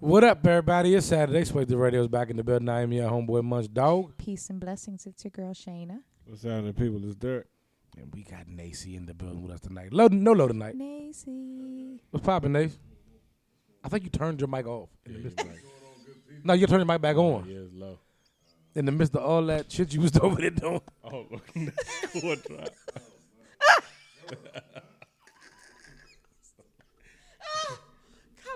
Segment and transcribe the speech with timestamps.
[0.00, 0.94] What up, everybody?
[0.94, 1.44] It's Saturday.
[1.44, 2.70] Swaisted Radio's back in the building.
[2.70, 4.16] I am your homeboy Munch Dog.
[4.16, 5.04] Peace and blessings.
[5.04, 5.98] It's your girl Shayna.
[6.24, 7.04] What's happening, people?
[7.04, 7.46] It's Dirt.
[7.98, 9.92] And we got Nacy in the building with us tonight.
[9.92, 10.74] Low, no low tonight.
[10.74, 12.00] Nacy.
[12.10, 12.78] What's poppin', Nacy?
[13.84, 14.88] I think you turned your mic off.
[15.04, 15.46] In the midst of
[16.44, 17.44] no, you turned your mic back on.
[17.46, 17.98] Yeah, it's low.
[18.74, 20.80] In the midst of all that shit you was over there doing.
[21.04, 21.26] Oh,
[22.22, 22.38] what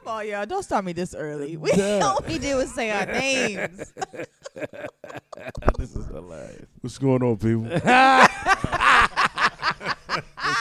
[0.05, 0.45] Come on, y'all.
[0.45, 1.57] Don't start me this early.
[1.57, 2.01] We Duh.
[2.05, 3.91] all we did was say our names.
[5.79, 6.67] this is hilarious.
[6.83, 7.63] What's going on, people?
[7.73, 7.85] What's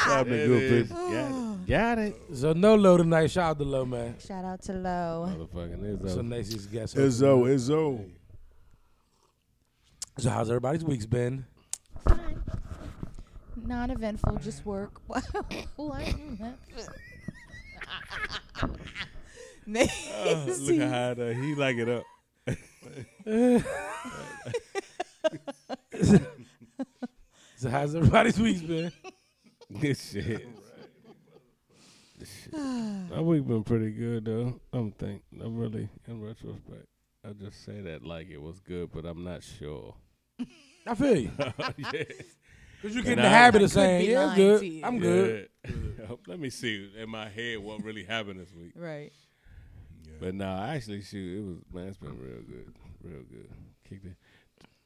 [0.05, 1.11] happening, good people?
[1.11, 1.67] Got it.
[1.67, 2.15] Got it.
[2.33, 3.31] So no low tonight.
[3.31, 4.15] Shout out to low man.
[4.25, 5.29] Shout out to Low.
[5.53, 6.27] Motherfucking So Izzo.
[6.27, 6.95] Nacy's guest.
[6.95, 8.09] Izzo, Izzo.
[10.19, 11.45] So how's everybody's week's been?
[12.07, 12.41] Fine.
[13.65, 15.01] Non-eventful, just work.
[15.07, 15.25] What?
[19.65, 20.67] Oh, Nacy.
[20.67, 22.03] look at how the, he like it up.
[27.55, 28.91] So how's everybody's week's been?
[29.69, 30.45] This shit.
[32.19, 32.53] This shit.
[32.53, 34.59] My week been pretty good though.
[34.73, 36.87] I'm think I'm really in retrospect.
[37.25, 39.95] I just say that like it was good, but I'm not sure.
[40.87, 41.31] I feel you.
[41.39, 42.03] yeah.
[42.81, 44.81] Cause you get in the I- habit of saying, be "Yeah, I'm good.
[44.83, 45.49] I'm good."
[46.27, 48.73] Let me see in my head what really happened this week.
[48.75, 49.13] Right.
[50.19, 53.49] But no, I actually, shoot, it was man, it's been real good, real good.
[53.87, 54.15] Kicked it.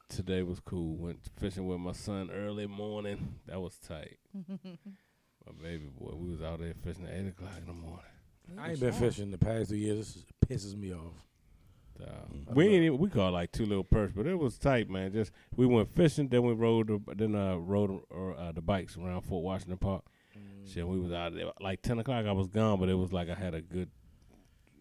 [0.08, 0.96] Today was cool.
[0.96, 3.34] Went fishing with my son early morning.
[3.46, 4.18] That was tight.
[4.64, 8.04] my baby boy, we was out there fishing at eight o'clock in the morning.
[8.58, 10.14] I ain't been fishing the past two years.
[10.14, 11.12] This pisses me off.
[12.00, 12.04] Uh,
[12.50, 14.88] I we love ain't even, we caught like two little perch, but it was tight,
[14.88, 15.12] man.
[15.12, 19.22] Just we went fishing, then we rode the, then uh rode uh, the bikes around
[19.22, 20.04] Fort Washington Park.
[20.64, 22.26] Shit, we was out there like ten o'clock.
[22.26, 23.90] I was gone, but it was like I had a good,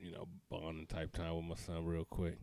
[0.07, 2.37] you know, bonding type time with my son real quick.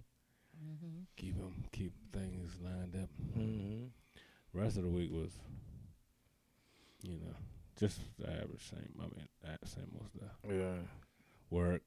[0.62, 1.02] Mm-hmm.
[1.16, 3.08] Keep him, keep things lined up.
[3.38, 3.86] Mm-hmm.
[4.52, 5.32] Rest of the week was,
[7.03, 7.34] you know,
[7.78, 8.94] just the average same.
[8.98, 10.36] I mean, that same old stuff.
[10.48, 10.84] Yeah.
[11.50, 11.82] Work.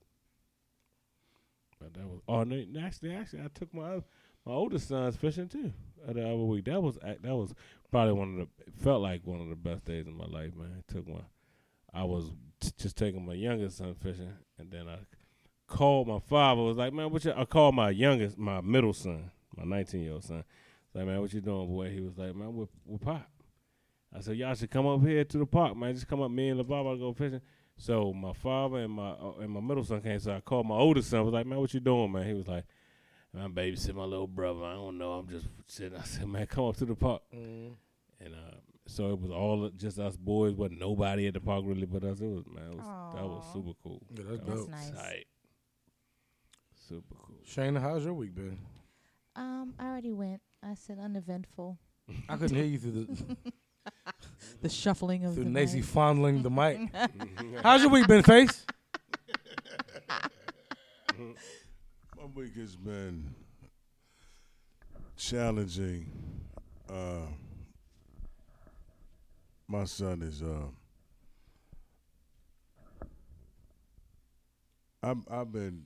[1.80, 4.02] But that was oh no, actually actually I took my
[4.46, 5.72] my oldest son's fishing too
[6.08, 6.66] uh, the other week.
[6.66, 7.54] That was that was
[7.92, 10.72] probably one of the felt like one of the best days of my life, man.
[10.80, 11.22] I took my
[11.94, 14.98] I was t- just taking my youngest son fishing, and then I
[15.68, 16.62] called my father.
[16.62, 17.34] Was like, man, what you?
[17.36, 20.44] I called my youngest, my middle son, my 19 year old son.
[20.94, 21.90] Like, man, what you doing, boy?
[21.92, 23.30] He was like, man, we're, we're pop.
[24.16, 25.94] I said, y'all should come up here to the park, man.
[25.94, 27.42] Just come up, me and LeBaba go fishing.
[27.78, 30.20] So my father and my uh, and my middle son came.
[30.20, 31.24] So I called my oldest son.
[31.24, 32.26] Was like, man, what you doing, man?
[32.26, 32.66] He was like,
[33.38, 34.64] I'm babysitting my little brother.
[34.64, 35.12] I don't know.
[35.14, 35.98] I'm just sitting.
[35.98, 37.22] I said, man, come up to the park.
[37.36, 37.74] Mm-hmm.
[38.26, 38.58] And uh,
[38.88, 40.56] so it was all just us boys.
[40.56, 42.20] wasn't nobody at the park really but us.
[42.20, 44.02] It was man, it was, that was super cool.
[44.16, 44.72] Yeah, that's that dope.
[44.72, 45.00] That's nice.
[45.00, 45.26] tight.
[46.88, 47.36] Super cool.
[47.46, 48.58] Shayna, how's your week been?
[49.36, 50.42] Um, I already went.
[50.64, 51.78] I said uneventful.
[52.30, 53.38] I couldn't hear you through the
[54.62, 55.86] The shuffling of through the Nacy mic.
[55.86, 56.90] fondling the mic.
[57.64, 58.66] How's your week been, Face?
[61.18, 63.34] My week has been
[65.16, 66.12] challenging.
[66.90, 67.28] Uh,
[69.68, 70.42] my son is.
[70.42, 70.68] Uh,
[75.04, 75.86] I'm, I've been.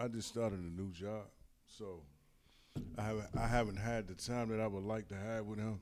[0.00, 1.24] I just started a new job,
[1.66, 2.02] so
[2.96, 3.28] I haven't.
[3.36, 5.80] I haven't had the time that I would like to have with him,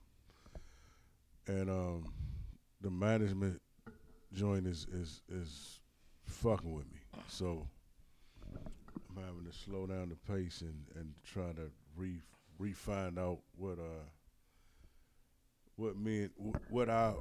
[1.46, 2.12] and um,
[2.80, 3.60] the management
[4.32, 5.80] joint is is is
[6.24, 7.00] fucking with me.
[7.28, 7.66] So
[9.10, 12.20] I'm having to slow down the pace and, and try to re
[12.58, 14.04] re find out what uh
[15.76, 17.12] what me wh- what I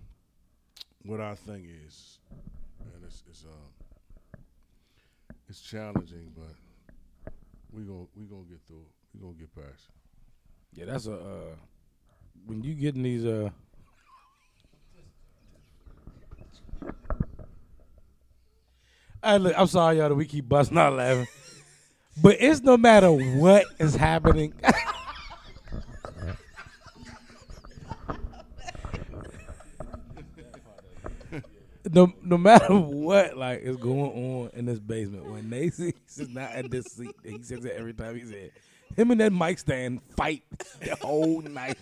[1.04, 2.20] what our thing is,
[2.94, 3.75] and it's it's um
[5.48, 7.32] it's challenging, but
[7.72, 8.92] we gonna we gonna get through it.
[9.14, 10.80] We gonna get past it.
[10.80, 11.54] Yeah, that's a uh,
[12.44, 13.50] when you getting these uh.
[19.22, 21.26] Hey, look, I'm sorry, y'all, that we keep busting out laughing.
[22.22, 24.54] But it's no matter what is happening.
[31.90, 36.50] no, no matter what like is going on in this basement, when Nacy is not
[36.52, 38.50] at this seat, he says it every time he's in.
[38.96, 40.42] Him and that mic stand fight
[40.80, 41.76] the whole night.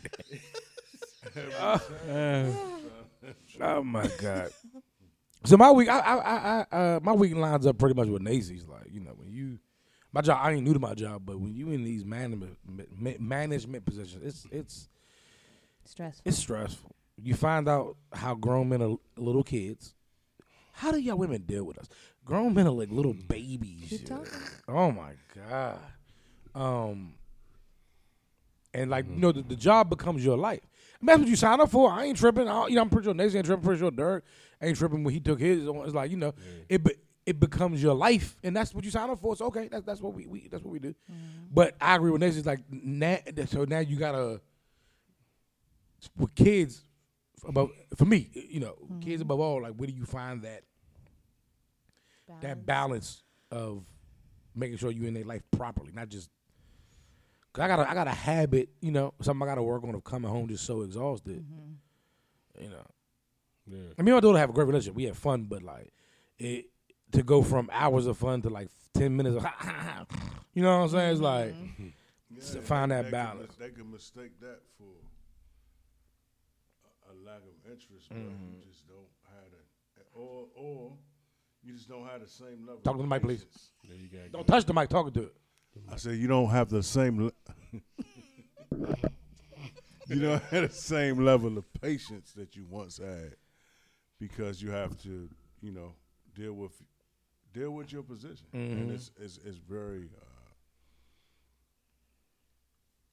[1.60, 1.80] oh,
[3.60, 4.50] oh my god!
[5.44, 8.22] So my week, I, I, I, I uh, my week lines up pretty much with
[8.22, 8.66] Nacy's.
[8.66, 9.58] Like you know, when you,
[10.12, 12.56] my job, I ain't new to my job, but when you in these management
[13.20, 14.88] management positions, it's it's
[15.84, 16.22] Stressful.
[16.24, 16.94] it's stressful.
[17.22, 19.94] You find out how grown men are little kids.
[20.72, 21.88] How do y'all women deal with us?
[22.24, 23.88] grown men are like little babies.
[23.90, 24.16] Keep yeah.
[24.16, 24.32] talking.
[24.68, 25.12] Oh my
[25.48, 25.78] god.
[26.54, 27.14] Um.
[28.72, 30.66] And like you know, the, the job becomes your life.
[31.00, 31.90] And that's what you sign up for.
[31.90, 32.48] I ain't tripping.
[32.48, 33.64] I, you know, I'm pretty sure Nation ain't tripping.
[33.64, 34.24] Pretty sure Dirk
[34.60, 35.68] ain't tripping when he took his.
[35.68, 35.84] on.
[35.84, 36.34] It's like you know,
[36.68, 36.92] it be,
[37.24, 39.36] it becomes your life, and that's what you sign up for.
[39.36, 40.94] So okay, that's that's what we, we that's what we do.
[41.52, 42.38] But I agree with Nation.
[42.38, 44.40] It's like now, so now you gotta
[46.16, 46.84] with kids
[47.46, 49.22] above for me, you know, kids mm-hmm.
[49.22, 49.62] above all.
[49.62, 50.62] Like, where do you find that
[52.40, 53.84] that balance of
[54.54, 56.30] making sure you're in their life properly, not just.
[57.52, 59.84] Cause I got a, I got a habit, you know, something I got to work
[59.84, 62.64] on of coming home just so exhausted, mm-hmm.
[62.64, 62.86] you know.
[63.66, 63.92] Yeah.
[63.96, 64.96] I mean, my daughter have a great relationship.
[64.96, 65.92] We have fun, but like
[66.38, 66.66] it
[67.12, 69.44] to go from hours of fun to like ten minutes of,
[70.54, 71.12] you know what I'm saying?
[71.12, 71.88] It's like mm-hmm.
[72.36, 73.58] Yeah, find they- that they can balance.
[73.58, 75.03] mis- they can mistake that for a, a
[77.24, 78.52] lack of interest, Mm-hmm.
[78.52, 80.92] you just don't have the, or or
[81.62, 82.80] you just don't have the same level.
[82.82, 83.40] Talk of to the mic, please.
[83.44, 83.70] patience.
[83.88, 84.18] There you go.
[84.30, 85.34] don't touch the mic talking to it.
[85.90, 87.24] I said you don't have the same.
[87.26, 87.32] Le-
[90.08, 93.34] you don't have the same level of patience that you once had,
[94.20, 95.28] because you have to,
[95.60, 95.94] you know,
[96.34, 96.72] deal with
[97.52, 98.94] deal with your position, and Mhm.
[98.94, 100.10] it's it's, it's very.
[100.16, 100.20] Uh,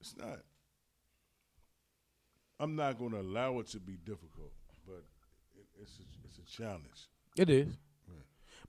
[0.00, 0.40] it's not.
[2.62, 4.52] I'm not going to allow it to be difficult,
[4.86, 5.02] but
[5.54, 7.08] it, it's a, it's a challenge.
[7.36, 7.76] It is.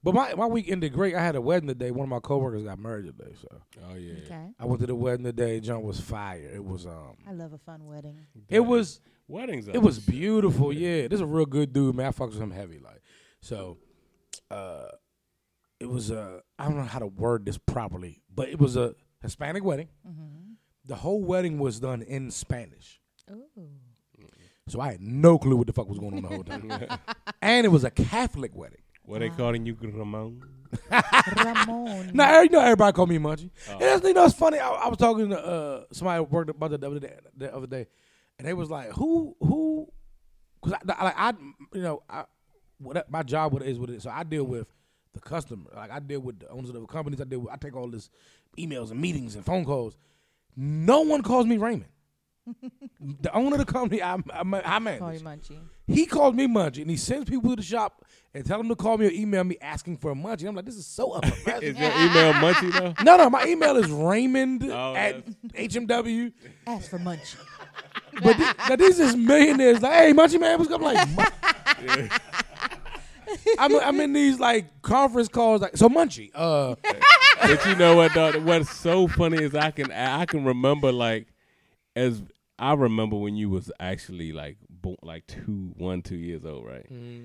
[0.02, 1.14] But my, my week ended great.
[1.14, 1.90] I had a wedding today.
[1.90, 3.48] One of my coworkers got married today, so
[3.88, 4.12] Oh yeah.
[4.26, 4.48] Okay.
[4.60, 5.60] I went to the wedding today.
[5.60, 6.50] John was fire.
[6.54, 8.20] It was um, I love a fun wedding.
[8.50, 9.66] it was weddings.
[9.66, 10.74] it was beautiful.
[10.74, 12.08] Yeah, this is a real good dude, man.
[12.08, 13.00] I fucks with him heavy, like
[13.40, 13.78] so.
[14.50, 14.88] Uh,
[15.80, 18.94] it was uh, I don't know how to word this properly, but it was a
[19.22, 19.88] Hispanic wedding.
[20.06, 20.52] Mm-hmm.
[20.84, 23.00] The whole wedding was done in Spanish,
[23.30, 23.70] Ooh.
[24.68, 26.70] So I had no clue what the fuck was going on the whole time.
[27.42, 28.78] and it was a Catholic wedding.
[29.04, 30.42] What they calling you, Ramon?
[30.90, 32.10] Ramon.
[32.14, 33.50] Now you know everybody call me Munchie.
[33.68, 34.58] And you know, it's funny.
[34.58, 37.54] I, I was talking to uh, somebody who worked about that the other day, the
[37.54, 37.86] other day,
[38.38, 39.88] and they was like, "Who, who?"
[40.62, 41.32] Because I, I, like I,
[41.74, 42.24] you know, I,
[42.78, 44.04] what my job what it is what it is.
[44.04, 44.68] So I deal with
[45.12, 45.70] the customer.
[45.76, 47.20] Like I deal with the owners of the companies.
[47.20, 47.52] I deal with.
[47.52, 48.08] I take all this
[48.58, 49.98] emails and meetings and phone calls.
[50.56, 51.90] No one calls me Raymond.
[53.00, 54.98] The owner of the company, I, I, I manage.
[55.00, 55.58] Call you Munchie.
[55.86, 58.04] He called me Munchie, and he sends people to the shop
[58.34, 60.46] and tell them to call me or email me asking for a Munchie.
[60.48, 61.62] I'm like, this is so unprofessional.
[61.62, 62.94] Is your email Munchie though?
[63.04, 66.32] No, no, my email is Raymond Oh, at HMW.
[66.66, 67.36] Ask for Munchie.
[68.22, 70.80] But th- now these is millionaires like, hey, Munchie man, what's up?
[70.82, 71.08] I'm like,
[71.98, 72.10] Mun-
[73.58, 76.74] I'm, I'm in these like conference calls like, so Munchie, uh,
[77.42, 78.14] but you know what?
[78.14, 81.26] Though, what's so funny is I can I can remember like
[81.96, 82.22] as
[82.58, 86.86] I remember when you was actually like bo- like two one two years old, right?
[86.92, 87.24] Mm-hmm.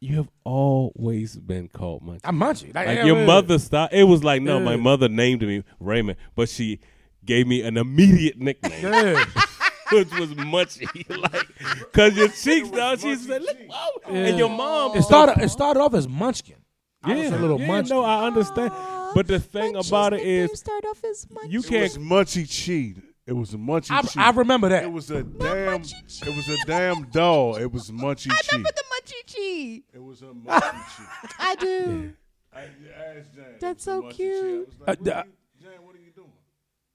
[0.00, 2.20] You have always been called Munchie.
[2.24, 2.74] I'm Munchie.
[2.74, 3.26] Like, Like yeah, your yeah.
[3.26, 3.94] mother stopped.
[3.94, 6.80] It was like no, my mother named me Raymond, but she
[7.24, 9.24] gave me an immediate nickname, Yeah.
[9.92, 11.08] which was Munchie.
[11.32, 14.96] like, cause your cheeks now, she said, "Look, whoa," and your mom.
[14.96, 15.42] It started.
[15.42, 16.56] It started off as Munchkin.
[17.02, 17.96] I was yeah, a little yeah, Munchkin.
[17.96, 18.72] no, I understand.
[19.14, 21.50] But the thing Munchie's about it is, start off as Munchie.
[21.52, 21.82] you can't.
[21.84, 22.98] was Munchie Cheat.
[23.26, 24.16] It was a Munchie I, Cheat.
[24.18, 24.84] I remember that.
[24.84, 25.80] It was a damn.
[25.82, 27.56] It was a damn doll.
[27.56, 28.52] It was Munchie I Cheat.
[28.52, 29.84] remember the Munchie Cheat.
[29.92, 31.30] It was a Munchie Cheat.
[31.40, 32.12] I do.
[32.54, 33.44] I asked Jan.
[33.60, 34.16] That's so Munchie Cheat.
[34.16, 34.36] cute.
[34.36, 36.32] I was Uh, what the- you, Jan, what are you doing?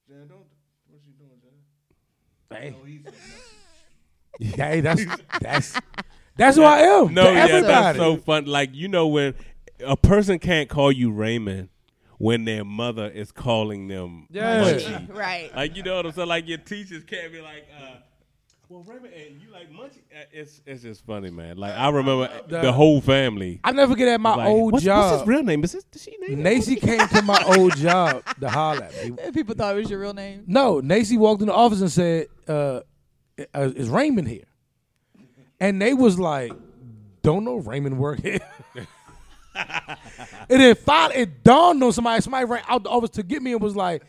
[0.08, 0.46] Jan, don't.
[0.90, 2.58] What you doing, Jan?
[2.58, 2.76] Hey,
[4.40, 5.06] he's a hey, that's
[5.42, 5.80] that's
[6.38, 7.14] that's who I am.
[7.14, 7.68] No, to yeah, everybody.
[7.68, 8.46] that's so fun.
[8.46, 9.36] Like you know when
[9.86, 11.70] a person can't call you Raymond
[12.22, 14.64] when their mother is calling them Yeah.
[14.64, 15.10] Munchie.
[15.16, 15.54] Right.
[15.56, 16.28] Like you know what I'm saying?
[16.28, 17.96] Like your teachers can't be like, uh,
[18.70, 20.00] well, Raymond, and you like Munchie.
[20.16, 21.58] Uh, It's it's just funny, man.
[21.58, 23.60] Like I remember the, The- whole family.
[23.64, 25.12] I never forget at my like, old what's, job.
[25.12, 25.64] What's his real name?
[25.64, 26.44] Is this is she name?
[26.44, 29.32] Nacy came to my old job to holler at me.
[29.34, 30.44] People thought it was your real name.
[30.48, 32.82] No, Nacy walked in the office and said, uh,
[33.56, 34.46] uh, "Is Raymond here?"
[35.60, 36.54] And they was like,
[37.24, 38.40] "Don't know Raymond work here."
[39.56, 39.98] And
[40.50, 42.22] then finally, it dawned on somebody.
[42.22, 44.04] Somebody ran out the office to get me and was like,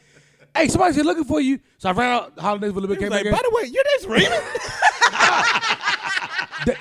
[0.56, 2.98] "Hey, somebody's here looking for you." So I ran out, at for a little bit.
[2.98, 4.42] Came was back like, by the way, you're this Raymond.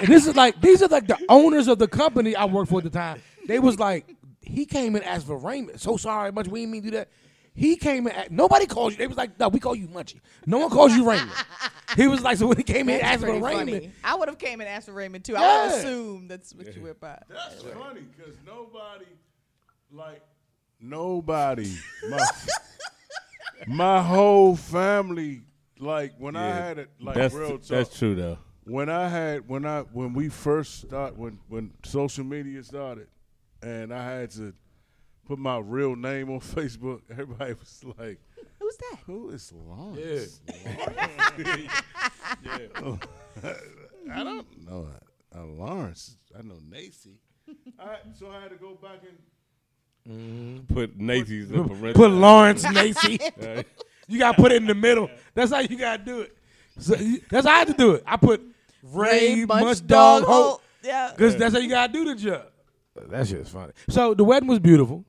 [0.02, 2.84] This is like these are like the owners of the company I worked for at
[2.84, 3.22] the time.
[3.48, 5.80] They was like, he came and asked for Raymond.
[5.80, 7.10] So sorry, much we didn't mean to do that.
[7.54, 8.98] He came and asked, nobody calls you.
[9.00, 10.22] They was like, no, we call you Munchie.
[10.46, 11.32] No one calls you Raymond.
[11.98, 13.92] He was like, so when he came in and That's asked for pretty Raymond, funny.
[14.04, 15.36] I would have came and asked for Raymond too.
[15.36, 17.20] I would assume that's what you went by.
[17.28, 19.06] That's funny because nobody,
[19.92, 20.22] like,
[20.80, 21.74] nobody,
[22.10, 22.26] my,
[23.68, 25.42] my whole family,
[25.80, 27.64] like, when I had it, like, that's real talk.
[27.64, 28.38] that's true though.
[28.64, 33.08] when I had when I when we first started when when social media started,
[33.62, 34.54] and I had to
[35.32, 38.20] put my real name on Facebook, everybody was like,
[38.60, 38.98] Who's that?
[39.06, 41.68] "Who is Lawrence?" Yeah.
[44.14, 44.88] I don't know
[45.34, 46.18] uh, Lawrence.
[46.38, 47.16] I know Nacy.
[47.80, 49.00] All right, so I had to go back
[50.06, 51.94] and Put Nacy's in parentheses.
[51.96, 53.22] Put Lawrence Nacy.
[53.42, 53.64] Uh,
[54.08, 55.10] You gotta put it in the middle.
[55.34, 56.36] That's how you gotta do it.
[56.78, 58.04] So you- that's how I had to do it.
[58.06, 58.42] I put
[58.84, 60.62] Ray, Munch Dog Hope.
[60.84, 61.12] Yeah.
[61.16, 62.48] Because that's how you gotta do the job.
[63.10, 63.72] That shit's funny.
[63.90, 65.06] So the wedding was beautiful.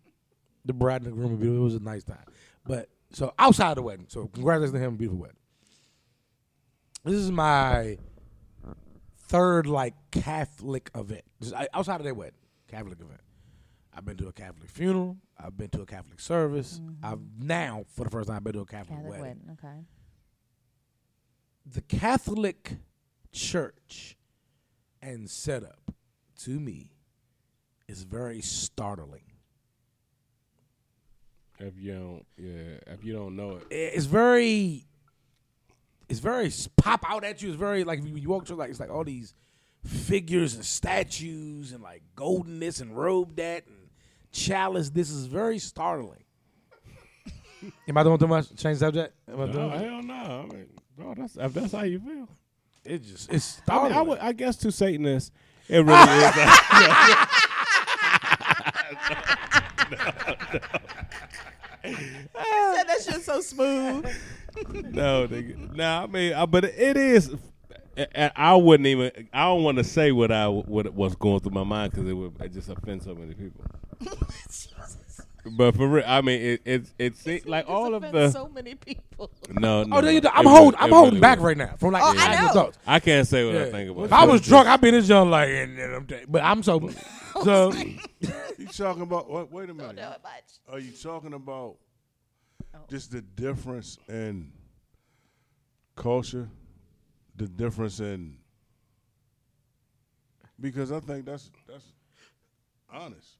[0.65, 1.63] The bride and the groom were beautiful.
[1.63, 2.25] It was a nice time.
[2.65, 5.37] But so outside the wedding, so congratulations to him, beautiful wedding.
[7.05, 7.99] This is my
[9.27, 11.25] third like Catholic event.
[11.41, 12.39] Is- outside of their wedding,
[12.69, 13.21] Catholic event.
[13.95, 15.19] I've been to a Catholic funeral.
[15.39, 16.81] I've been to a Catholic service.
[16.81, 17.05] Mm-hmm.
[17.05, 19.25] I've now, for the first time, I've been to a Catholic, Catholic wedding.
[19.25, 19.59] wedding.
[19.63, 19.85] Okay.
[21.67, 22.77] The Catholic
[23.33, 24.17] Church
[25.03, 25.93] and setup,
[26.45, 26.93] to me,
[27.89, 29.25] is very startling.
[31.63, 34.85] If you don't, yeah, if you don't know it, it's very
[36.09, 37.49] it's very pop out at you.
[37.49, 39.35] It's very like when you walk through like it's like all these
[39.87, 43.89] figures and statues and like golden this and robe that and
[44.33, 44.91] chalice.
[44.91, 46.25] This is very startling.
[47.89, 48.55] Am I doing too much?
[48.57, 49.15] Change subject?
[49.29, 49.71] Am I no, doing?
[49.71, 50.49] hell no.
[50.51, 50.67] I mean,
[50.97, 52.29] bro, that's if that's how you feel.
[52.85, 53.93] It just it's I, mean, startling.
[53.93, 55.31] I, would, I guess to Satanists,
[55.69, 56.03] it really
[60.73, 60.89] is.
[61.85, 64.05] said that shit so smooth.
[64.95, 65.75] no, nigga.
[65.75, 67.31] No, I mean, I, but it is.
[67.97, 69.29] I- I I wouldn't even.
[69.35, 72.15] I don't want to say what I what was going through my mind because it
[72.15, 73.65] would just offend so many people.
[75.45, 78.77] But for real, I mean, it it it seems like all of the so many
[78.77, 79.29] people.
[79.51, 79.97] no, oh, no.
[79.97, 80.31] oh, there no.
[80.33, 80.81] I'm it holding.
[80.81, 81.45] I'm holding really back was.
[81.47, 82.53] right now from like Oh, I know.
[82.53, 82.79] thoughts.
[82.87, 83.63] I can't say what Yeah.
[83.63, 84.05] I think about.
[84.05, 84.15] If it.
[84.15, 86.93] I was drunk, I'd be this young like, and, and I'm, t- but I'm sober.
[87.45, 87.73] So
[88.59, 89.51] you talking about what?
[89.51, 89.97] Wait a minute.
[89.97, 90.59] Don't know it much.
[90.71, 91.77] Are you talking about
[92.75, 92.79] Oh.
[92.89, 94.53] just the difference in
[95.97, 96.49] culture,
[97.37, 98.37] the difference in
[100.61, 101.85] because I think that's that's
[102.93, 103.39] honest.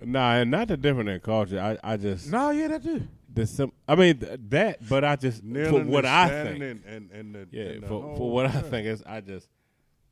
[0.00, 1.60] Like Nah, and not the different in culture.
[1.60, 3.02] I I just no, yeah, that too.
[3.32, 6.62] the sim- I mean th- that, but I just for what I think.
[6.62, 9.48] and, and, and the, Yeah, and the for for what I think is I just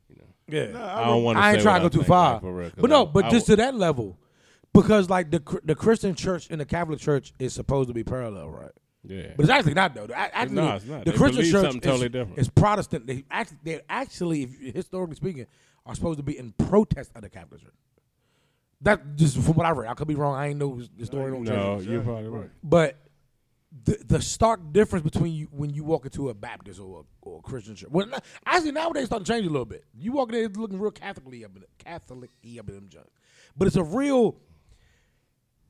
[0.09, 0.27] you know
[0.57, 1.43] Yeah, Nah, I I don't want to.
[1.43, 2.33] I ain't say trying to go too far.
[2.33, 4.17] like, for real, 'cause but no, I- but I just w- to that level,
[4.73, 8.49] because like the the Christian church and the Catholic church is supposed to be parallel,
[8.49, 8.71] right?
[9.03, 9.27] yeah.
[9.37, 10.05] But it's actually not though.
[10.09, 11.05] A- Actually, No, it's not.
[11.05, 12.39] the They Christian church something is, totally different.
[12.39, 13.07] is Protestant.
[13.07, 15.45] They actually, they actually, historically speaking,
[15.85, 17.73] are supposed to be in protest of the Catholic church.
[18.81, 19.89] That just from what I read.
[19.89, 20.35] I could be wrong.
[20.35, 21.35] I ain't no historian.
[21.35, 21.87] on no, church.
[21.87, 22.49] you're probably right.
[22.63, 22.97] But
[23.83, 27.39] the the stark difference between you when you walk into a Baptist or a, or
[27.39, 27.89] a Christian church.
[27.89, 29.83] Well, not- actually nowadays it's starting to change a little bit.
[29.93, 32.29] You walk in there, it's looking real Catholicly up in it, Catholic
[32.59, 33.07] up in them junk.
[33.55, 34.37] But it's a real,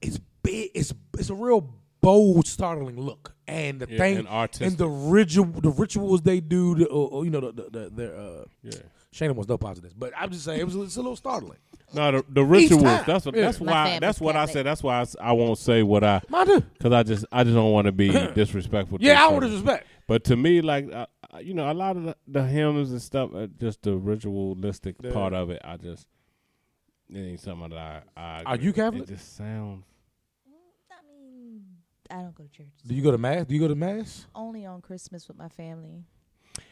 [0.02, 0.72] it's big.
[0.76, 3.34] It's it's a real bold, startling look.
[3.48, 4.78] And the Yeah, thing and artistic.
[4.78, 8.16] the ritual, the rituals they do, the, or, or, you know, the the, the their
[8.16, 8.72] uh, Yeah.
[9.14, 11.16] Shayna wants no parts of this, but I'm just saying it was it's a little
[11.16, 11.58] startling.
[11.94, 12.84] No, the, the rituals.
[13.06, 13.34] That's what.
[13.36, 13.44] Yeah.
[13.44, 14.00] That's My why.
[14.00, 14.66] That's what I said.
[14.66, 17.72] That's why I, I won't say what I Mine because I just I just don't
[17.72, 18.98] want to be disrespectful.
[19.00, 19.88] to Yeah, I certain- want disrespect.
[20.08, 23.02] But to me, like uh, uh, you know, a lot of the, the hymns and
[23.02, 25.12] stuff, uh, just the ritualistic Yeah.
[25.14, 26.06] part of it, I just
[27.10, 28.22] it ain't something that I.
[28.22, 29.04] I Are you Catholic?
[29.04, 29.86] It just sounds.
[32.12, 32.68] I don't go to church.
[32.86, 33.46] Do you go to mass?
[33.46, 34.26] Do you go to mass?
[34.36, 36.04] Only on Christmas with my family.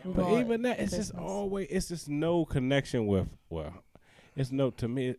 [0.04, 3.28] We But even that, at it's just always it's just no connection with.
[3.50, 3.74] Well,
[4.36, 5.16] it's no to me.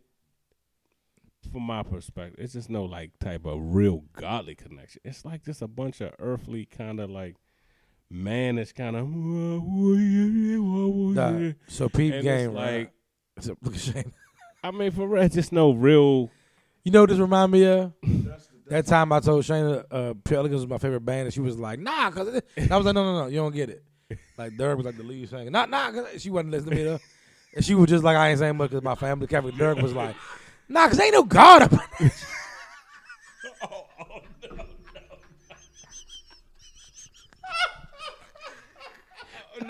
[1.51, 5.01] From my perspective, it's just no like type of real godly connection.
[5.05, 7.35] It's like just a bunch of earthly kind of like
[8.09, 9.07] mannish kind of.
[11.15, 12.77] Nah, so peep And game it's right?
[12.79, 12.91] like
[13.39, 14.13] So, look at Shane.
[14.63, 16.31] I mean, for real, it's just no real.
[16.83, 17.93] You know what this remind me of?
[18.69, 21.79] That time I told Shayna uh, Pelicans was my favorite band, and she was like,
[21.79, 23.83] "Nah," cause I was like, "No, no, no, you don't get it."
[24.37, 26.83] Like Dirk was like the lead singer, "Nah, nah," cause she wasn't listening to me
[26.83, 26.99] though,
[27.55, 29.55] and she was just like, "I ain't saying much," cause my family Catholic.
[29.55, 30.15] Dirk was like,
[30.69, 31.81] "Nah, cause ain't no God up."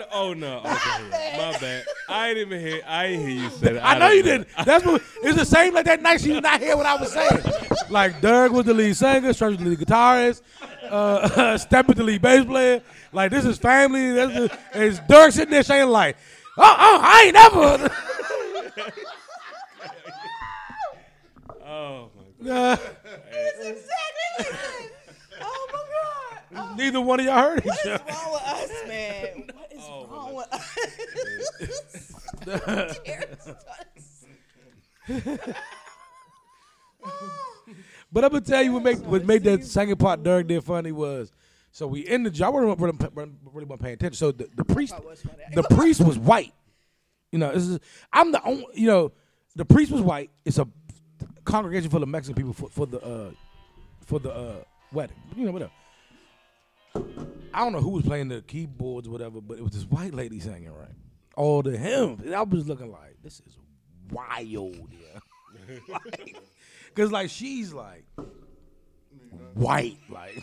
[0.00, 1.84] this." No, oh no, okay, my bad.
[2.08, 2.80] I ain't even hear.
[2.86, 3.84] I ain't hear you say that.
[3.86, 4.66] I know you didn't didn't.
[4.66, 6.20] That's what it's the same like that night.
[6.20, 7.40] She did not hear what I was saying.
[7.90, 10.42] Like Dirk was the lead singer, Stretch was the lead guitarist,
[10.90, 12.82] uh, Step was the lead bass player.
[13.12, 14.12] Like this is family.
[14.12, 16.18] That's the, it's Dirk sitting there saying like,
[16.58, 17.90] "Oh, oh, I ain't never."
[21.70, 22.10] Oh
[22.44, 22.76] my Uh,
[23.30, 23.86] It's exactly
[24.38, 25.42] like that.
[25.42, 25.68] Oh
[26.52, 26.76] my god.
[26.78, 27.94] neither one of y'all heard each What other.
[27.94, 29.50] is wrong with us, man?
[29.88, 30.64] What is Oh, wrong with us?
[33.04, 33.52] Cheers to
[35.14, 35.54] us.
[38.10, 40.92] But I'm gonna tell you what made what made that second part Dirk did funny
[40.92, 41.30] was
[41.72, 42.54] so we in the job.
[42.54, 44.16] I wasn't really, really, really wasn't paying attention.
[44.16, 44.94] So the, the priest,
[45.54, 46.54] the priest was white.
[47.30, 47.78] You know, this is,
[48.12, 48.64] I'm the only.
[48.74, 49.12] You know,
[49.54, 50.30] the priest was white.
[50.46, 50.66] It's a
[51.44, 53.30] congregation full of Mexican people for, for the uh,
[54.06, 54.56] for the uh,
[54.92, 55.16] wedding.
[55.36, 55.72] You know, whatever.
[57.54, 60.14] I don't know who was playing the keyboards or whatever, but it was this white
[60.14, 60.88] lady singing, right?
[61.36, 62.22] Oh, All the hymns.
[62.24, 63.56] And I was looking like, this is
[64.10, 65.20] wild, yeah.
[65.88, 66.36] like,
[66.94, 68.04] Cause like she's like
[69.54, 70.42] white, like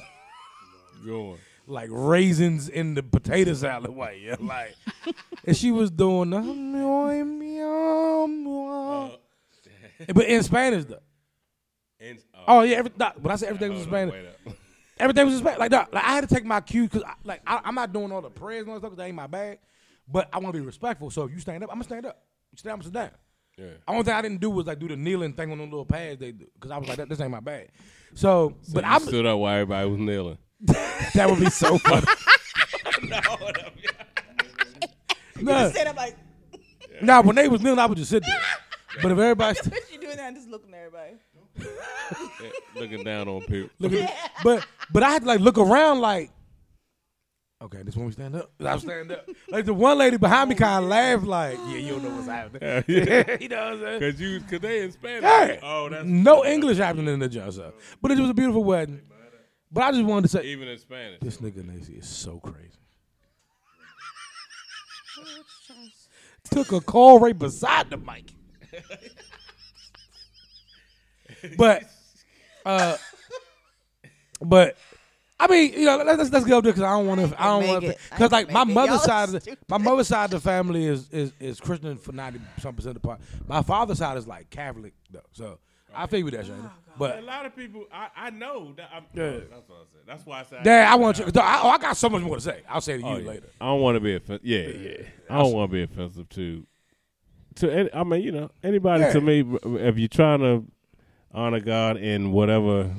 [1.05, 1.37] Going.
[1.67, 4.35] like raisins in the potato salad white, yeah.
[4.39, 4.75] Like
[5.45, 6.39] and she was doing the
[10.13, 10.99] but in Spanish though.
[11.99, 14.15] And, Oh yeah, every, nah, when I say everything was in Spanish.
[14.97, 15.59] Everything was in Spanish.
[15.59, 18.11] Like, nah, like I had to take my cue because, like, I, I'm not doing
[18.11, 19.59] all the prayers and all that stuff 'cause that ain't my bag.
[20.07, 21.09] But I want to be respectful.
[21.09, 22.21] So if you stand up, I'm gonna stand up.
[22.51, 23.19] You stand up, I'm gonna sit down.
[23.57, 23.65] Yeah.
[23.87, 26.19] Only thing I didn't do was like do the kneeling thing on the little pads
[26.19, 27.69] they do because I was like, that, this ain't my bag.
[28.13, 30.37] So, but you I'm stood up while everybody was kneeling.
[30.61, 32.05] that would be so funny.
[35.41, 36.15] no, Stand up like,
[37.01, 38.39] nah, when they was kneeling, I would just sit there.
[39.01, 41.13] But if everybody st- what you doing that and just looking at everybody?
[41.57, 43.69] Yeah, looking down on people.
[43.79, 46.31] look at, but but I had to like look around like,
[47.61, 48.51] okay, this when we stand up.
[48.63, 49.29] I stand up.
[49.49, 52.09] Like the one lady behind me oh, kind of laughed like, yeah, you don't know
[52.09, 52.83] what's happening.
[52.87, 53.37] Yeah.
[53.39, 53.99] you know what I'm saying?
[53.99, 55.23] Cause you, cause they in Spanish.
[55.23, 55.59] Yeah.
[55.63, 57.73] Oh, that's no English happening in the job, so.
[58.01, 59.01] but it was a beautiful wedding.
[59.71, 61.19] But I just wanted to say, Even in Spanish.
[61.21, 62.69] this nigga Nacy is so crazy.
[66.51, 68.31] Took a call right beside the mic.
[71.57, 71.83] but,
[72.65, 72.97] uh,
[74.41, 74.77] but
[75.39, 77.41] I mean, you know, let's let's go there because I don't want to.
[77.41, 80.25] I don't want to because like my make mother's side, of the, my mother's side
[80.25, 83.19] of the family is is is Christian for ninety some percent of the part.
[83.47, 85.59] My father's side is like Catholic though, so
[85.93, 86.65] I figured that, Shayna.
[86.65, 88.89] a But lot of people, I, I know that.
[88.93, 89.39] I'm, Yeah.
[89.49, 90.01] That's what I said.
[90.07, 90.63] That's why I said.
[90.63, 91.25] Dad, I want you.
[91.35, 92.61] I, oh, I got so much more to say.
[92.69, 93.27] I'll say it to you Oh, yeah.
[93.29, 93.47] later.
[93.61, 94.45] I don't want to be offensive.
[94.45, 94.97] Yeah, yeah.
[95.29, 96.65] I don't want to be offensive to.
[97.55, 99.13] To any, I mean, you know, anybody Yeah.
[99.13, 99.45] to me.
[99.79, 100.65] If you're trying to
[101.35, 102.91] honor God in whatever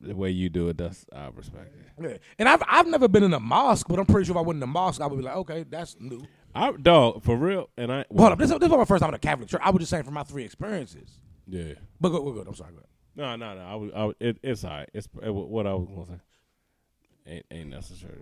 [0.00, 1.84] the way you do it, that's I respect it.
[2.00, 2.16] Yeah.
[2.38, 4.58] And I've I've never been in a mosque, but I'm pretty sure if I went
[4.58, 6.24] in a mosque, I would be like, okay, that's new.
[6.54, 9.14] I dog for real, and I Hold up, this, this was my first time in
[9.14, 9.60] a Catholic church.
[9.64, 11.20] I was just saying from my three experiences.
[11.46, 11.74] yeah.
[12.00, 12.44] But go, go, go.
[12.48, 12.72] I'm sorry.
[12.72, 13.38] Go ahead.
[13.40, 13.66] No, no, no.
[13.66, 14.88] I was, I was, it, it's all right.
[14.94, 17.32] It's it, what I was gonna say.
[17.32, 18.20] Ain't ain't necessary.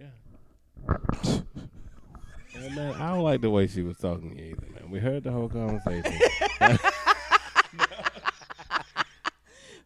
[0.00, 1.40] Yeah.
[2.54, 4.90] Yeah, man, I don't like the way she was talking to you either, man.
[4.90, 6.12] We heard the whole conversation.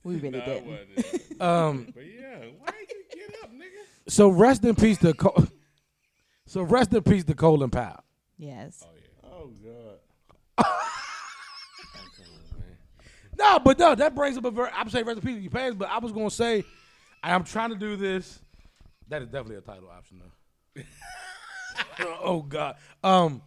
[0.06, 1.40] We really No, it didn't.
[1.42, 3.82] Um, but yeah, why you get up, nigga?
[4.08, 5.46] so rest in peace to Col-
[6.46, 8.02] so rest in peace to Colin Powell.
[8.38, 8.84] Yes.
[8.86, 9.30] Oh yeah.
[9.30, 9.50] Oh
[10.58, 10.66] god.
[13.38, 14.70] No, but no, that brings up a very.
[14.74, 16.64] I'm saying rest in peace to your parents, but I was gonna say,
[17.22, 18.40] I'm trying to do this.
[19.08, 20.22] That is definitely a title option
[20.74, 20.82] though.
[22.22, 22.76] oh God.
[23.04, 23.42] Um,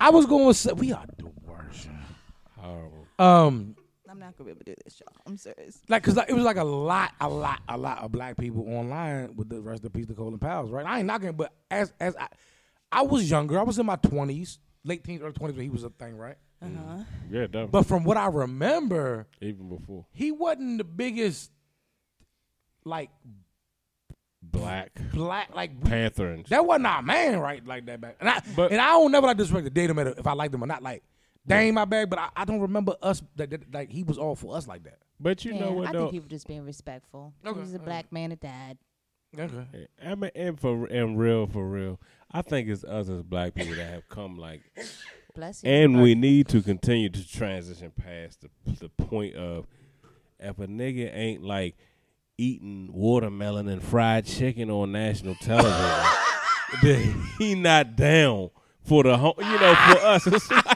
[0.00, 1.88] I was gonna say we are the worst.
[2.56, 3.06] Horrible.
[3.18, 3.75] Um,
[4.16, 5.14] I'm not gonna be able to do this, y'all.
[5.26, 5.78] I'm serious.
[5.90, 8.62] like, cause like, it was like a lot, a lot, a lot of black people
[8.66, 10.86] online with the rest of peace to Colin Powell's, right?
[10.86, 12.28] I ain't knocking, but as as I,
[12.90, 15.84] I was younger, I was in my twenties, late teens, early twenties when he was
[15.84, 16.36] a thing, right?
[16.62, 16.96] Uh huh.
[17.30, 17.68] Yeah, definitely.
[17.72, 21.50] But from what I remember, Even before he wasn't the biggest,
[22.86, 23.10] like
[24.40, 27.66] Black black, like Panther that wasn't our man, right?
[27.66, 28.16] Like that back.
[28.20, 30.54] And I But- and I don't never like disrespect the data matter if I liked
[30.54, 30.82] him or not.
[30.82, 31.02] Like
[31.46, 34.18] that ain't my bag, but I, I don't remember us that, that like he was
[34.18, 34.98] all for us like that.
[35.18, 35.98] But you yeah, know what I though?
[36.00, 37.32] think he was just being respectful.
[37.44, 38.78] Okay, He was a black man that died.
[39.38, 39.86] Okay.
[40.04, 42.00] I mean, and for and real, for real,
[42.32, 44.62] I think it's us as black people that have come like,
[45.34, 45.70] Bless you.
[45.70, 49.66] and we need to continue to transition past the the point of
[50.38, 51.76] if a nigga ain't like
[52.38, 56.10] eating watermelon and fried chicken on national television,
[56.82, 58.50] then he not down
[58.84, 59.34] for the home.
[59.38, 60.75] You know, for us, it's like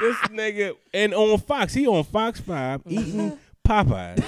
[0.00, 3.00] this nigga and on Fox, he on Fox Five uh-huh.
[3.00, 4.22] eating Popeyes.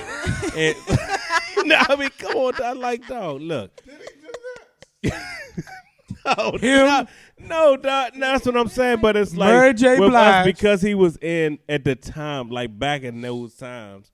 [0.57, 2.77] and no, I mean, come on, dog.
[2.79, 3.71] Like, dog, look.
[6.25, 6.61] no, Him?
[6.61, 7.07] no,
[7.39, 8.15] no, dog.
[8.15, 9.01] No, that's what I'm saying.
[9.01, 9.99] But it's like Mary J.
[9.99, 10.45] with us Blige.
[10.45, 14.11] because he was in at the time, like back in those times,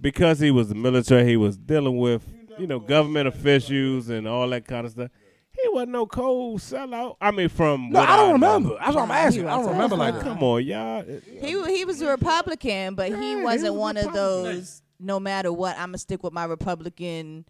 [0.00, 1.26] because he was the military.
[1.26, 2.22] He was dealing with
[2.58, 5.10] you know government officials and all that kind of stuff.
[5.52, 7.16] He wasn't no cold sellout.
[7.20, 8.54] I mean, from No, what I don't know.
[8.54, 8.76] remember.
[8.78, 9.46] That's what I'm asking.
[9.48, 10.22] I don't remember like that.
[10.22, 11.04] Come on, y'all.
[11.40, 14.82] He he was a Republican, but Yeah, he he wasn't was a one of those.
[14.98, 17.46] No matter what, I'm gonna stick with my Republican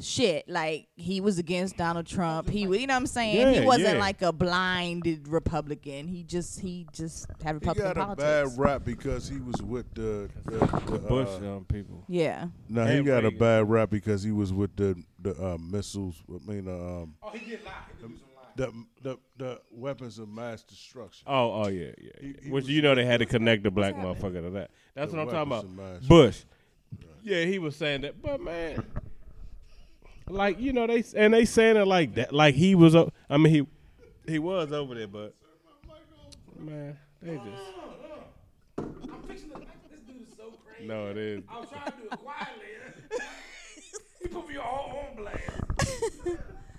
[0.00, 0.48] shit.
[0.48, 2.48] Like he was against Donald Trump.
[2.48, 3.36] He, you know what I'm saying?
[3.36, 4.00] Yeah, he wasn't yeah.
[4.00, 6.08] like a blinded Republican.
[6.08, 8.56] He just he just had He Republican got a politics.
[8.56, 10.58] bad rap because he was with the, the,
[10.90, 12.04] the Bush uh, young people.
[12.08, 12.46] yeah.
[12.68, 16.22] no, he and got a bad rap because he was with the the uh, missiles.
[16.28, 17.72] I mean, uh, um, Oh, he did lie.
[18.00, 18.20] He did do
[18.56, 21.24] the the the weapons of mass destruction.
[21.26, 22.10] Oh, oh yeah, yeah.
[22.20, 22.32] He- yeah.
[22.42, 24.70] he Which you know they had to connect the black motherfucker to that.
[24.94, 25.64] That's The what I'm talking about.
[25.64, 26.40] of mass Bush.
[27.22, 28.82] Yeah, he was saying that, but man,
[30.30, 32.94] like you know they and they saying it like that, like he was.
[32.96, 33.66] o- I mean he
[34.32, 35.34] he was over there, but
[36.58, 37.46] man, they just
[38.78, 39.56] I'm fixing to
[39.90, 40.86] This dude is so crazy.
[40.86, 41.42] no, it is.
[41.48, 42.64] I was trying to do it quietly.
[44.22, 45.40] he put me all on blast.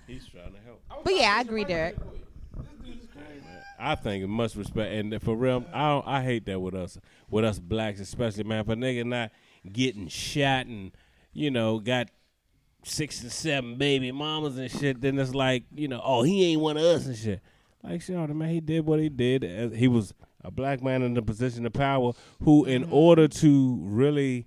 [0.06, 0.82] He's trying to help.
[1.04, 1.96] But yeah, I agree, Derek.
[1.96, 2.64] record for you.
[2.84, 3.46] This dude is crazy.
[3.78, 6.98] I think much respect, and for real, I don't, I hate that with us,
[7.30, 8.64] with us blacks especially, man.
[8.64, 9.30] For nigga not
[9.72, 10.92] getting shot and
[11.32, 12.08] you know got
[12.84, 16.60] six and seven baby mamas and shit, then it's like you know, oh he ain't
[16.60, 17.40] one of us and shit.
[17.82, 19.72] Like shit, oh, man, he did what he did.
[19.74, 20.14] He was
[20.44, 22.94] a black man in a position of power who, in mm-hmm.
[22.94, 24.46] order to really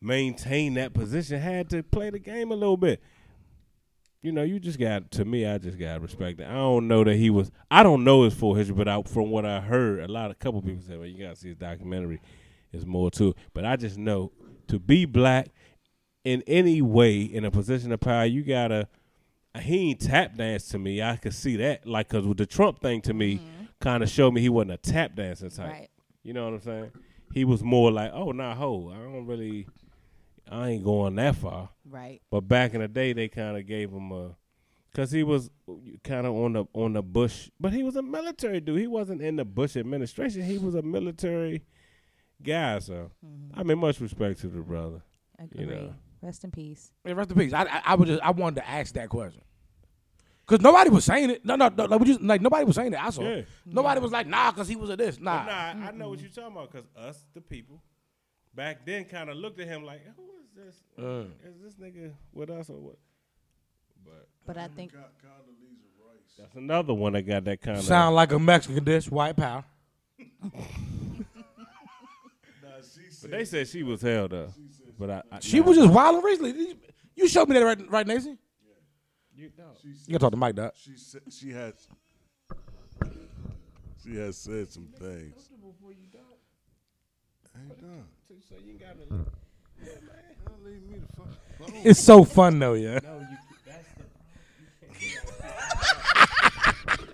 [0.00, 3.02] maintain that position, had to play the game a little bit
[4.22, 5.46] you know, you just got to me.
[5.46, 6.40] I just got respect.
[6.40, 7.50] I don't know that he was.
[7.70, 10.38] I don't know his full history, but I, from what I heard, a lot of
[10.38, 12.20] couple people said, "Well, you got to see his documentary.
[12.72, 14.32] It's more to it." But I just know
[14.68, 15.48] to be black
[16.24, 18.88] in any way in a position of power, you gotta.
[19.60, 21.02] He ain't tap dance to me.
[21.02, 23.64] I could see that, like, cause with the Trump thing to me, mm-hmm.
[23.80, 25.72] kind of showed me he wasn't a tap dancing type.
[25.72, 25.90] Right.
[26.22, 26.92] You know what I'm saying?
[27.34, 29.66] He was more like, "Oh, nah, ho, I don't really,
[30.48, 32.20] I ain't going that far." Right.
[32.30, 34.36] But back in the day, they kind of gave him a,
[34.94, 35.50] cause he was
[36.04, 38.78] kind of on the on the Bush, but he was a military dude.
[38.78, 40.42] He wasn't in the Bush administration.
[40.42, 41.64] He was a military
[42.40, 42.78] guy.
[42.78, 43.58] So mm-hmm.
[43.58, 45.02] I mean, much respect to the brother.
[45.38, 45.64] Agree.
[45.64, 45.94] You know.
[46.22, 46.92] Rest in peace.
[47.04, 47.52] Yeah, rest in peace.
[47.52, 49.42] I, I, I was just, I wanted to ask that question.
[50.46, 51.44] Cause nobody was saying it.
[51.44, 51.84] No, no, no.
[51.84, 53.02] Like, we just, like nobody was saying it.
[53.02, 53.22] I saw.
[53.22, 53.42] Yeah.
[53.64, 55.20] Nobody was like, nah, cause he was a this.
[55.20, 55.44] Nah.
[55.44, 57.80] But nah, I know what you're talking about, cause us, the people,
[58.52, 60.82] back then, kind of looked at him like, who is this?
[60.98, 61.26] Uh.
[61.48, 62.98] Is this nigga with us or what?
[64.04, 66.34] But But I think Condoleezza Rice.
[66.36, 67.84] that's another one that got that kind of.
[67.84, 69.64] Sound like a Mexican dish, white power.
[72.62, 74.50] Nah, she said, But they said she was held up.
[75.00, 76.50] But I, I She nah, was just wilding recently.
[76.50, 76.76] You,
[77.16, 78.36] you showed me that right, right, Nancy?
[79.34, 79.64] You, no.
[79.80, 80.74] she You gotta talk to Mike, Doc.
[80.76, 81.88] she said she has
[84.04, 85.48] she has said some things.
[87.56, 88.04] Ain't done.
[88.28, 89.06] So you gotta.
[90.62, 91.28] Leave me the fuck
[91.60, 91.82] alone.
[91.84, 92.98] It's so fun though, yeah.
[93.02, 93.38] No, you.
[93.66, 94.04] That's the.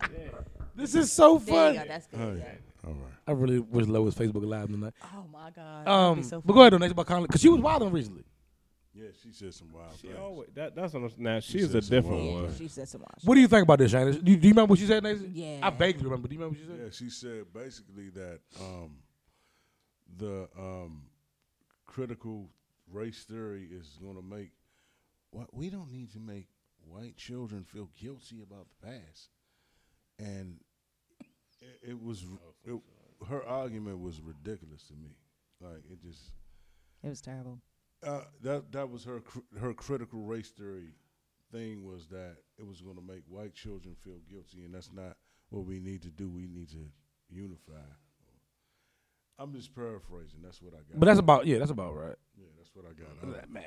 [0.74, 1.74] This is so there fun.
[1.74, 1.86] you go.
[1.88, 2.38] That's good.
[2.38, 2.44] Yeah.
[2.44, 2.88] yeah.
[2.88, 3.15] All right.
[3.26, 4.94] I really wish Lois Facebook Live tonight.
[5.14, 5.86] Oh my God.
[5.86, 8.24] That'd Um, so but go ahead, Nancy, about Conley, cause she was wilding recently.
[8.94, 10.18] Yeah, she said some wild She things.
[10.18, 10.48] always.
[10.54, 11.38] That, that's what I'm, now.
[11.40, 12.56] She She's said a different wild Yeah, one.
[12.56, 14.24] she said some wild What do you think about this, Shayna?
[14.24, 15.28] Do you, do you remember what she said, Nancy?
[15.34, 15.58] Yeah.
[15.62, 16.28] I vaguely remember.
[16.28, 16.80] Do you remember what she said?
[16.82, 18.96] Yeah, she said basically that um,
[20.16, 21.02] the um,
[21.84, 22.48] critical
[22.90, 24.52] race theory is going to make
[25.30, 26.46] what we don't need to make
[26.88, 29.28] white children feel guilty about the past,
[30.18, 30.58] and
[31.60, 32.24] it, it was
[32.64, 32.78] it,
[33.28, 35.16] her argument was ridiculous to me.
[35.60, 36.32] Like it just
[37.02, 37.60] It was terrible.
[38.06, 40.92] uh, that that was her cr- her critical race theory
[41.52, 45.16] thing was that it was going to make white children feel guilty, and that's not
[45.50, 46.28] what we need to do.
[46.28, 46.90] We need to
[47.30, 47.72] unify.
[49.38, 50.40] I'm just paraphrasing.
[50.42, 50.98] That's what I got.
[50.98, 52.16] But that's about yeah, that's about right.
[52.38, 53.08] yeah, that's what I got.
[53.28, 53.50] out of it.
[53.50, 53.64] Man,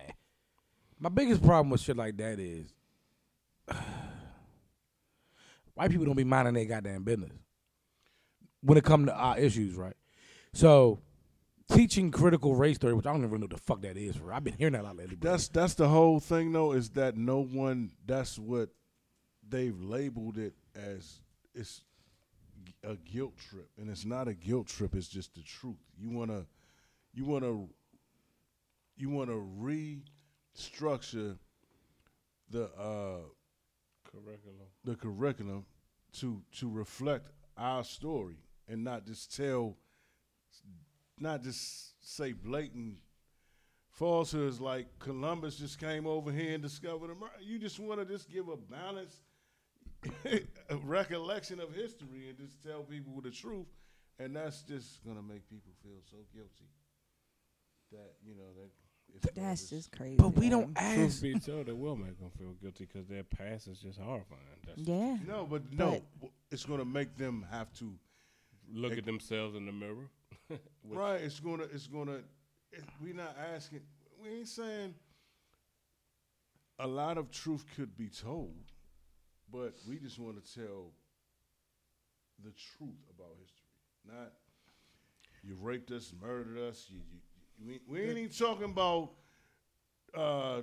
[1.00, 2.74] my biggest problem with shit like that is
[5.76, 7.32] white people don't be minding their goddamn business
[8.62, 9.96] when it come to our issues, right?
[10.54, 11.00] So
[11.72, 14.16] teaching critical race theory, which I don't even know what the fuck that is.
[14.16, 15.18] For I've been hearing that a lot lately.
[15.20, 16.74] That's that's the whole thing, though.
[16.74, 17.92] Is that no one?
[18.06, 18.70] That's what
[19.48, 21.22] they've labeled it as.
[21.56, 21.82] It's
[22.84, 24.96] a guilt trip, and it's not a guilt trip.
[24.96, 25.78] It's just the truth.
[25.98, 26.46] You wanna,
[27.14, 27.66] you wanna,
[28.96, 31.38] you wanna restructure
[32.50, 33.22] the uh,
[34.12, 34.68] Curriculum.
[34.84, 35.66] the curriculum
[36.14, 38.38] to to reflect our story
[38.70, 39.76] and not just tell
[41.20, 42.96] not just say blatant
[43.92, 47.38] falsehoods like Columbus just came over here and discovered America.
[47.42, 49.18] You just want to just give a balanced
[50.70, 53.68] a recollection of history and just tell people the truth,
[54.18, 56.70] and that's just gonna make people feel so guilty
[57.92, 58.70] that you know that.
[59.34, 60.16] That's just- just crazy.
[60.18, 60.96] but we don't man.
[60.96, 61.22] Truth ask.
[61.24, 64.40] be told, it will make them feel guilty because their past is just horrifying.
[64.68, 65.18] That's Yeah.
[65.28, 66.00] No, but no,
[66.52, 67.92] it's gonna make them have to
[68.74, 70.10] Look at themselves in the mirror.
[70.84, 71.22] Right.
[71.22, 71.66] It's gonna.
[71.72, 72.22] It's gonna.
[72.72, 73.82] It, we not asking.
[74.24, 74.96] We ain't saying.
[76.80, 78.56] a lot of truth could be told,
[79.52, 80.92] but we just want to tell
[82.44, 83.68] the truth about history,
[84.08, 84.32] not
[85.44, 86.88] you raped us, murdered us.
[86.90, 87.20] You, you,
[87.68, 89.12] we, we ain't even talking about.
[90.14, 90.62] Uh,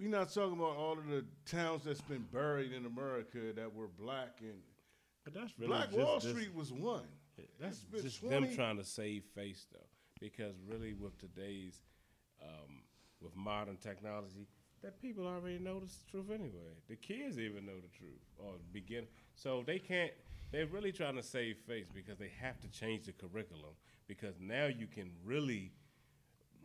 [0.00, 3.86] we're not talking about all of the towns that's been buried in America that were
[3.86, 4.58] black and
[5.24, 7.06] But that's really Black Wall Street was one.
[7.60, 9.78] That's It's been just 20 them trying to save face, though,
[10.20, 11.80] because really with today's,
[12.42, 12.82] um,
[13.20, 14.46] with modern technology,
[14.82, 16.74] that people already know the truth anyway.
[16.88, 19.06] The kids even know the truth or begin.
[19.34, 20.10] So they can't.
[20.50, 23.70] They're really trying to save face because they have to change the curriculum
[24.06, 25.72] because now you can really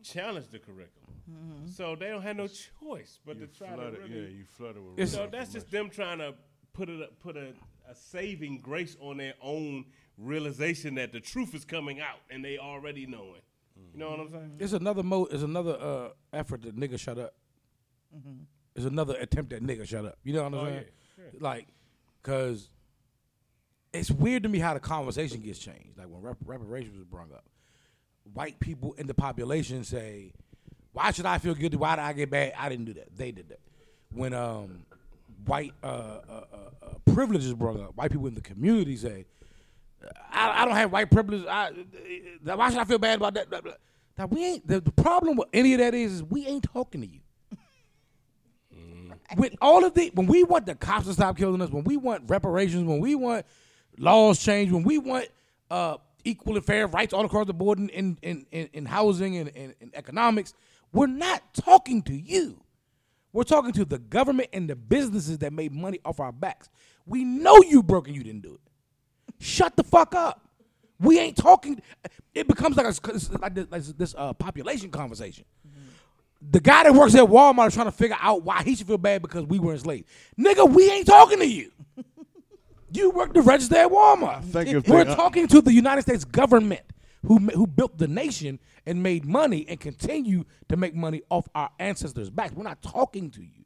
[0.04, 1.68] challenge the curriculum.
[1.68, 4.10] So they don't have no choice but You to try to really.
[4.10, 5.10] yeah, you flooded with.
[5.10, 6.34] So that's just them trying to
[6.74, 7.54] put it put a,
[7.90, 9.86] a saving grace on their own
[10.18, 13.42] realization that the truth is coming out and they already knowing.
[13.94, 14.52] You know what I'm saying?
[14.60, 15.26] It's another mo.
[15.32, 17.34] It's another uh, effort that nigga shut up.
[18.76, 20.18] It's another attempt at nigga shut up.
[20.24, 20.86] You know what I'm Oh, saying?
[21.20, 21.68] yeah, Like,
[22.24, 22.70] cause
[23.94, 25.98] it's weird to me how the conversation gets changed.
[25.98, 27.46] Like when rep- reparations was brought up,
[28.34, 30.34] white people in the population say,
[30.94, 31.78] "Why should I feel guilty?
[31.78, 32.54] Why did I get bad?
[32.58, 33.16] I didn't do that.
[33.16, 33.60] They did that."
[34.12, 34.86] When um,
[35.46, 39.26] white uh, uh, uh, uh, privilege is brought up, white people in the community say,
[40.32, 41.46] I, I don't have white privilege.
[41.46, 41.72] I,
[42.44, 43.50] why should I feel bad about that?
[43.50, 43.74] Blah, blah.
[44.18, 44.68] Now we ain't.
[44.68, 47.20] The, the problem with any of that is, is we ain't talking to you.
[49.36, 51.98] With all of the, when we want the cops to stop killing us, when we
[51.98, 53.46] want reparations, when we want
[53.98, 55.28] laws changed, when we want
[55.70, 59.36] uh, equal and fair rights all across the board in in, in, in, in housing
[59.36, 60.54] and in, in economics,
[60.94, 62.62] we're not talking to you.
[63.34, 66.70] We're talking to the government and the businesses that made money off our backs.
[67.06, 68.67] We know you broke and you didn't do it.
[69.40, 70.42] Shut the fuck up.
[71.00, 71.82] We ain't talking.
[72.34, 75.46] It becomes like a, like this, like this uh, population conversation.
[76.42, 78.98] The guy that works at Walmart is trying to figure out why he should feel
[78.98, 80.08] bad because we were enslaved.
[80.40, 81.72] Nigga, we ain't talking to you.
[82.92, 84.44] you work the register at Walmart.
[84.46, 86.82] Thank if We're talking to the United States government
[87.26, 91.70] who who built the nation and made money and continue to make money off our
[91.80, 92.54] ancestors' backs.
[92.54, 93.66] We're not talking to you.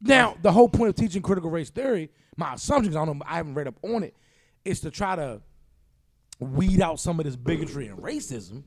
[0.00, 3.36] Now, the whole point of teaching critical race theory, my assumptions, I don't know, I
[3.36, 4.14] haven't read up on it,
[4.64, 5.40] is to try to
[6.40, 8.62] weed out some of this bigotry and racism.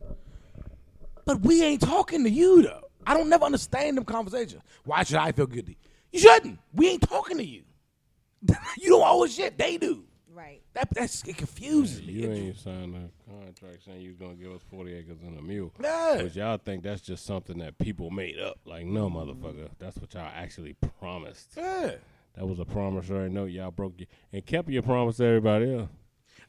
[1.26, 2.84] But we ain't talking to you though.
[3.06, 4.62] I don't never understand them conversations.
[4.86, 5.78] Why should I feel guilty?
[6.12, 6.60] You shouldn't.
[6.74, 7.64] We ain't talking to you.
[8.78, 9.58] you don't owe us shit.
[9.58, 10.04] They do.
[10.34, 10.62] Right.
[10.74, 12.14] That that's it confuses me.
[12.14, 15.38] You It- ain't signed a contract saying you was gonna give us forty acres and
[15.38, 15.74] a mule.
[15.80, 16.20] No.
[16.22, 18.60] But y'all think that's just something that people made up.
[18.66, 19.70] Like, no, motherfucker.
[19.80, 21.54] That's what y'all actually promised.
[21.58, 21.96] yeah.
[22.38, 23.50] That was a promissory note.
[23.50, 25.90] Y'all broke you and kept your promise to everybody else.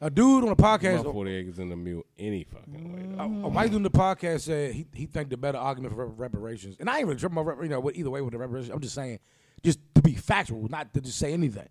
[0.01, 3.03] A dude on the podcast, About forty acres and a mule any fucking way.
[3.15, 3.47] a, though.
[3.47, 6.77] a white dude on the podcast said he he think the better argument for reparations,
[6.79, 8.71] and I ain't really tripping about you know what- either way with the reparations.
[8.73, 9.19] I'm just saying,
[9.65, 11.69] just to be factual, not to just say anything.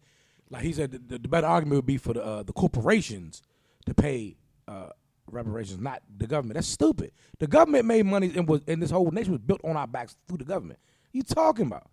[0.49, 3.41] Like he said, the, the better argument would be for the uh, the corporations
[3.85, 4.35] to pay
[4.67, 4.89] uh,
[5.31, 6.55] reparations, not the government.
[6.55, 7.11] That's stupid.
[7.39, 10.17] The government made money and was and this whole nation was built on our backs
[10.27, 10.79] through the government.
[11.13, 11.87] you talking about?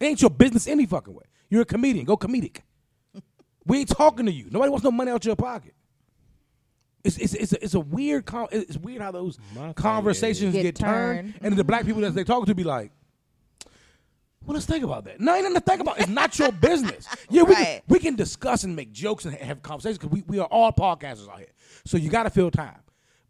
[0.00, 1.24] It ain't your business any fucking way.
[1.50, 2.04] You're a comedian.
[2.04, 2.58] Go comedic.
[3.66, 4.46] we ain't talking to you.
[4.50, 5.74] Nobody wants no money out your pocket.
[7.04, 10.62] It's it's it's a, it's a weird con- it's weird how those My conversations get,
[10.62, 11.34] Get turned, turned.
[11.42, 12.92] and then the black people that they talk to be like,
[14.46, 15.98] "Well, let's think about that." No, ain't nothing to think about.
[16.00, 17.06] It's not your business.
[17.28, 20.38] Yeah, we can, we can discuss and make jokes and have conversations because we, we
[20.38, 21.52] are all podcasters out here.
[21.84, 22.78] So you got to fill time.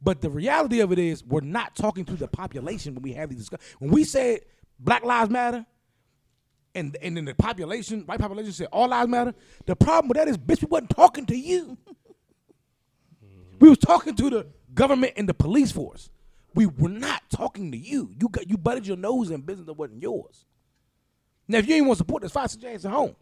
[0.01, 3.29] But the reality of it is, we're not talking to the population when we have
[3.29, 3.75] these discussions.
[3.81, 4.41] When we said
[4.79, 5.67] Black Lives Matter,
[6.75, 9.35] and and then the population, white population said all lives matter.
[9.67, 11.77] The problem with that is, bitch, we wasn't talking to you.
[13.61, 16.11] We was talking to the government and the police force.
[16.55, 18.11] We were not talking to you.
[18.21, 20.45] You got you butted your nose in business that wasn't yours.
[21.49, 23.17] Now, if you ain't want to support this, your ass at home.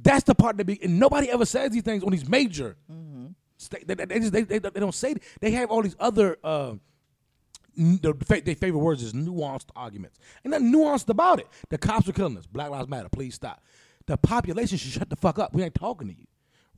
[0.00, 2.76] That's the part that be, and nobody ever says these things on these major.
[3.56, 5.14] sta- They, they, they, just, they, they, they don't say.
[5.40, 6.36] They have all these other.
[6.44, 6.74] Uh,
[7.76, 10.18] the favorite words is nuanced arguments.
[10.44, 11.48] Ain't nothing nuanced about it.
[11.68, 12.46] The cops are killing us.
[12.46, 13.08] Black Lives Matter.
[13.08, 13.62] Please stop.
[14.06, 15.52] The population should shut the fuck up.
[15.52, 16.26] We ain't talking to you.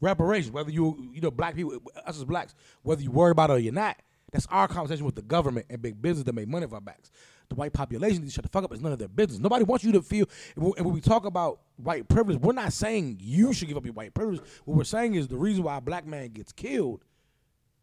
[0.00, 3.54] Reparations, whether you you know black people, us as blacks, whether you worry about it
[3.54, 3.96] or you're not,
[4.32, 7.10] that's our conversation with the government and big business that make money off our backs.
[7.48, 8.72] The white population needs to shut the fuck up.
[8.72, 9.40] It's none of their business.
[9.40, 10.26] Nobody wants you to feel.
[10.54, 13.94] And when we talk about white privilege, we're not saying you should give up your
[13.94, 14.40] white privilege.
[14.64, 17.04] What we're saying is the reason why a black man gets killed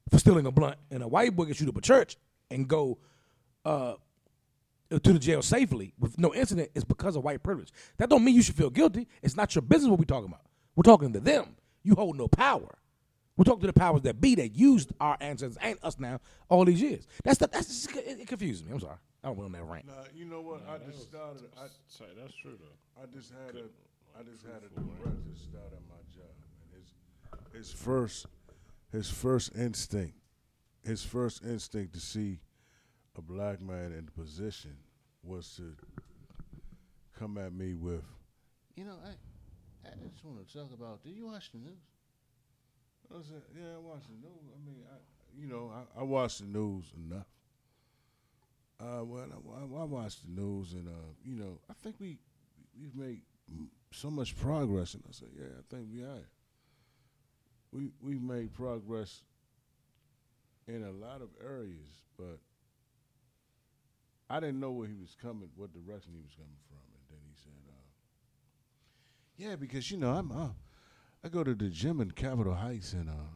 [0.09, 2.15] for stealing a blunt and a white boy gets shoot up a church
[2.55, 2.97] and go
[3.65, 3.93] uh,
[4.89, 7.71] to the jail safely with no incident is because of white privilege.
[7.97, 9.07] That don't mean you should feel guilty.
[9.21, 10.45] It's not your business what we're talking about.
[10.75, 11.55] We're talking to them.
[11.83, 12.77] You hold no power.
[13.37, 16.63] We talk to the powers that be that used our ancestors and us now all
[16.63, 17.05] these years.
[17.23, 18.71] That's the, that's just, it, it confuses me.
[18.71, 18.95] I'm sorry.
[19.23, 19.87] I don't want that rant.
[19.87, 20.61] Nah, you know what?
[20.69, 21.43] I just started.
[21.57, 23.01] I, Sorry, that's true though.
[23.01, 23.65] I just had a,
[24.17, 28.27] I just had a director start at my job, and his, his first,
[28.91, 30.15] his first instinct,
[30.85, 32.39] his first instinct to see
[33.17, 34.75] a black man in the position
[35.23, 35.75] was to
[37.17, 38.03] come at me with,
[38.75, 41.03] You know, I, I just want to talk about.
[41.03, 41.79] Do you watch the news?
[43.11, 44.43] I said, yeah, I watch the news.
[44.53, 44.97] I mean, I,
[45.39, 47.27] you know, I, I watch the news enough.
[48.79, 52.17] Uh, well, I, I watch the news, and uh, you know, I think we
[52.79, 53.21] we've made
[53.91, 54.95] so much progress.
[54.95, 56.25] And I said, yeah, I think we have.
[57.71, 59.21] We we've made progress
[60.67, 62.39] in a lot of areas, but
[64.29, 66.79] I didn't know where he was coming, what direction he was coming from.
[66.93, 67.83] And then he said, uh,
[69.37, 70.49] "Yeah, because you know, I'm uh,
[71.23, 73.29] I go to the gym in Capitol Heights, and uh,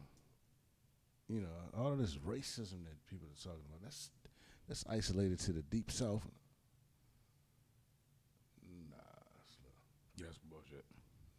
[1.28, 4.10] you know, all of this racism that people are talking about, that's
[4.66, 6.26] that's isolated to the deep south.
[8.90, 8.96] Nah,
[9.46, 9.72] it's not.
[10.16, 10.84] Yeah, that's bullshit.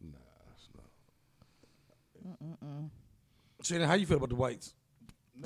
[0.00, 0.18] Nah,
[0.54, 2.38] it's not.
[2.42, 2.90] Mm-mm.
[3.62, 4.74] Shannon, how you feel about the whites?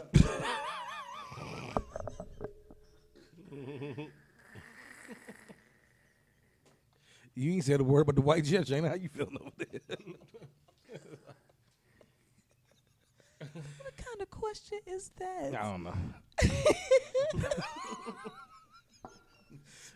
[7.35, 8.91] you ain't said a word about the whites yet, Shannon.
[8.91, 9.81] How you feeling over there?
[13.39, 15.55] What kind of question is that?
[15.55, 15.95] I don't know.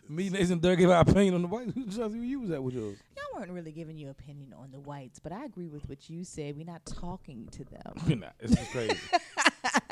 [0.09, 1.73] Me, Nathan, Dirk gave our opinion on the whites.
[1.95, 2.97] Who you was at with yours?
[3.15, 6.25] Y'all weren't really giving you opinion on the whites, but I agree with what you
[6.25, 6.57] said.
[6.57, 7.93] We're not talking to them.
[8.05, 8.33] You're not.
[8.41, 8.97] It's just crazy.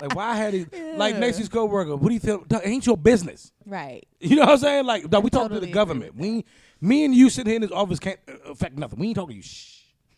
[0.02, 1.20] like, why had he, like, Yeah.
[1.20, 2.44] Nacy's co-worker, what do you feel?
[2.46, 3.52] Dog, ain't your business.
[3.66, 4.06] Right.
[4.20, 4.86] You know what I'm saying?
[4.86, 6.16] Like, dog, we talk to the government.
[6.16, 6.46] We,
[6.82, 9.00] me and you sitting here in this office can't uh, affect nothing.
[9.00, 9.42] We ain't talking to you.
[9.44, 9.76] Shh.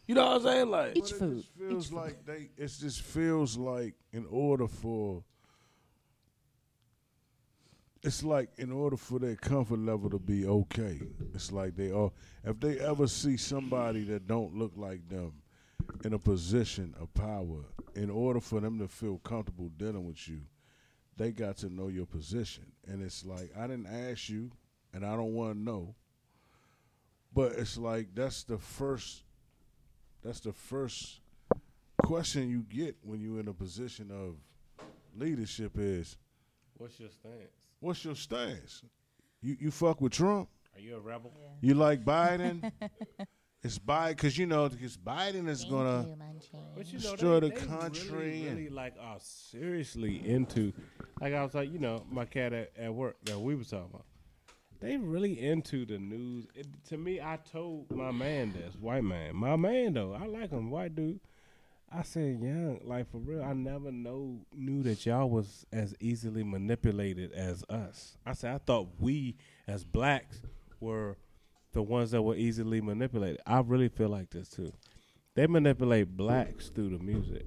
[0.08, 0.70] You know what I'm saying?
[0.70, 1.36] Like, Eat But your it food.
[1.38, 2.50] just feels like they.
[2.58, 5.24] It just feels like in order for.
[8.04, 11.00] It's like in order for their comfort level to be okay,
[11.36, 12.12] it's like they are.
[12.44, 15.34] If they ever see somebody that don't look like them
[16.04, 20.40] in a position of power, in order for them to feel comfortable dealing with you,
[21.18, 22.72] they got to know your position.
[22.88, 24.52] And it's like I didn't ask you,
[24.94, 25.96] and I don't want to know.
[27.34, 29.24] But it's like that's the first
[30.24, 31.20] that's the first
[32.04, 34.36] question you get when you're in a position of
[35.18, 36.18] leadership is
[36.78, 37.68] What's your stance?
[37.80, 38.82] what's your stance?
[39.42, 40.50] You you fuck with Trump?
[40.76, 41.32] Are you a rebel?
[41.62, 42.72] You like Biden?
[43.64, 46.06] it's Biden because you know because Biden is gonna
[46.76, 50.74] But you know, Destroy they, the they country really, and- really like are seriously into.
[51.20, 53.90] Like I was like, you know, my cat at, at work that we was talking
[53.94, 54.06] about.
[54.80, 56.48] They really into the news.
[56.56, 60.50] It, to me, I told my man this white man, my man though, I like
[60.50, 61.20] him, white dude.
[61.94, 66.42] I said, young, like for real, I never know knew that y'all was as easily
[66.44, 68.18] manipulated as us.
[68.26, 69.36] I said, I thought we
[69.68, 70.42] as blacks
[70.80, 71.18] were
[71.74, 73.40] the ones that were easily manipulated.
[73.46, 74.72] I really feel like this too.
[75.36, 77.46] They manipulate blacks through the music.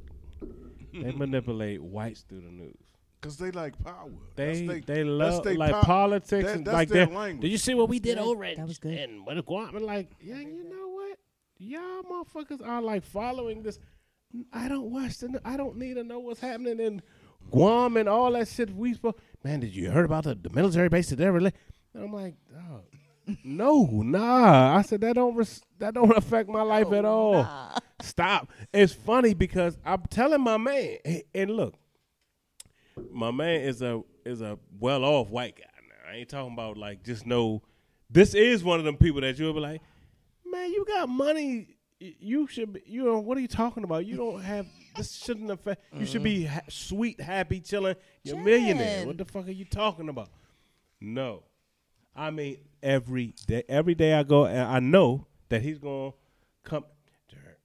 [0.92, 2.76] they manipulate whites through the news.
[3.20, 4.10] because they like power.
[4.36, 7.14] They That's they that's love they like pow- politics that- and like their that.
[7.14, 7.42] language.
[7.42, 8.24] Did you see what we did good.
[8.26, 8.56] over it?
[8.56, 8.94] That was good.
[8.94, 11.18] And what Guam and like, yeah, you know what?
[11.58, 13.78] Y'all motherfuckers are like following this.
[14.52, 15.40] I don't watch the.
[15.44, 17.02] I don't need to know what's happening in
[17.50, 18.74] Guam and all that shit.
[18.74, 19.16] We supposed.
[19.44, 21.52] Man, did you heard about the, the military base that they're really?
[21.92, 22.82] And I'm like, dog,
[23.44, 24.76] no, nah.
[24.76, 27.48] I said that don't res- that don't affect my life at all.
[28.02, 28.50] Stop.
[28.72, 30.98] It's funny because I'm telling my man,
[31.34, 31.74] and- look,
[33.10, 35.64] my man is a is a well off white guy.
[35.88, 37.62] Now I ain't talking about like just no.
[38.10, 39.80] This is one of them people that you'll be like,
[40.44, 41.76] man, you got money.
[41.98, 42.82] You should be.
[42.86, 44.04] You know what are you talking about?
[44.06, 44.66] You don't have.
[44.96, 45.82] This shouldn't affect.
[45.92, 46.54] You should be mm-hmm.
[46.54, 47.96] ha- sweet, happy, chilling.
[48.22, 49.06] You're a millionaire.
[49.06, 50.28] What the fuck are you talking about?
[51.00, 51.42] No,
[52.16, 53.64] I mean every day.
[53.68, 56.12] Every day I go, and I know that he's gonna
[56.62, 56.84] come.
[57.30, 57.58] Derek,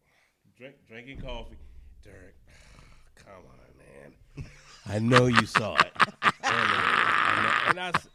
[0.57, 1.57] drink, drinking coffee.
[2.03, 2.35] Derek,
[3.15, 4.49] come on, man.
[4.87, 5.91] I know you saw it.
[6.23, 8.07] and I, s-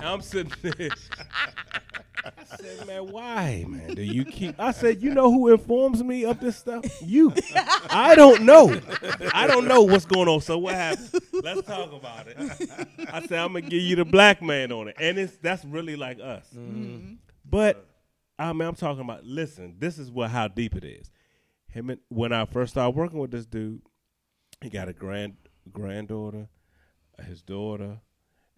[0.00, 0.90] I'm sitting there.
[2.26, 3.94] I said, man, why, man?
[3.94, 4.58] Do you keep?
[4.58, 6.84] I said, you know who informs me of this stuff?
[7.02, 7.32] You.
[7.90, 8.80] I don't know.
[9.32, 10.40] I don't know what's going on.
[10.40, 11.10] So what happened?
[11.32, 12.36] Let's talk about it.
[13.12, 15.96] I said, I'm gonna give you the black man on it, and it's that's really
[15.96, 16.46] like us.
[17.48, 17.86] But
[18.38, 19.24] I mean, I'm talking about.
[19.24, 21.10] Listen, this is what how deep it is.
[21.68, 23.82] Him and, when I first started working with this dude,
[24.62, 25.36] he got a grand
[25.72, 26.48] granddaughter,
[27.26, 28.00] his daughter,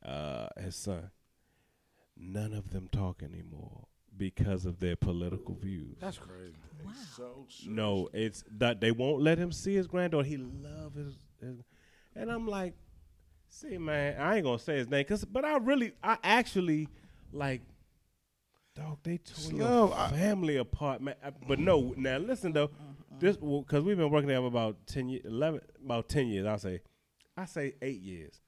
[0.04, 1.10] uh, his son.
[2.20, 5.96] None of them talk anymore because of their political views.
[6.00, 6.54] That's crazy.
[6.84, 6.92] Wow.
[7.16, 10.26] So, so No, it's that they won't let him see his granddaughter.
[10.26, 11.62] He loves his, his,
[12.16, 12.74] and I'm like,
[13.48, 16.88] see, man, I ain't gonna say his name, cause but I really, I actually
[17.32, 17.62] like,
[18.74, 21.14] dog, they tore your Slow, I- family apart, man.
[21.24, 23.18] I- But no, now listen though, mm-hmm.
[23.20, 26.46] this because we've been working together about ten years, eleven, about ten years.
[26.46, 26.80] I'll say,
[27.36, 28.40] I say eight years,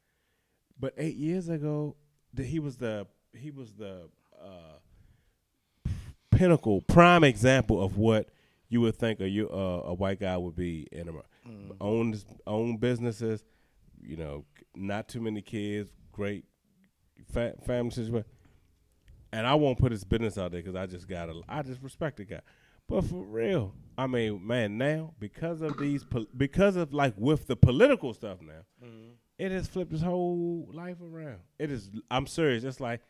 [0.79, 1.95] but eight years ago,
[2.35, 4.09] the, he was the he was the
[4.41, 5.89] uh,
[6.31, 8.29] pinnacle, prime example of what
[8.69, 11.29] you would think a you uh, a white guy would be in America.
[11.81, 13.45] Own his- own businesses,
[14.01, 14.45] you know,
[14.77, 16.45] not too many kids, great
[17.33, 18.31] fa- family situation.
[19.33, 21.83] And I won't put his business out there because I just got to I just
[21.83, 22.41] respect the guy.
[22.89, 27.47] But for real, I mean, man, now because of these, pol- because of like with
[27.47, 28.63] the political stuff now,
[29.39, 31.39] it has flipped his whole life around.
[31.59, 31.91] It is.
[32.11, 32.65] I'm serious.
[32.65, 33.01] It's like,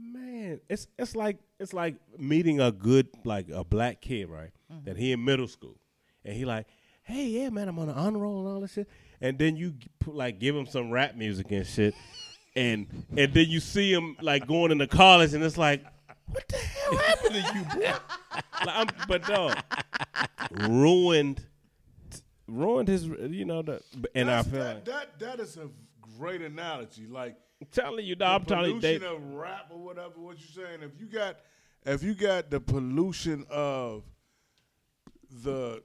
[0.00, 4.50] man, it's it's like it's like meeting a good like a black kid, right?
[4.72, 4.84] Mm-hmm.
[4.84, 5.76] That he in middle school,
[6.24, 6.66] and he like,
[7.02, 8.88] hey, yeah, man, I'm on an honor roll and all this shit,
[9.20, 11.94] and then you put, like give him some rap music and shit,
[12.56, 12.86] and
[13.16, 15.84] and then you see him like going into college, and it's like,
[16.26, 17.80] what the hell happened to you, boy?
[18.66, 19.56] like, I'm, but dog,
[20.68, 21.44] ruined,
[22.46, 23.80] ruined his, you know, the,
[24.14, 24.84] and I That's- feel that, like.
[24.84, 25.68] that that is a
[26.18, 27.06] great analogy.
[27.06, 28.40] Like I'm telling you, dog.
[28.42, 30.14] I'm the telling you, they, pollution of rap or whatever.
[30.16, 30.82] What you saying?
[30.82, 31.36] If you got,
[31.84, 34.04] if you got the pollution of
[35.42, 35.82] the,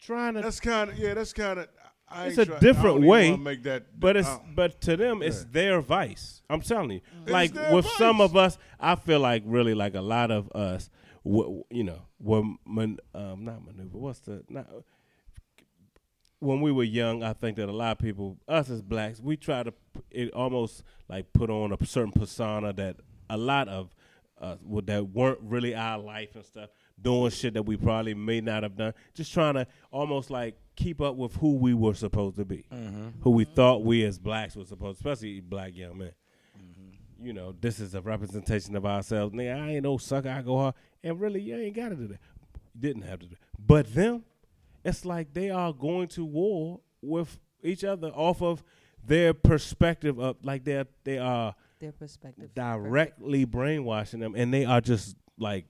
[0.00, 1.68] trying to that's kind of yeah, that's kind of.
[2.06, 4.96] I It's a try- different don't way, wanna Make that, But it's uh, but to
[4.96, 5.48] them it's Yeah.
[5.50, 6.42] their vice.
[6.50, 9.94] I'm telling you, It's like their with some of us, I feel like really like
[9.94, 10.90] a lot of us,
[11.24, 13.96] w- you know, were man, um, not maneuver.
[13.98, 14.68] What's the not
[16.44, 17.22] when we were young?
[17.22, 19.72] I think that a lot of people, us as blacks, we try to
[20.10, 22.96] it almost like put on a certain persona that
[23.30, 23.94] a lot of
[24.40, 26.70] us would that weren't really our life and stuff,
[27.00, 31.00] doing shit that we probably may not have done, just trying to almost like keep
[31.00, 33.08] up with who we were supposed to be, mm-hmm.
[33.20, 33.54] who we mm-hmm.
[33.54, 36.12] thought we as blacks were supposed, especially black young men.
[36.58, 37.26] Mm-hmm.
[37.26, 39.34] You know, this is a representation of ourselves.
[39.34, 40.28] Nigga, I ain't no sucker.
[40.28, 42.20] I go hard, and really, you ain't got to do that.
[42.78, 43.36] Didn't have to do.
[43.58, 44.24] But them,
[44.84, 48.62] it's like they are going to war with each other off of
[49.06, 52.54] their perspective of like they're they are Their perspective.
[52.54, 55.66] directly brainwashing them, and they are just like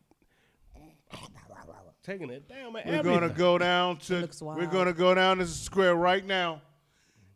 [2.02, 2.72] taking it down.
[2.74, 4.28] Man, we're gonna go down to.
[4.42, 6.62] We're gonna go down this square right now,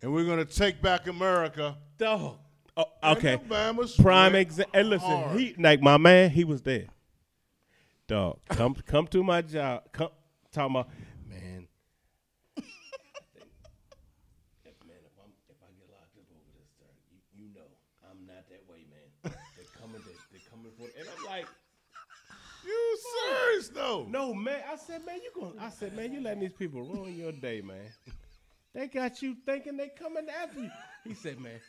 [0.03, 1.77] and we're gonna take back America.
[1.97, 2.37] Dog.
[2.77, 3.33] Oh, okay.
[3.35, 4.79] Alabama's Prime went example.
[4.79, 5.41] And listen, hard.
[5.41, 6.31] he like my man.
[6.31, 6.87] He was there.
[8.07, 9.83] Dog, come come to my job.
[9.93, 10.11] Come
[10.53, 10.89] talking about
[11.29, 11.67] man.
[14.87, 17.67] Man, if I'm if I get locked up over this, sir, you, you know
[18.09, 19.35] I'm not that way, man.
[19.57, 21.47] They're coming, they, they're coming for, and I'm like,
[22.65, 22.99] You
[23.61, 24.07] serious though?
[24.09, 24.61] no, man.
[24.71, 25.59] I said, man, you going?
[25.59, 27.77] I said, man, you letting these people ruin your day, man.
[28.75, 30.71] They got you thinking they coming after you.
[31.05, 31.61] He said, man,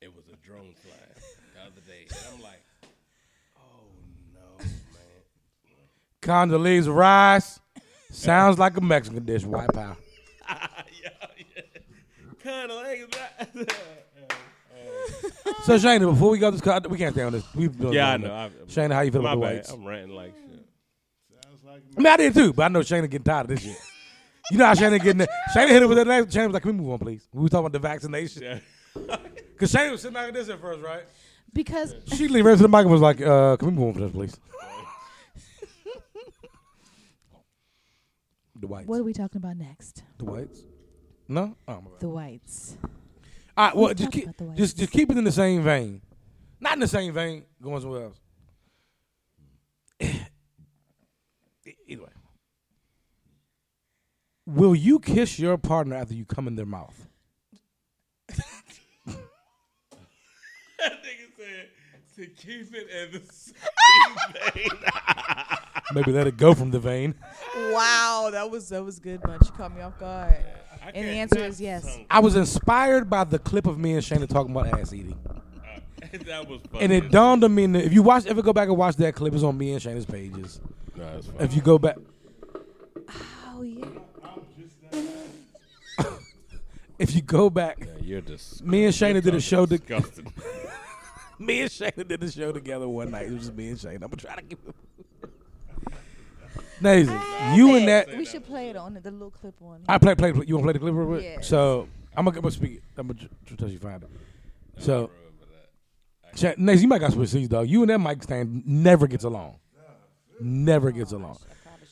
[0.00, 0.98] it was a drone flying
[1.54, 2.06] the other day.
[2.08, 2.62] And I'm like,
[3.56, 3.86] oh
[4.34, 4.70] no, man.
[6.20, 7.60] Condoleezza Rice
[8.10, 9.44] sounds like a Mexican dish.
[9.44, 9.96] White power.
[10.48, 11.62] yeah, yeah.
[12.42, 13.74] Kind of like that.
[15.64, 17.44] So Shayna, before we go, this cut, we can't stay on this.
[17.54, 18.28] We've been yeah, I know.
[18.28, 18.34] that.
[18.34, 19.54] I, Shayna, how you feel my about the bad.
[19.56, 19.70] whites?
[19.70, 20.51] I'm ranting like shit.
[21.72, 23.60] Sounds like I mean, I did too, but I know Shayna getting tired of this
[23.62, 23.78] shit.
[24.50, 25.30] You know how Shayna getting it.
[25.56, 26.26] Shayna hit it with that name.
[26.26, 28.58] Shayna was like, "Can we move on, please?" We was talking about the vaccination Yeah.
[29.52, 31.04] because Shayna was sitting back at this at first, right?
[31.54, 33.94] Because She leaned right to the mic and was like, uh, "Can we move on
[33.94, 34.36] for this, please?"
[38.60, 38.86] the whites.
[38.88, 40.02] what are we talking about next?
[40.18, 40.62] The whites.
[41.28, 41.56] No.
[41.68, 42.00] Oh, my bad.
[42.00, 42.76] The whites.
[43.56, 43.76] All right.
[43.76, 44.58] Well, Let's just keep about the whites.
[44.58, 46.02] just just keep it in the same vein.
[46.60, 47.44] Not in the same vein.
[47.62, 48.18] Going somewhere else.
[51.88, 52.08] Anyway,
[54.52, 57.08] will you kiss your partner after you come in their mouth?
[60.78, 61.68] That nigga said
[62.16, 64.68] to keep it in the same vein.
[65.94, 67.14] Maybe let it go from the vein.
[67.70, 69.44] Wow, that was that was good, bunch.
[69.46, 70.34] You caught me off guard.
[70.84, 71.84] I And the answer is yes.
[71.84, 75.16] song- I was inspired by the clip of me and Shayna talking about ass eating,
[75.28, 75.34] uh,
[76.26, 76.82] that was funny.
[76.84, 77.66] and it dawned on me.
[77.66, 79.80] that If you watch, ever go back and watch that clip, it's on me and
[79.80, 80.60] Shayna's pages.
[80.96, 81.28] No, it's.
[81.38, 81.96] If you go back,
[83.54, 83.84] Oh yeah.
[87.02, 89.66] If you go back, Yeah, you're just me and Shayna did a show.
[89.66, 90.32] To, disgusting.
[91.38, 93.26] me and Shayna did a show together one night.
[93.26, 93.94] It was just me and Shayna.
[93.94, 94.74] I'm gonna try to keep it.
[96.80, 97.12] Nazy,
[97.54, 98.08] you and that.
[98.16, 99.82] We should play it on it, the little clip one.
[99.88, 100.32] I play, play.
[100.46, 101.22] You want to play the clip real quick?
[101.22, 101.46] Yes.
[101.46, 102.72] So I'm gonna, I'm gonna speak.
[102.72, 102.82] it.
[102.96, 104.08] I'm gonna tr- tr- tell you find it.
[104.78, 105.10] So
[106.34, 107.68] Ch- Next, you might got switch seats, dog.
[107.68, 109.58] You and that mic stand never gets along.
[110.40, 111.38] Never gets along.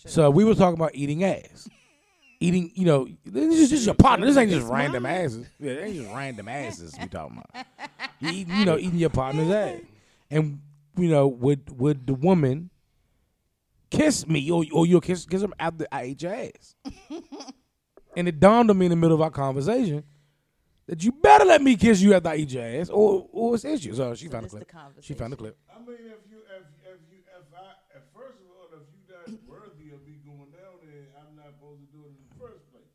[0.07, 1.69] So we were talking about eating ass.
[2.43, 4.25] Eating, you know, this is just your partner.
[4.27, 5.47] This ain't just random asses.
[5.59, 7.67] Yeah, it ain't just random asses we talking about.
[8.19, 9.81] You, eat, you know, eating your partner's ass.
[10.31, 10.61] And,
[10.97, 12.71] you know, would would the woman
[13.91, 16.75] kiss me or, or you'll kiss, kiss him after I ate your ass?
[18.17, 20.05] and it dawned on me in the middle of our conversation
[20.87, 23.65] that you better let me kiss you after I eat your ass or, or it's
[23.65, 23.99] issues.
[23.99, 24.93] So she So found the the clip.
[25.03, 25.57] She found the clip.
[25.71, 29.01] I mean, if you, if, if you, if I, if first of all, if you
[29.07, 32.35] not worthy of me going down there, I'm not supposed to do it in the
[32.43, 32.91] first place.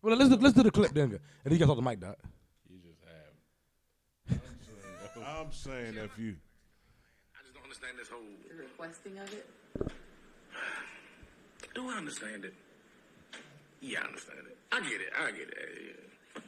[0.00, 1.10] Well, let's do, let's do the clip then.
[1.10, 2.16] And then you got off the mic, Doc.
[2.70, 3.02] You just
[4.30, 4.40] have.
[5.26, 6.36] I'm saying if you,
[7.34, 8.22] I just don't understand this whole.
[8.48, 9.46] The requesting of it.
[11.74, 12.54] Do I understand it?
[13.80, 14.56] Yeah, I understand it.
[14.72, 15.12] I get it.
[15.18, 15.54] I get it.
[15.54, 16.42] Yeah.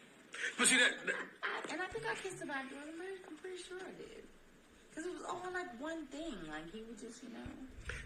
[0.58, 2.74] But see that, that I, and I think I kissed him after.
[2.74, 4.24] I'm pretty, I'm pretty sure I did.
[4.90, 6.34] Because it was all like one thing.
[6.50, 7.46] Like he would just, you know.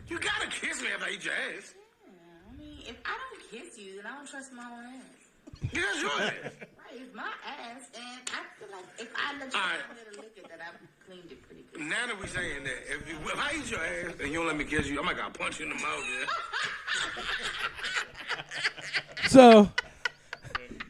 [0.09, 1.75] you gotta kiss me after I eat your ass.
[2.05, 2.13] Yeah,
[2.49, 5.24] I mean, if I don't kiss you, then I don't trust my own ass.
[5.63, 6.23] Yeah, that's your ass.
[6.23, 6.53] Right,
[6.95, 9.79] it's my ass, and I feel like if I let you All right.
[9.87, 11.81] come here to lick it, that I've cleaned it pretty good.
[11.81, 14.47] Now that we saying that, if, you, if I eat your ass and you don't
[14.47, 16.05] let me kiss you, I might gotta punch you in the mouth.
[16.21, 16.27] Yeah.
[19.29, 19.69] So,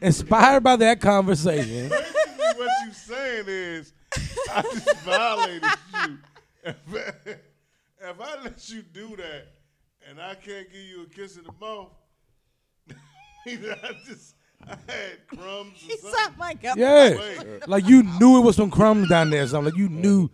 [0.01, 3.93] inspired by that conversation, basically what you saying is,
[4.53, 5.63] I just violated
[6.03, 6.17] you.
[6.63, 6.77] If,
[8.01, 9.47] if I let you do that
[10.07, 11.91] and I can't give you a kiss in the mouth,
[13.47, 14.34] I just,
[14.67, 16.11] I had crumbs or He something.
[16.19, 16.77] sucked my cup.
[16.77, 17.37] yeah,
[17.67, 19.43] like you knew it was some crumbs down there.
[19.43, 20.29] or Something like you knew,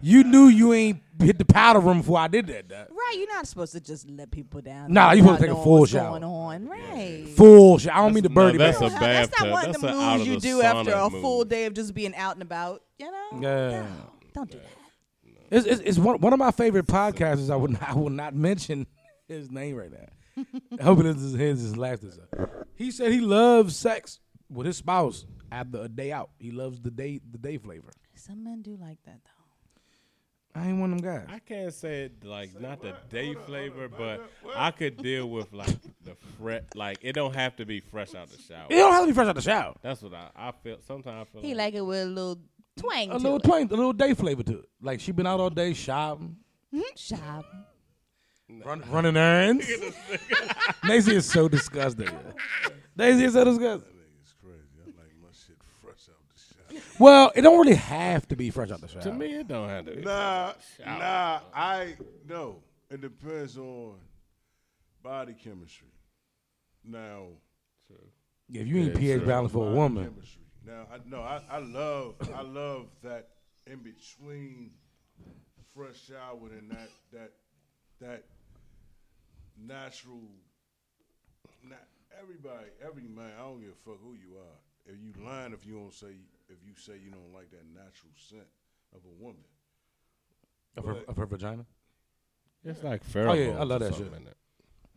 [0.00, 2.68] you knew you ain't hit the powder room before I did that.
[2.68, 2.88] Doc.
[2.90, 4.92] Right, you're not supposed to just let people down.
[4.92, 6.08] Nah, you supposed to without take a full what's shower.
[6.10, 7.28] Going on, right?
[7.36, 7.92] Full shit.
[7.92, 8.80] I don't mean the That's- birdie no, that's bath.
[8.82, 11.38] a Well, that's not one of the moves of you the do after a full
[11.40, 11.48] move.
[11.48, 12.82] day of just being out and about.
[12.98, 13.28] You know?
[13.40, 13.68] Yeah.
[13.82, 13.86] No,
[14.34, 14.66] don't do that.
[15.50, 17.50] It's, it's, it's one, one of my favorite podcasters.
[17.50, 18.86] I would not, I will not mention
[19.28, 20.06] his name right now.
[20.36, 22.04] I hope it is his, his last.
[22.04, 22.18] Is
[22.74, 24.20] he said he loves sex
[24.50, 26.30] with his spouse after a day out.
[26.38, 27.90] He loves the day the day flavor.
[28.14, 29.30] Some men do like that though.
[30.54, 31.26] I ain't one of them guys.
[31.30, 35.74] I can't say it like not the day flavor, but I could deal with like
[36.04, 36.76] the fret.
[36.76, 38.66] Like it don't have to be fresh out the shower.
[38.68, 39.74] It don't have to be fresh out the shower.
[39.80, 40.76] That's what I, I feel.
[40.86, 42.38] Sometimes I feel He like it with a little
[42.76, 43.10] twang.
[43.10, 43.44] A to little it.
[43.44, 44.68] twang, a little day flavor to it.
[44.82, 46.36] Like she been out all day shopping,
[46.74, 46.82] mm-hmm.
[46.96, 47.44] Shop.
[48.64, 49.66] Run, running errands.
[50.86, 52.08] Daisy is so disgusting.
[52.96, 53.92] Daisy is so disgusting.
[54.20, 54.58] It's crazy.
[54.82, 56.84] I like my shit fresh out the shop.
[56.98, 59.02] Well, it don't really have to be fresh out the shower.
[59.02, 59.96] to me it don't have to.
[59.96, 60.02] Be.
[60.02, 60.98] Nah, Shower.
[60.98, 61.40] nah.
[61.54, 61.96] I
[62.28, 62.62] no.
[62.90, 63.94] It depends on
[65.02, 65.88] body chemistry.
[66.84, 67.28] Now,
[68.50, 69.26] if you ain't pH sure.
[69.26, 70.42] balance for a woman, Chemistry.
[70.66, 71.22] Now, I no.
[71.22, 72.14] I, I love.
[72.34, 73.28] I love that
[73.66, 74.72] in between
[75.74, 77.32] fresh shower and that that
[78.00, 78.24] that
[79.66, 80.20] natural.
[81.68, 81.84] Not
[82.20, 83.30] everybody, every man.
[83.38, 84.56] I don't give a fuck who you are.
[84.92, 86.08] If you lying, if you don't say,
[86.48, 88.46] if you say you don't like that natural scent
[88.94, 89.44] of a woman.
[90.76, 91.64] of her, of her vagina.
[92.64, 94.20] It's like Oh, yeah, pheromones I love or that something shit.
[94.22, 94.36] in it.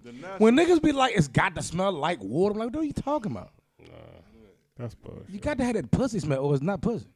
[0.04, 2.82] The natural When niggas be like, it's got to smell like water, I'm like, what
[2.82, 3.52] are you talking about?
[3.80, 3.88] Nah,
[4.78, 5.30] that's bullshit.
[5.30, 7.08] You got to have that pussy smell, or it's not pussy.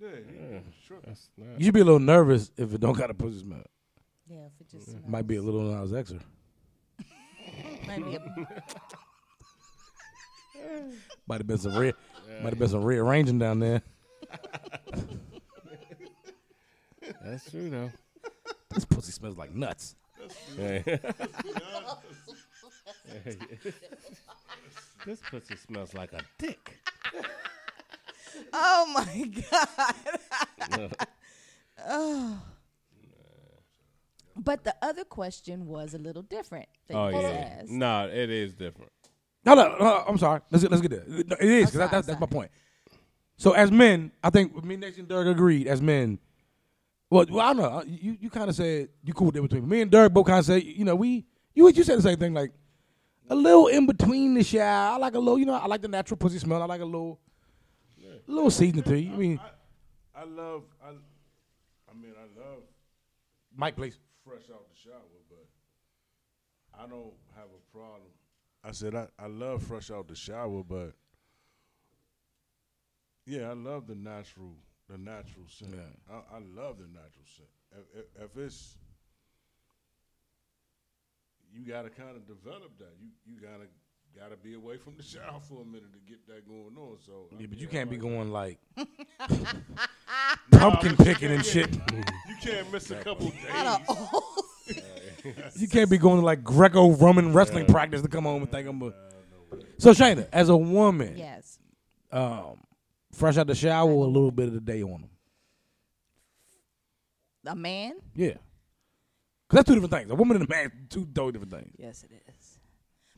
[0.00, 0.98] Yeah, Yeah, sure.
[1.04, 1.58] that's not.
[1.58, 3.62] You should be a little nervous if it don't got a pussy smell.
[4.30, 6.20] Yeah, if it just Might be a little Nas Xer.
[7.88, 8.20] Might be a,
[11.26, 11.92] Might have been some re-
[12.42, 13.80] might have been some rearranging down there.
[17.24, 17.90] That's true though.
[18.70, 19.94] This pussy smells like nuts.
[20.58, 20.80] Yeah.
[25.06, 26.78] this pussy smells like a dick.
[28.52, 30.92] Oh my god.
[31.86, 32.40] oh.
[34.38, 36.68] But the other question was a little different.
[36.86, 37.58] that Oh you yeah.
[37.60, 37.70] asked.
[37.70, 38.92] No, it is different.
[39.46, 40.40] Hold up, hold up, I'm sorry.
[40.50, 41.04] Let's get, let's get there.
[41.40, 42.50] It is because that, that's, that's my point.
[43.36, 45.66] So as men, I think me, Nation, and Dirk agreed.
[45.66, 46.18] As men,
[47.08, 47.82] well, well I don't know.
[47.86, 50.12] You you kind of said you cool with it between me and Dirk.
[50.12, 51.24] Both kind of said, you know, we
[51.54, 52.52] you you said the same thing, like
[53.30, 54.94] a little in between the shower.
[54.94, 56.62] I like a little, you know, I like the natural pussy smell.
[56.62, 57.20] I like a little,
[58.02, 59.12] a little seasoning to you.
[59.12, 59.40] I mean,
[60.14, 60.64] I love.
[60.82, 62.62] I, I mean, I love
[63.56, 63.98] Mike, please.
[64.24, 65.46] fresh out the shower, but
[66.78, 68.10] I don't have a problem.
[68.64, 70.92] I said I, I love fresh out the shower, but
[73.26, 74.54] yeah, I love the natural
[74.88, 75.74] the natural scent.
[75.74, 76.14] Yeah.
[76.14, 77.48] I, I love the natural scent.
[77.72, 78.76] If, if, if it's
[81.52, 82.92] you got to kind of develop that.
[83.00, 83.68] You you gotta
[84.16, 86.98] gotta be away from the shower for a minute to get that going on.
[87.04, 88.58] So I Yeah, but you can't be going like
[90.50, 91.72] pumpkin picking and shit.
[91.74, 93.40] You can't miss a couple days.
[93.52, 94.44] Not a old-
[95.56, 98.82] You can't be going to like Greco-Roman wrestling practice to come home and think I'm
[98.82, 98.92] a.
[99.78, 101.58] So Shayna, as a woman, yes.
[102.12, 102.60] um,
[103.12, 105.10] fresh out the shower, a little bit of the day on them.
[107.46, 107.94] A man?
[108.14, 108.34] Yeah,
[109.48, 110.10] because that's two different things.
[110.10, 111.74] A woman and a man, two totally different things.
[111.78, 112.58] Yes, it is.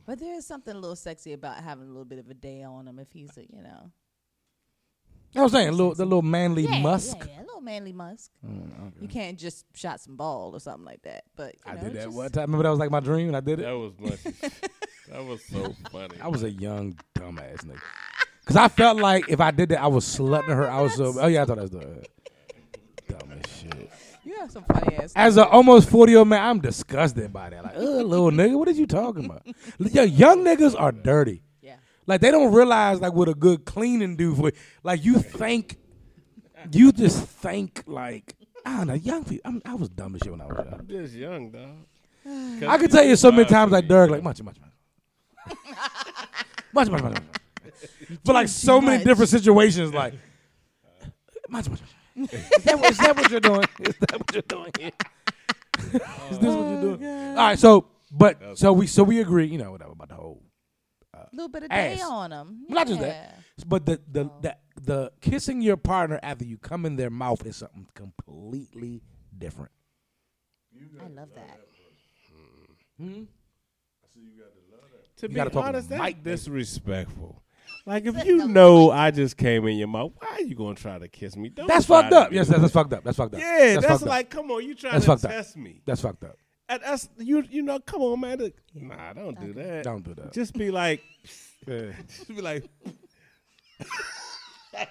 [0.05, 2.63] But there is something a little sexy about having a little bit of a day
[2.63, 3.91] on him if he's a, you know.
[5.35, 7.17] I was saying, a little, the little manly Yeah, musk.
[7.19, 8.31] Yeah, yeah, a little manly musk.
[8.45, 8.95] Mm, okay.
[9.01, 11.23] You can't just shot some ball or something like that.
[11.35, 12.41] But you I know, did that just- one time.
[12.43, 13.63] Remember that was like my dream, and I did it.
[13.63, 14.23] That was much.
[15.09, 16.19] that was so funny.
[16.21, 17.79] I was a young dumbass nigga.
[18.45, 20.69] Cause I felt like if I did that, I was slutting her.
[20.69, 21.13] I was so.
[21.19, 22.03] Oh yeah, I thought that was the
[23.07, 23.89] dumbest shit.
[24.23, 25.13] You have some funny ass.
[25.15, 27.63] As an almost forty year old man, I'm disgusted by that.
[27.63, 29.43] Like, ugh, little nigga, what are you talking about?
[29.79, 31.43] Yo, young niggas are dirty.
[32.07, 32.13] Yeah.
[32.13, 34.47] Like they don't realize like what a good cleaning do for.
[34.49, 34.51] you.
[34.83, 35.77] Like you think,
[36.71, 38.35] you just think like
[38.65, 38.93] I don't know.
[38.93, 40.73] Young people, I'm, I was dumb as shit when I was young.
[40.79, 41.77] I'm just young, dog.
[42.69, 45.57] I can tell you so many times like Dirk, like much, much, much,
[46.73, 47.23] much, much, much, much.
[48.23, 50.13] But like so too many different situations, like
[51.49, 52.33] much, much, much.
[52.33, 53.63] Is that, what- is that what you're doing?
[53.79, 54.91] Is that what you're doing here?
[56.29, 57.29] is this what you're doing?
[57.29, 60.43] All right, so but so we so we agree, you know, whatever about the whole.
[61.31, 62.01] A little bit of day Ass.
[62.03, 62.65] on him.
[62.67, 63.39] Not just that.
[63.65, 64.37] But the the, oh.
[64.41, 69.01] the the kissing your partner after you come in their mouth is something completely
[69.37, 69.71] different.
[70.99, 71.59] I love that.
[72.97, 73.23] Hmm?
[75.17, 77.43] To You be gotta talk to honest, that's Mike, disrespectful.
[77.85, 80.97] Like if you know I just came in your mouth, why are you gonna try
[80.99, 81.49] to kiss me?
[81.49, 82.31] Don't That's fucked up.
[82.31, 83.03] Yes, that's, that's fucked up.
[83.03, 83.39] That's fucked up.
[83.41, 84.09] Yeah, that's, fucked up.
[84.09, 85.31] like, come on, you trying That's to fucked up.
[85.31, 85.81] test me?
[85.85, 86.37] that's fucked up.
[86.71, 87.43] And that's you.
[87.49, 88.37] You know, come on, man.
[88.37, 89.83] That- Nah, don't do that.
[89.83, 90.31] Don't do that.
[90.31, 91.03] Just be like,
[91.67, 92.63] just be like,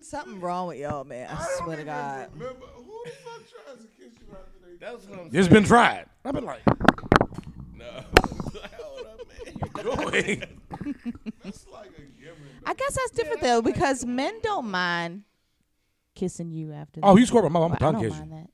[0.00, 1.28] Something wrong with y'all, man.
[1.30, 2.28] I swear to God.
[2.34, 5.64] Remember, who the fuck tries to kiss you after they that's what I'm It's been
[5.64, 6.06] tried.
[6.24, 6.60] I've been like,
[7.76, 7.84] No.
[8.78, 10.44] Hold up, man.
[11.42, 12.36] That's like a given.
[12.66, 15.24] I guess that's different though because men don't mind
[16.14, 17.00] kissing you after.
[17.02, 17.20] oh, that.
[17.20, 17.64] you squirt my mouth.
[17.64, 18.26] I'm But a I tongue don't kiss you.
[18.26, 18.50] mind that.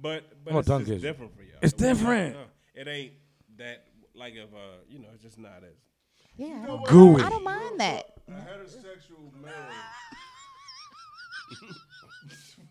[0.00, 1.00] But but I'm a it's tongue just kisser.
[1.12, 1.58] different for y'all.
[1.62, 2.34] It's The different.
[2.34, 2.42] no,
[2.74, 3.12] it ain't
[3.58, 4.56] that like if uh
[4.88, 5.74] you know it's just not as
[6.36, 7.22] Yeah, I don't, Gooey.
[7.22, 8.10] I don't mind that.
[8.28, 9.52] A heterosexual male.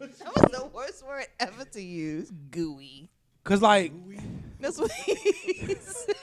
[0.20, 2.32] That was the worst word ever to use.
[2.52, 3.10] Gooey.
[3.44, 3.92] Cause like,
[4.60, 6.16] That's what he said.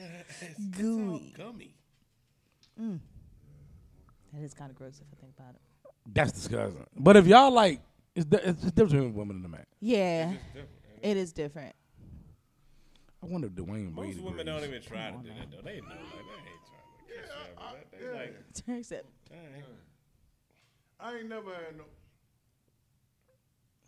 [0.70, 1.34] Gooey.
[1.36, 1.74] gummy.
[2.80, 3.00] Mm.
[4.32, 5.60] That is kind of gross if I think about it.
[6.14, 6.86] that's disgusting.
[6.96, 7.80] But if y'all like,
[8.14, 9.64] it's the, it's the difference between a woman and a man.
[9.80, 10.32] Yeah,
[11.02, 11.74] it is different.
[13.22, 15.62] I wonder if Dwyane Wade Most women don't even try to do that though.
[15.62, 18.00] They know like they ain't trying to kiss you after that.
[18.00, 19.06] They like, Except.
[21.00, 21.84] I ain't never had no.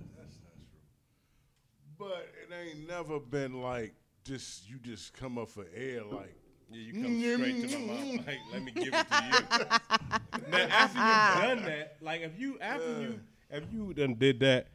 [0.01, 1.99] That's not true.
[1.99, 6.35] But it ain't never been like just you just come up for air like.
[6.71, 8.27] Yeah, you come straight to my mouth.
[8.27, 10.51] Like, let me give it to you.
[10.51, 13.21] now, after you've done that, like if you after you
[13.51, 14.67] if you done did that,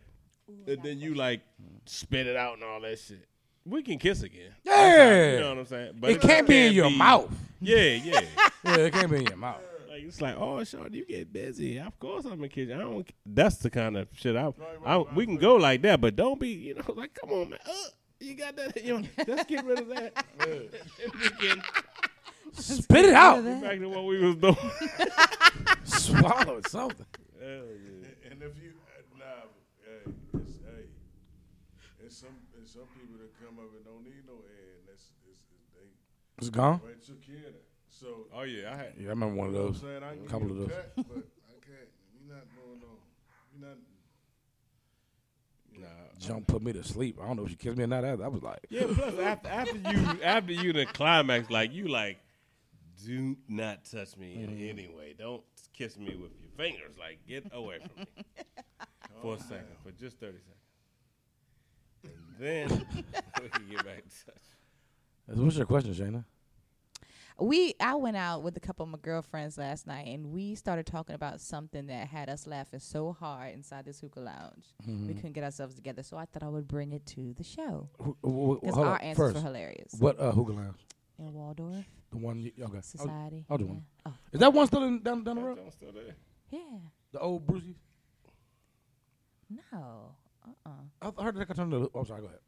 [0.68, 1.42] and then you like
[1.86, 3.28] spit it out and all that shit,
[3.66, 4.52] we can kiss again.
[4.64, 5.32] That's how- Yeah.
[5.34, 5.94] you know what I'm saying.
[6.00, 7.32] But It can't be in your mouth.
[7.60, 8.22] Yeah, yeah.
[8.64, 9.62] Yeah, it can't be in your mouth.
[10.00, 11.78] Like it's like, oh, shorty, you get busy.
[11.78, 12.72] Of course I'm a kid.
[12.72, 13.08] I don't.
[13.26, 14.52] That's the kind of shit I.
[14.86, 17.60] I we can go like that, but don't be, you know, like come on, man.
[17.66, 17.72] Uh,
[18.20, 18.84] you got that?
[18.84, 20.26] You know, let's get rid of that.
[21.40, 21.62] Can
[22.54, 23.44] Spit it out.
[23.44, 24.56] get back to what we was doing.
[25.84, 27.06] Swallow something.
[27.40, 28.32] Hell yeah.
[28.32, 29.26] And if you uh, nah,
[29.86, 30.84] hey, it's hey,
[32.06, 32.30] it's some
[32.60, 35.70] it's some people that come up and don't need no air, and that's it's, it's,
[35.76, 35.88] they
[36.40, 36.82] It's gone.
[36.84, 37.59] right took care of that.
[38.00, 38.94] So Oh yeah, I had.
[38.98, 39.84] Yeah, I remember one of you know those.
[39.84, 40.68] I'm saying I can Couple of those.
[40.70, 41.90] that, but I can't.
[42.14, 42.88] We not doing no.
[43.54, 43.78] We not.
[45.78, 45.88] Nah.
[46.20, 47.18] Jump put me to sleep.
[47.22, 48.06] I don't know if she kissed me or not.
[48.06, 48.86] I, I was like, Yeah.
[48.94, 52.20] Plus, after after you after you the climax, like you like,
[53.06, 54.70] do not touch me in mm-hmm.
[54.70, 55.16] any way.
[55.18, 55.44] Don't
[55.74, 56.96] kiss me with your fingers.
[56.98, 58.08] Like get away from me
[59.22, 60.40] for a oh, second, for just thirty
[62.04, 62.88] seconds, and then
[63.42, 65.38] we can get back to touch.
[65.38, 66.24] "What's your question, Shayna?"
[67.42, 70.86] We, I went out with a couple of my girlfriends last night, and we started
[70.86, 74.66] talking about something that had us laughing so hard inside this hookah lounge.
[74.86, 77.90] We couldn't get ourselves together, so I thought I would bring it to the show
[77.98, 79.04] because our up.
[79.04, 79.96] answers First, were hilarious.
[80.00, 80.86] what uh, hookah lounge?
[81.20, 82.40] in Waldorf The one.
[82.40, 82.78] You, okay.
[82.78, 83.46] Oh, Society.
[83.50, 83.72] I'll do yeah.
[83.72, 83.84] one.
[84.06, 85.58] Oh, is that one still in, down down the road?
[85.58, 86.16] Jones still there.
[86.50, 86.60] yeah.
[87.12, 87.76] The old Brucey.
[89.50, 90.16] No.
[90.46, 90.50] Uh.
[90.66, 90.70] uh
[91.02, 91.92] I I heard that got turned into.
[91.94, 92.22] Oh, sorry.
[92.22, 92.40] Go ahead.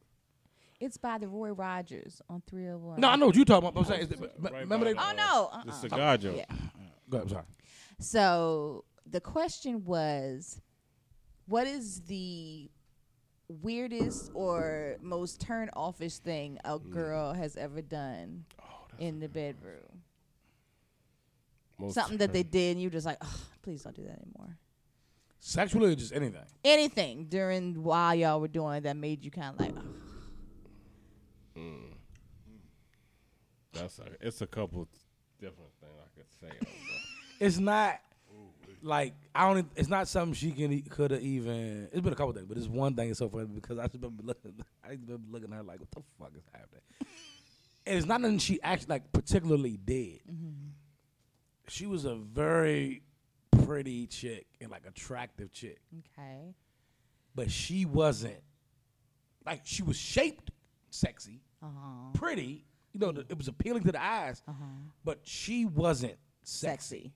[0.81, 2.99] It's by the Roy Rogers on 301.
[2.99, 3.75] No, I know what you're talking about.
[3.75, 4.93] But I'm saying, is it, Right remember by they?
[4.93, 5.49] the- Oh no.
[5.53, 5.63] Uh.
[5.63, 6.37] The cigar joint.
[6.37, 6.45] Yeah.
[7.09, 7.23] Go ahead.
[7.27, 7.43] I'm sorry.
[7.99, 10.59] So the question was,
[11.45, 12.71] what is the
[13.47, 16.89] weirdest or most turn offish thing a Mm.
[16.89, 20.01] girl has ever done Oh, in the bedroom?
[21.77, 24.19] Most Something that they did, and you were just like, "Ugh, please don't do that
[24.21, 24.57] anymore.
[25.39, 26.45] Sexually or just anything?
[26.63, 29.95] Anything during while y'all were doing it that made you kind of like, Ugh.
[31.61, 31.93] Mm.
[33.73, 34.87] That's a, it's a couple
[35.39, 36.57] different things I could say.
[36.59, 36.73] on
[37.39, 37.99] It's not
[38.81, 39.69] like I don't.
[39.75, 41.87] It's not something she can could have even.
[41.91, 43.09] It's been a couple things, but it's one thing.
[43.09, 44.53] It's so funny because I just remember looking.
[44.83, 46.81] I just remember looking at her like, "What the fuck is happening?"
[47.85, 50.21] and it's not nothing she actually like particularly did.
[50.29, 50.69] Mm-hmm.
[51.67, 53.03] She was a very
[53.65, 56.53] pretty chick and like attractive chick, okay,
[57.33, 58.41] but she wasn't
[59.45, 60.51] like she was shaped
[60.89, 62.65] sexy, uh huh, pretty.
[62.93, 64.65] You know, it was appealing to the eyes, uh huh,
[65.05, 66.95] but she wasn't sexy.
[66.97, 67.13] sexy.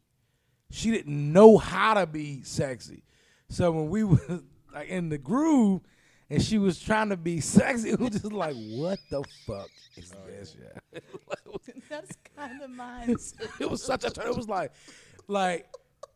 [0.71, 3.03] she didn't know how to be sexy.
[3.49, 4.41] So when we were
[4.73, 5.81] like in the groove
[6.29, 10.11] and she was trying to be sexy, it was just like, what the fuck is
[10.27, 10.55] this?
[10.61, 10.99] Yeah.
[11.89, 13.15] That's kind of mine.
[13.59, 14.27] it was such a turn.
[14.27, 14.71] It was like,
[15.27, 15.67] like,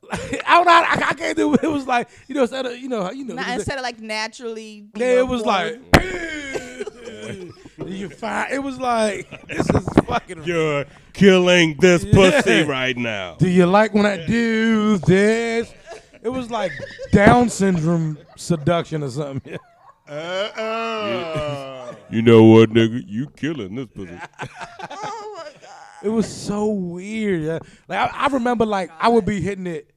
[0.10, 0.72] like I don't know.
[0.72, 1.64] I, I can't do it.
[1.64, 3.78] It was like, you know, instead of, you know, you know, Not it was- instead
[3.78, 4.88] of like naturally.
[4.96, 5.82] yeah, it was more- like,
[7.86, 8.52] you fine.
[8.52, 10.44] It was like, this is fucking.
[10.44, 13.36] You're killing this pussy right now.
[13.36, 15.74] Do you like when I do this?
[16.22, 16.72] It was like
[17.12, 19.58] Down syndrome seduction or something.
[20.08, 21.96] Uh, uh.
[22.10, 23.04] You know what, nigga?
[23.08, 24.20] You killing this pussy.
[24.92, 26.04] Oh my god!
[26.04, 27.62] It was so weird.
[27.88, 29.92] Like I, I remember, like I would be hitting it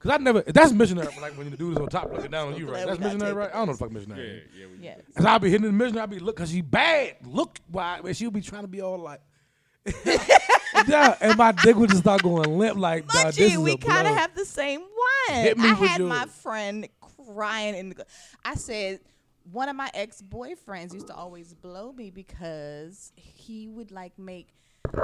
[0.00, 0.40] because I never.
[0.40, 1.08] That's missionary.
[1.20, 2.84] Like when the dude is on top looking down on you, right?
[2.84, 3.50] glad we That's got missionary, right?
[3.50, 4.28] I don't know the fuck missionary.
[4.28, 4.42] is.
[4.58, 5.00] yeah, we Yes.
[5.14, 6.00] Cause I'll be hitting the missionary.
[6.00, 7.16] I'll be look, cause she bad.
[7.26, 9.20] Look why, and she'll be trying to be all like,
[10.86, 12.78] yeah, and my dick would just start going limp.
[12.78, 15.42] Like, dawg, this Munchie, is we kind of have the same one.
[15.42, 18.06] Hit me I with had my friend crying in the.
[18.42, 19.00] I said
[19.52, 24.48] one of my ex boyfriends used to always blow me because he would like make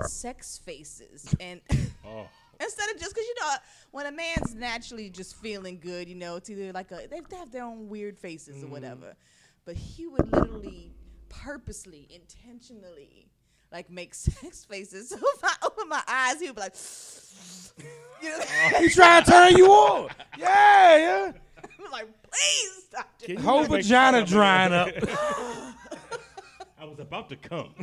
[0.07, 1.61] sex faces and.
[2.07, 2.29] Oh,
[2.61, 3.59] Instead of just because you know uh,
[3.91, 7.51] when a man's naturally just feeling good, you know, it's either like a they have
[7.51, 8.73] their own weird faces or mm-hmm.
[8.73, 9.15] whatever,
[9.65, 10.93] but he would literally,
[11.29, 13.29] purposely, intentionally,
[13.73, 15.11] like make sex faces.
[15.11, 16.75] So if I open my eyes, he would be like,
[18.23, 20.09] you know, oh, he's trying to turn you on.
[20.39, 21.33] Yeah, yeah.
[21.85, 23.19] I'm like, please stop.
[23.19, 24.35] Can doing Whole vagina fun of me?
[24.35, 24.89] drying up.
[26.79, 27.75] I was about to come.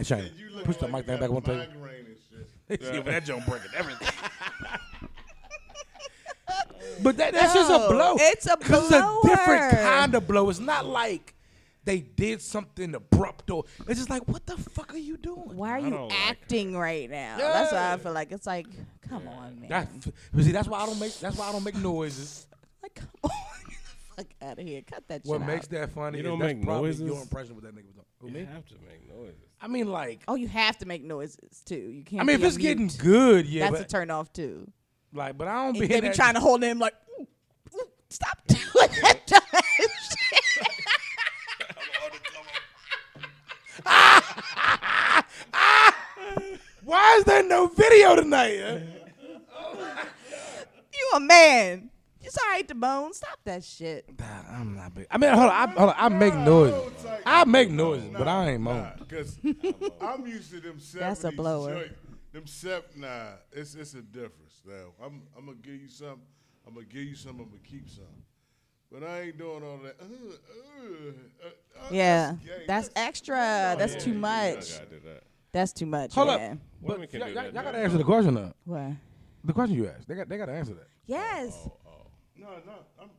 [0.00, 1.80] Hey, Shane, You push the like mic you thing back got on the table.
[1.82, 2.16] migraine and
[2.70, 2.82] shit.
[2.82, 4.08] See, but that joint breaking everything.
[7.02, 8.16] but that, that's just a blow.
[8.18, 9.82] it's a 'Cause It's a different blower.
[9.82, 10.48] kind of blow.
[10.50, 11.34] It's not like
[11.84, 15.56] they did something abrupt or it's just like, what the fuck are you doing?
[15.56, 17.36] Why are you don't like acting right now?
[17.38, 18.66] That's why I feel like it's like,
[19.08, 19.68] come on, man.
[19.68, 19.88] That,
[20.32, 21.18] but see, that's why I don't make.
[21.18, 22.46] That's why I don't make noises.
[22.82, 23.30] like, come on,
[23.68, 24.82] get the fuck out of here.
[24.82, 25.46] Cut that shit What out.
[25.46, 26.18] makes that funny?
[26.18, 27.02] You don't that's make probably noises?
[27.02, 28.06] Your impression of what that nigga was doing.
[28.20, 28.44] Who, You me?
[28.52, 29.36] have to make noises.
[29.62, 31.76] I mean, like, Oh, you have to make noises too.
[31.76, 32.22] You can't.
[32.22, 32.98] I mean, if it's getting mute.
[32.98, 34.70] good, yeah, that's but a turn off too.
[35.12, 37.26] like, but I don't be They be trying to hold him like, "Ooh,
[37.74, 38.60] ooh, stop doing
[39.02, 39.42] that.
[46.84, 48.54] Why is there no video tonight?
[50.92, 51.90] You a man.
[52.30, 53.12] You sorry to bone.
[53.12, 54.04] Stop that shit.
[54.18, 55.06] Nah, I'm not big.
[55.10, 55.52] I mean, hold on.
[55.52, 57.06] I, hold on, I make noises.
[57.26, 58.92] I make noises, but I ain't moaning.
[59.00, 59.36] Because
[60.00, 61.74] I'm used to them That's a blower.
[61.74, 61.96] joint-
[62.32, 64.62] Them sep, nah, it's it's a difference.
[64.64, 66.20] Now, I'm I'm gonna give you some.
[66.66, 67.40] I'm gonna give you some.
[67.40, 68.04] I'm gonna keep some.
[68.92, 69.96] But I ain't doing all that.
[70.00, 72.64] Uh, uh, uh, uh, Yeah, gay.
[72.68, 73.74] that's extra.
[73.76, 74.78] That's too I much.
[74.78, 75.22] gotta do that.
[75.52, 76.14] That's too much.
[76.14, 76.34] Hold yeah.
[76.34, 76.58] up.
[76.80, 78.52] Women But can y'all, do y'all, y'all gotta answer the question now.
[78.64, 78.92] What?
[79.42, 80.86] The question you asked, they got they gotta answer that.
[81.06, 81.68] Yes,
[82.40, 82.72] No, no.
[83.00, 83.10] I'm.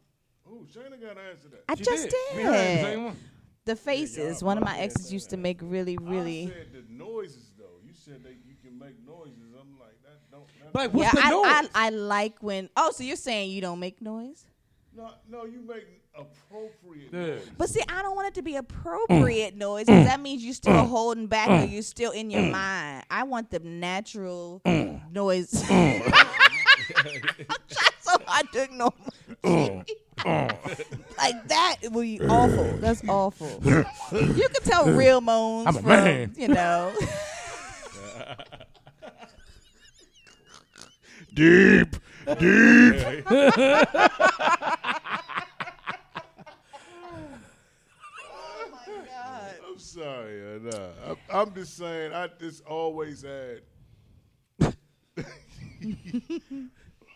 [0.52, 1.64] Ooh, Shayna got to answer that.
[1.70, 2.12] I She just did.
[2.12, 2.38] did.
[2.38, 3.18] We heard the same one.
[3.66, 4.44] The faces.
[4.44, 6.48] One of my exes used to make really, I really.
[6.48, 7.66] said the noises though.
[7.86, 9.54] You said that you can make noises.
[9.60, 10.32] I'm like that.
[10.32, 10.48] Don't.
[10.74, 11.30] That Like, Yeah, what's the I,
[11.62, 11.70] noise?
[11.76, 12.70] I I like when.
[12.76, 14.48] Oh, so you're saying you don't make noise?
[14.96, 15.46] no, no.
[15.46, 17.10] You make appropriate.
[17.14, 17.20] Yeah.
[17.20, 17.50] Noises.
[17.58, 20.86] But see, I don't want it to be appropriate noise because that means you're still
[20.86, 23.06] holding back or you're still in your mind.
[23.12, 25.12] I want the natural mm.
[25.12, 25.52] noise.
[25.52, 26.12] Mm.
[26.96, 27.91] I'm trying
[28.32, 28.94] so hard to ignore.
[31.18, 32.78] like that would be awful.
[32.78, 33.60] That's awful.
[33.64, 33.86] you
[34.50, 35.68] can tell real moans.
[35.68, 36.34] I'm a from, man.
[36.38, 36.94] You know.
[41.34, 41.96] Deep,
[42.40, 43.24] deep.
[43.24, 43.24] Oh
[48.70, 49.56] my God.
[49.66, 50.90] I'm sorry, uh, nah.
[51.08, 52.12] I'm, I'm just saying.
[52.12, 53.62] I just always had.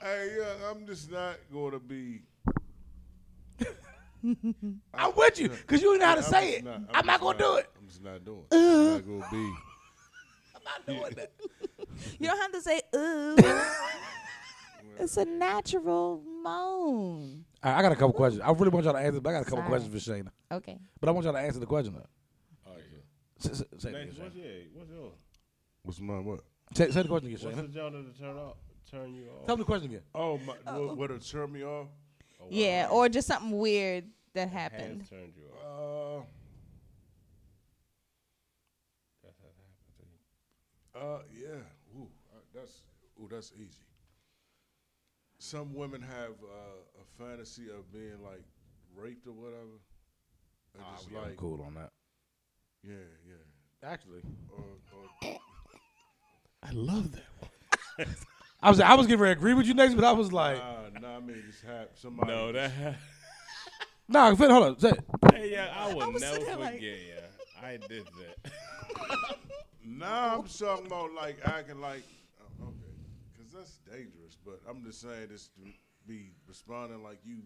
[0.02, 2.22] hey, yeah, I'm just not going to be.
[4.94, 6.64] I'm with you because you know how to I'm say it.
[6.64, 7.70] not- I'm, not gonna do it.
[7.80, 8.44] I'm just not doing.
[8.52, 8.56] it.
[8.56, 8.66] Uh-huh.
[8.66, 9.54] I'm not gonna be.
[10.56, 11.32] I'm not doing that.
[12.20, 13.36] You don't have to say ooh.
[15.00, 17.46] it's a natural moan.
[17.64, 18.42] All right, I got a couple questions.
[18.46, 19.70] I really want y'all to answer, but I got a couple Sorry.
[19.70, 20.28] questions for Shayna.
[20.52, 20.78] Okay.
[21.00, 22.06] But I want y'all to answer the question though.
[22.68, 23.00] Oh yeah.
[23.40, 24.44] Say, say, say, it Next, what's Shayna.
[24.44, 24.54] your?
[24.74, 25.14] What's yours?
[25.84, 26.26] What's mine?
[26.26, 26.40] What?
[26.74, 27.68] say, say the question again, What's Shayna.
[27.68, 28.56] the genre to turn off?
[28.90, 29.46] Turn you off?
[29.48, 30.02] Tell me the question again.
[30.14, 31.88] Oh, my, what, what'll turn me off?
[32.40, 32.48] Oh, wow.
[32.52, 35.10] Yeah, or just something weird that Has happened.
[35.10, 36.22] turned you off.
[36.22, 36.26] Uh,
[39.24, 39.50] That's how
[41.02, 41.50] happened to you.
[41.50, 42.00] uh, yeah.
[42.00, 42.82] Ooh, uh, that's
[43.22, 43.80] ooh, that's easy.
[45.40, 48.44] Some women have uh, a fantasy of being like
[48.96, 49.80] raped or whatever.
[50.76, 51.90] And Ah, just like, cool on that.
[52.84, 52.94] yeah,
[53.28, 53.90] yeah.
[53.90, 54.22] Actually,
[54.52, 54.64] Or,
[55.24, 55.38] or
[56.64, 58.08] I love that.
[58.66, 60.58] I was I was getting ready to agree with you next, but I was like,
[60.58, 62.32] nah, nah, I mean, just have somebody.
[62.32, 62.72] No, that.
[64.08, 64.80] nah, Finn, hold on.
[64.80, 65.06] Say it.
[65.32, 66.72] hey, yeah, I will was never sitting there forget.
[66.74, 69.38] like- yeah, I did that.
[69.88, 72.02] Nah, I'm talking about like acting like
[72.60, 72.96] oh, okay,
[73.32, 74.36] because that's dangerous.
[74.44, 75.62] But I'm just saying this to
[76.08, 77.44] be responding like you,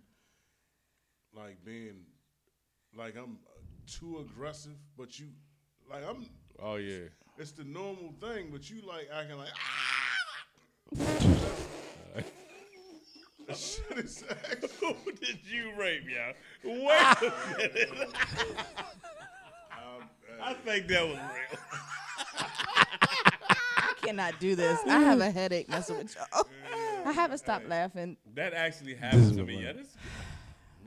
[1.36, 2.06] like being,
[2.98, 4.78] like I'm uh, too aggressive.
[4.98, 5.28] But you,
[5.92, 6.26] like I'm,
[6.64, 7.10] oh yeah.
[7.38, 8.52] it's the normal thing.
[8.54, 10.09] But you like acting like ah.
[13.48, 16.34] That shit is actually, Who did you rape, y'all?
[16.64, 18.10] Wait a minute.
[19.72, 20.04] um,
[20.42, 21.60] I think that was real.
[23.78, 24.80] I cannot do this.
[24.88, 26.46] I have a headache messing with y'all.
[27.06, 28.18] I haven't stopped laughing.
[28.36, 29.56] That actually happened to me.
[29.56, 29.88] what- Yeah, this,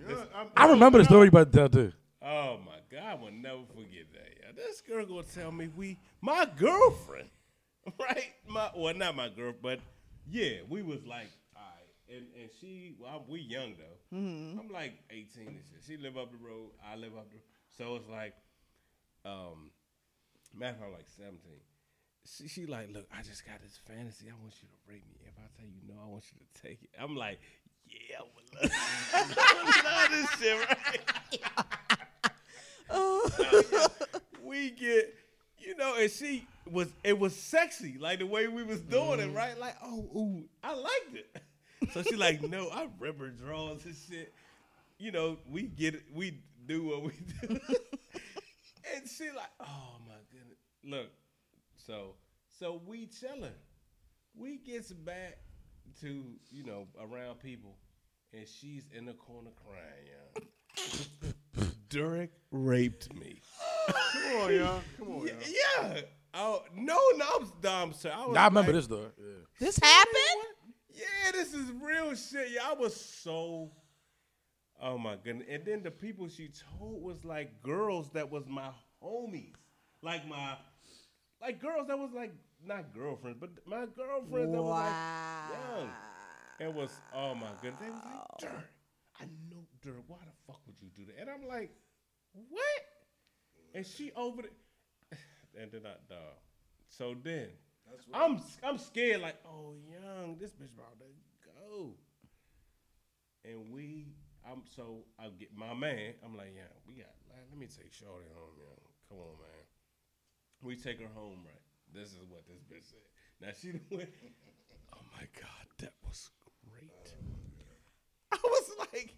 [0.08, 0.24] yeah,
[0.56, 1.92] I'm, remember the story you about to tell too.
[2.22, 4.28] oh my God, I will never forget that.
[4.40, 7.28] Yeah, this girl gonna tell me we, my girlfriend,
[8.00, 8.32] right?
[8.48, 9.80] My well, not my girl, but
[10.28, 14.16] yeah, we was like, all right, and and she, well, we young though.
[14.16, 15.82] I'm like 18 and shit.
[15.86, 17.38] She live up the road, I live up the,
[17.76, 18.34] so it's like,
[19.24, 19.70] um,
[20.54, 21.38] matter of fact, I'm like 17.
[22.24, 24.26] She, she like, look, I just got this fantasy.
[24.28, 25.26] I want you to rape me.
[25.26, 26.90] If I tell you no, I want you to take it.
[27.00, 27.40] I'm like,
[27.86, 28.70] yeah, I would love,
[29.14, 31.00] I would love this shit, right?
[34.44, 35.14] we get,
[35.58, 39.32] you know, and she was, it was sexy, like the way we was doing it,
[39.32, 39.36] mm.
[39.36, 39.58] right?
[39.58, 41.42] Like, oh, ooh, I liked it.
[41.92, 44.32] So she like, no, I rip her drawers and shit.
[44.98, 47.10] You know, we get it, we do what we
[47.40, 47.48] do.
[48.94, 50.58] and she like, oh my goodness.
[50.84, 51.10] Look,
[51.76, 52.14] so
[52.56, 53.50] so we chilling.
[54.36, 55.38] We gets back
[56.02, 57.76] to, you know, around people
[58.32, 60.46] and she's in the corner crying,
[61.24, 61.64] yeah.
[61.88, 63.42] Derek raped me.
[63.86, 65.36] come on, y'all, come on, y'all.
[65.46, 66.00] Yeah.
[66.34, 68.10] Oh no, no, I'm dumb, sir.
[68.14, 69.10] I, was I remember like, this though.
[69.18, 69.44] Yeah.
[69.60, 70.46] This happened?
[70.94, 72.52] Yeah, this is real shit.
[72.52, 73.70] Yeah, I was so.
[74.80, 75.46] Oh my goodness!
[75.50, 78.70] And then the people she told was like girls that was my
[79.02, 79.54] homies,
[80.02, 80.56] like my,
[81.40, 82.32] like girls that was like
[82.64, 85.90] not girlfriends, but my girlfriends that was like young.
[86.60, 87.80] It was oh my goodness.
[87.80, 88.70] They was like, Dirk,
[89.20, 90.02] I know Dirk.
[90.06, 91.20] Why the fuck would you do that?
[91.20, 91.70] And I'm like,
[92.32, 92.82] what?
[93.74, 94.48] And she over the,
[95.60, 96.36] and then I dog.
[96.88, 97.48] So then
[98.12, 101.06] I'm I'm scared like, oh young, this bitch about to
[101.44, 101.94] go.
[103.44, 104.14] And we,
[104.48, 106.14] I'm so I get my man.
[106.24, 107.10] I'm like, yeah, we got.
[107.28, 108.78] Man, let me take Shorty home, young.
[109.08, 109.64] Come on, man.
[110.62, 111.62] We take her home, right?
[111.92, 113.00] This is what this bitch said.
[113.40, 114.10] Now she went.
[114.94, 116.30] Oh my god, that was
[116.70, 116.92] great.
[118.32, 119.14] I was like,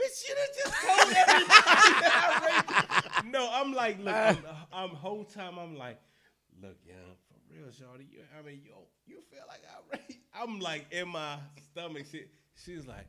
[0.00, 1.46] bitch, you done just told everybody
[2.00, 2.14] that
[2.82, 3.05] I raped.
[3.30, 4.38] No, I'm like, look, I'm,
[4.72, 5.98] I'm whole time I'm like,
[6.62, 10.18] look, young, for real, shorty, you, I mean, yo, you feel like I raped?
[10.34, 11.38] I'm like in my
[11.70, 12.06] stomach.
[12.10, 12.24] She,
[12.54, 13.06] she's like,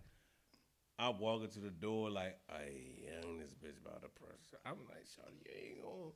[0.97, 2.63] I walk into the door like, I
[3.05, 4.39] young this bitch about to press.
[4.65, 6.11] I'm like, shorty, you ain't gonna.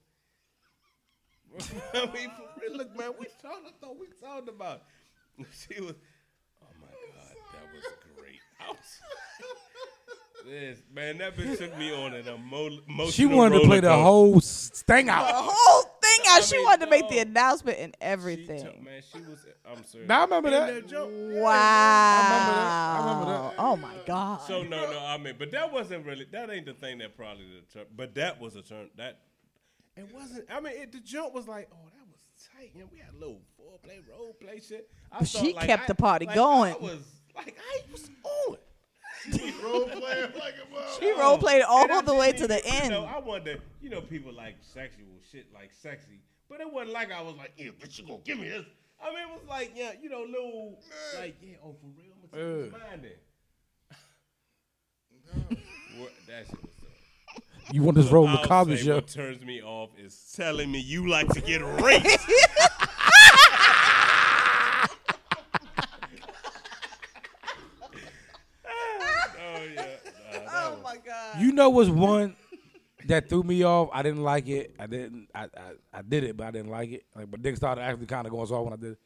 [1.93, 3.67] I mean, for real, look, man, we talked.
[3.67, 4.83] I thought we talked about.
[5.37, 5.95] She was,
[6.61, 7.83] oh my god, that was
[8.15, 8.39] great.
[8.59, 8.99] I was,
[10.45, 13.07] this man, that bitch took me on an emo- emotional.
[13.11, 14.03] She wanted to play the coaster.
[14.03, 15.25] whole s- thing The out.
[15.33, 16.37] whole thing out.
[16.37, 17.21] I She she mean, wanted to make the no.
[17.21, 18.83] announcement and She took- everything.
[18.83, 19.45] man, she was.
[19.65, 20.05] I'm sorry.
[20.05, 20.87] Now I remember that.
[20.87, 21.51] joke, Wow.
[21.53, 23.55] I remember that.
[23.59, 24.41] Oh my God.
[24.47, 26.25] So no, no, I mean, but that wasn't really.
[26.31, 27.85] That ain't the thing that probably the turn.
[27.95, 28.89] But that was a turn.
[28.97, 29.19] That
[29.95, 30.45] it wasn't.
[30.51, 32.17] I mean, it, the jump was like, oh, that was
[32.57, 32.71] tight.
[32.73, 34.89] You know, we had a little foreplay, role play shit.
[35.11, 36.73] I But thought, she like, kept I- the party like, going.
[36.73, 36.99] I was
[37.35, 37.90] like, I was on.
[39.63, 40.87] Role playing like a mother.
[40.99, 42.85] she role played all And the way to the end.
[42.85, 43.57] You know, I wonder.
[43.81, 46.19] You know, people like sexual shit, like sexy,
[46.49, 48.65] but it wasn't like I was like, yeah, but you gonna give me this.
[49.03, 50.79] I mean, it was like, yeah, you know, little,
[51.19, 53.01] like, yeah, oh, for real, I'm gonna take mine
[55.49, 55.57] then.
[55.99, 56.71] What- that shit was.
[57.71, 58.95] You want this role in the I'll Cosby say show?
[58.95, 62.05] What turns me off is telling me you like to get raped.
[68.65, 69.81] oh yeah.
[69.83, 71.30] Nah, that oh was- my God.
[71.41, 72.35] You know what's one
[73.07, 73.89] that threw me off?
[73.93, 74.75] I didn't like it.
[74.79, 75.27] I didn't.
[75.33, 75.49] I I,
[75.93, 77.05] I did it, but I didn't like it.
[77.15, 78.91] Like, but Dick started actually kind of going soft when I did.
[78.93, 78.99] it.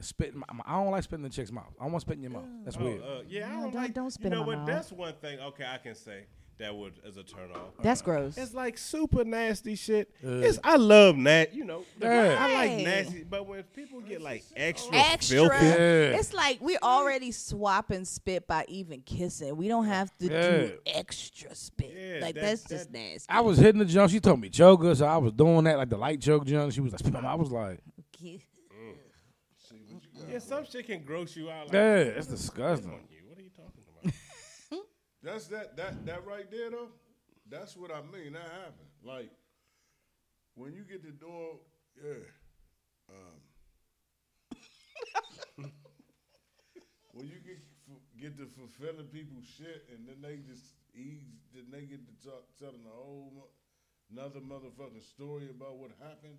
[0.00, 0.34] Spit.
[0.34, 1.72] My, I don't like spitting in the chick's mouth.
[1.80, 2.44] I don't want spit in your mouth.
[2.64, 3.02] That's Oh, weird.
[3.02, 3.94] uh, yeah, I don't, don't- like.
[3.94, 4.58] don't spit you in know my what?
[4.58, 4.66] mouth.
[4.68, 5.40] That's one thing.
[5.40, 6.26] Okay, I can say
[6.58, 7.74] that would as a turn off.
[7.82, 8.36] That's gross.
[8.36, 10.10] It's like super nasty shit.
[10.24, 10.38] Uh.
[10.38, 11.54] It's I love nat.
[11.54, 12.36] You know, Yeah.
[12.38, 12.84] I like Right.
[12.84, 13.22] nasty.
[13.24, 15.36] But when people get like extra, Extra.
[15.48, 16.18] filthy, Yeah.
[16.18, 19.56] It's like we're already swapping spit by even kissing.
[19.56, 21.92] We don't have to do extra spit.
[21.96, 23.26] Yeah, like that- that's that- just nasty.
[23.28, 24.10] I was hitting the junk.
[24.10, 26.72] She told me choke her, so I was doing that like the light choke junk.
[26.72, 27.32] She was like, spit in my mouth.
[27.32, 27.80] I was like,
[30.28, 31.66] yeah, some shit can gross you out.
[31.66, 32.90] Like, yeah, it's "What's disgusting.
[32.90, 33.18] on you?
[33.28, 34.82] What are you talking about?
[35.22, 36.88] That's that that that right there though.
[37.50, 38.34] That's what I mean.
[38.34, 38.88] That happened.
[39.02, 39.30] Like
[40.54, 41.58] when you get to doing,
[42.02, 42.24] yeah.
[43.10, 43.40] Um,
[47.12, 47.58] when you get
[48.20, 50.64] get to fulfilling people's shit, and then they just
[50.94, 51.22] ease,
[51.54, 53.48] then they get to talk, telling a whole mo-
[54.12, 56.38] another motherfucking story about what happened.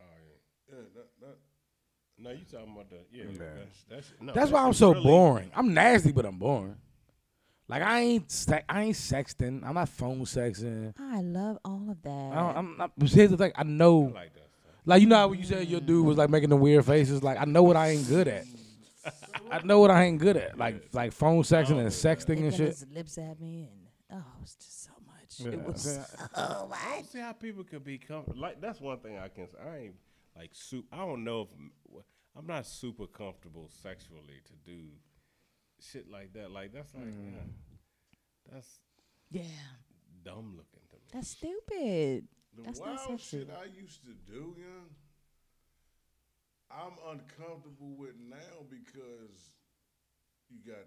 [0.00, 0.76] Oh yeah.
[0.76, 1.36] Yeah, that that.
[2.18, 3.24] No, you talking about the yeah.
[3.30, 3.38] Yeah.
[3.38, 5.50] That's that's, no, That's that why I'm so really- boring.
[5.54, 6.76] I'm nasty, but I'm boring.
[7.70, 9.64] Like I ain't se- I ain't sexting.
[9.64, 10.92] I'm not phone sexing.
[10.98, 12.10] I love all of that.
[12.10, 12.92] I don't, I'm not.
[12.98, 13.52] but Here's the thing.
[13.54, 14.08] I know.
[14.10, 14.48] I like that.
[14.84, 17.22] Like you know how when you said your dude was like making the weird faces.
[17.22, 18.44] Like I know what I ain't good at.
[19.50, 20.58] I know what I ain't good at.
[20.58, 22.68] Like like phone sexing and oh, sexting and Licking shit.
[22.68, 25.38] his lips at me and oh, it's just so much.
[25.38, 25.52] Yeah.
[25.60, 26.04] It was Yeah.
[26.34, 26.78] so much.
[26.82, 28.40] I don't see how people could be comfortable.
[28.40, 29.46] Like that's one thing I can.
[29.48, 29.58] say.
[29.64, 29.94] I ain't
[30.36, 30.86] like soup.
[30.92, 31.48] I don't know if
[32.36, 34.78] I'm not super comfortable sexually to do
[35.82, 36.50] shit like that.
[36.50, 37.32] Like that's like Mm.
[37.34, 38.80] yeah, that's
[39.30, 39.42] Yeah,
[40.22, 41.02] dumb looking to me.
[41.12, 42.28] that's stupid.
[42.56, 43.38] The That's not wild sexy.
[43.38, 44.90] shit I used to do, young,
[46.70, 49.50] I'm uncomfortable with now because
[50.48, 50.86] you got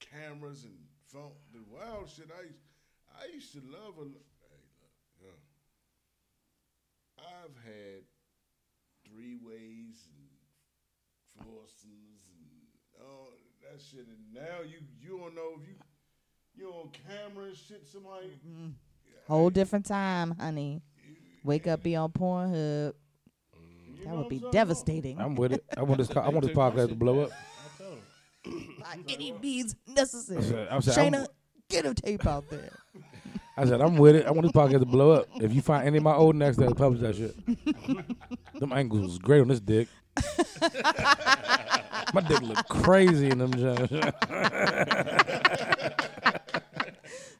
[0.00, 0.76] cameras and
[1.06, 1.32] phone.
[1.52, 2.58] The wild shit I used,
[3.22, 3.94] I used to love.
[3.98, 4.62] A, hey,
[5.22, 5.42] look, young.
[7.18, 8.02] I've had
[9.08, 13.30] three ways and foursomes and all
[13.72, 15.74] that shit, and now you you don't know if you
[16.54, 17.86] you on camera and shit.
[17.86, 18.68] Somebody mm-hmm.
[19.28, 20.82] Whole different time, honey.
[21.44, 22.92] Wake up, be on Pornhub.
[23.98, 25.20] you That would be I'm devastating.
[25.20, 25.64] I'm with it.
[25.76, 26.10] I want this.
[26.16, 27.30] I want this podcast to blow up.
[27.32, 27.98] I told
[28.44, 28.76] him.
[28.80, 30.42] By any means necessary.
[30.42, 31.28] said- I said, I'm- Shayna,
[31.68, 32.70] get a tape out there.
[33.58, 34.26] I said I'm with it.
[34.26, 35.28] I want this podcast to blow up.
[35.36, 37.34] If you find any of my old necks that publish that shit,
[38.60, 39.88] them angles was great on this dick.
[42.14, 43.52] my dick look crazy in them.
[43.52, 43.92] joints.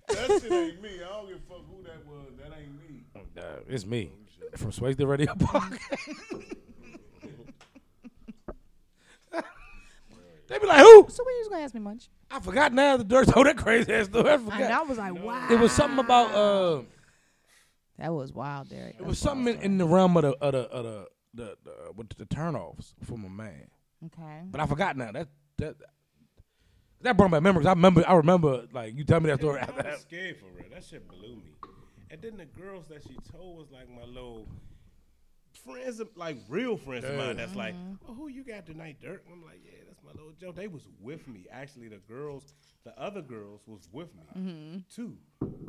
[0.09, 0.91] That shit ain't me.
[1.05, 2.29] I don't give a fuck who that was.
[2.39, 3.05] That ain't me.
[3.37, 4.13] Uh, it's me
[4.57, 5.81] from Swaisted Radio Podcast.
[10.49, 11.07] they be like, who?
[11.11, 12.09] So when you was gonna ask me much?
[12.31, 14.31] I forgot now the dirt told that crazy ass story.
[14.31, 14.71] I And forgot.
[14.71, 15.49] I was like, wow.
[15.51, 16.83] It was something about uh,
[17.99, 18.97] That was wild, Derek.
[18.99, 21.07] it was something in, in the realm of the of the of the,
[21.37, 23.69] the, the uh, with the turnoffs from a man.
[24.05, 24.43] Okay.
[24.51, 25.13] But I forgot now.
[25.13, 25.29] That
[25.59, 25.77] that
[27.03, 27.67] that brought back memories.
[27.67, 28.05] I remember.
[28.07, 28.67] I remember.
[28.73, 29.61] Like you tell me that story.
[29.63, 30.67] I was scared for real.
[30.73, 31.53] That shit blew me.
[32.11, 34.49] And then the girls that she told was like my little
[35.65, 37.37] friends, of, like real friends of mine.
[37.37, 37.95] That's like, mm-hmm.
[38.09, 39.25] oh, who you got tonight, Dirk?
[39.27, 40.53] And I'm like, yeah, that's my little Joe.
[40.53, 41.47] They was with me.
[41.51, 44.79] Actually, the girls, the other girls was with me mm-hmm.
[44.95, 45.17] too.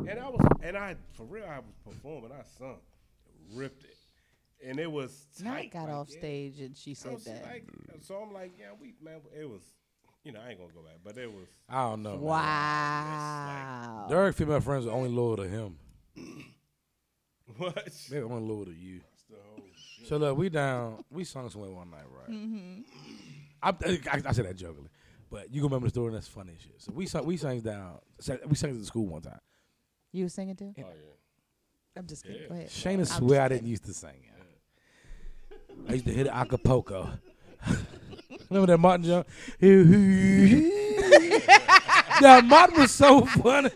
[0.08, 2.32] And I was, and I for real, I was performing.
[2.32, 2.78] I sung,
[3.54, 3.97] ripped it,
[4.66, 5.72] and it was Matt tight.
[5.72, 6.20] got like, off yeah.
[6.20, 7.46] stage and she said that.
[7.46, 7.66] Like,
[8.02, 9.62] so I'm like, yeah, we man, it was.
[10.24, 11.48] You know, I ain't gonna go back, but it was.
[11.70, 12.18] I don't know.
[12.18, 12.22] man.
[12.22, 14.08] wow.
[14.10, 15.78] Derek female friends are only loyal to him.
[17.56, 17.90] What?
[18.10, 19.00] They're only loyal to you.
[20.06, 21.04] So look, we down.
[21.10, 22.30] We sung somewhere one night, right?
[22.30, 22.82] Mm-hmm.
[23.62, 23.70] I,
[24.12, 24.90] I, I said that jokingly,
[25.32, 26.08] but you gonna remember the story.
[26.08, 26.76] and That's funny shit.
[26.78, 28.00] So we sung, we sang down.
[28.48, 29.40] We sang to the school one time.
[30.12, 30.74] You was singing too?
[30.78, 31.98] Oh yeah.
[31.98, 32.48] I'm just kidding.
[32.48, 32.70] Go ahead.
[32.70, 34.30] Shayna I'm swear I didn't used to sing.
[35.90, 37.10] I used to hit Acapulco.
[38.50, 39.26] Remember that Martin Jones?
[42.22, 43.70] yeah, Martin was so funny.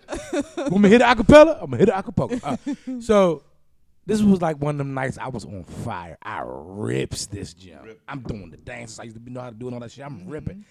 [0.71, 1.61] Me to hit acapella?
[1.61, 2.39] I'm gonna hit Acapulco.
[2.43, 2.57] Uh,
[3.01, 3.43] so
[4.05, 6.17] this was like one of them nights I was on fire.
[6.21, 7.87] I rips this jump.
[8.07, 8.99] I'm doing the dance.
[8.99, 10.05] I used to know how to do and all that shit.
[10.05, 10.65] I'm ripping.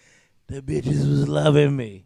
[0.48, 2.04] The bitches was loving me,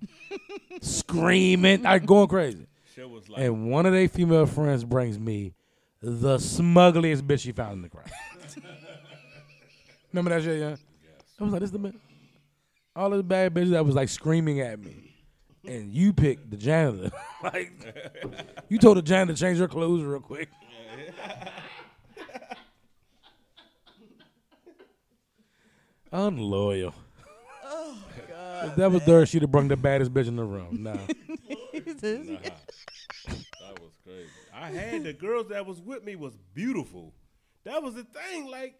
[0.83, 2.66] screaming, I going crazy.
[2.99, 5.55] Was like, And one of their female friends brings me
[6.03, 8.11] the smuggliest bitch she found in the crowd.
[10.15, 10.77] Remember that shit, yeah?
[11.41, 11.99] I was like, this is the man.
[12.95, 15.12] All those bad bitches that was like screaming at me.
[15.67, 17.11] And you picked the janitor.
[17.43, 17.73] like
[18.69, 20.49] you told the janitor to change her clothes real quick.
[26.12, 26.95] Unloyal.
[27.65, 27.99] Oh
[28.29, 28.69] God.
[28.69, 30.85] If that was her, she'd have brung the baddest bitch in the room.
[30.85, 30.95] Nah.
[31.73, 32.39] kidding.
[32.41, 34.31] that was crazy.
[34.55, 37.12] I had the girls that was with me was beautiful.
[37.65, 38.47] That was the thing.
[38.47, 38.77] Like?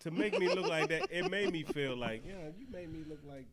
[0.00, 3.04] To make me look like that, it made me feel like, yeah, you made me
[3.08, 3.46] look like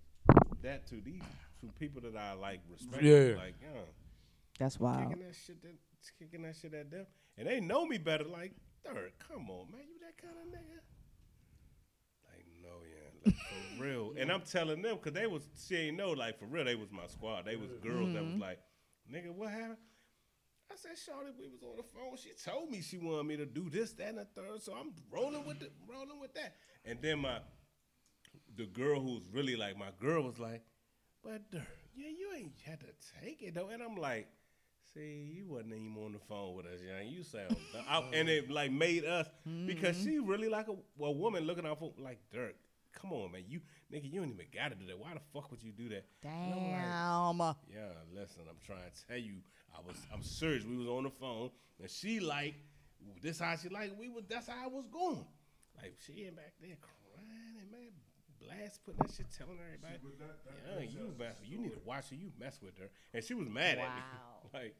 [0.61, 1.21] that to these
[1.61, 3.03] to people that I like respect.
[3.03, 3.35] Yeah.
[3.37, 3.81] Like, yeah,
[4.59, 5.09] That's wild.
[5.09, 5.75] kicking that shit, that,
[6.19, 7.05] kicking that shit at them,
[7.37, 8.23] and they know me better.
[8.23, 8.53] Like,
[8.85, 10.79] third, come on, man, you that kind of nigga.
[12.31, 13.35] Like, no, yeah, like,
[13.77, 14.13] for real.
[14.17, 16.65] And I'm telling them because they was she ain't know like for real.
[16.65, 17.45] They was my squad.
[17.45, 18.41] They was girls that was mm-hmm.
[18.41, 18.59] like,
[19.11, 19.77] nigga, what happened?
[20.71, 22.17] I said, Shorty, we was on the phone.
[22.17, 24.61] She told me she wanted me to do this, that, and the third.
[24.61, 26.55] So I'm rolling with the rolling with that.
[26.85, 27.39] And then my
[28.55, 30.61] the girl who's really like my girl was like,
[31.23, 31.63] but Dirk,
[31.95, 32.87] yeah, you ain't had to
[33.23, 33.69] take it though.
[33.69, 34.27] And I'm like,
[34.93, 37.11] see, you wasn't even on the phone with us, young.
[37.11, 37.55] You sound.
[38.13, 39.27] And it like made us
[39.65, 40.09] because mm-hmm.
[40.09, 42.55] she really like a, a woman looking out for like Dirk.
[42.93, 43.61] Come on, man, you
[43.93, 44.97] nigga, you ain't even gotta do that.
[44.97, 46.05] Why the fuck would you do that?
[46.25, 47.75] I'm like, Damn.
[47.75, 49.35] yeah, listen, I'm trying to tell you,
[49.77, 50.63] I was, I'm serious.
[50.65, 51.51] We was on the phone,
[51.81, 52.55] and she like,
[53.21, 53.91] this how she like.
[53.99, 55.25] We was, that's how I was going.
[55.77, 57.91] Like she in back there crying and man,
[58.41, 59.93] blast putting that shit, telling everybody,
[60.75, 62.15] yeah, you mess, you need to watch her.
[62.15, 63.83] You mess with her, and she was mad Wow.
[63.85, 64.01] at me.
[64.53, 64.75] Like,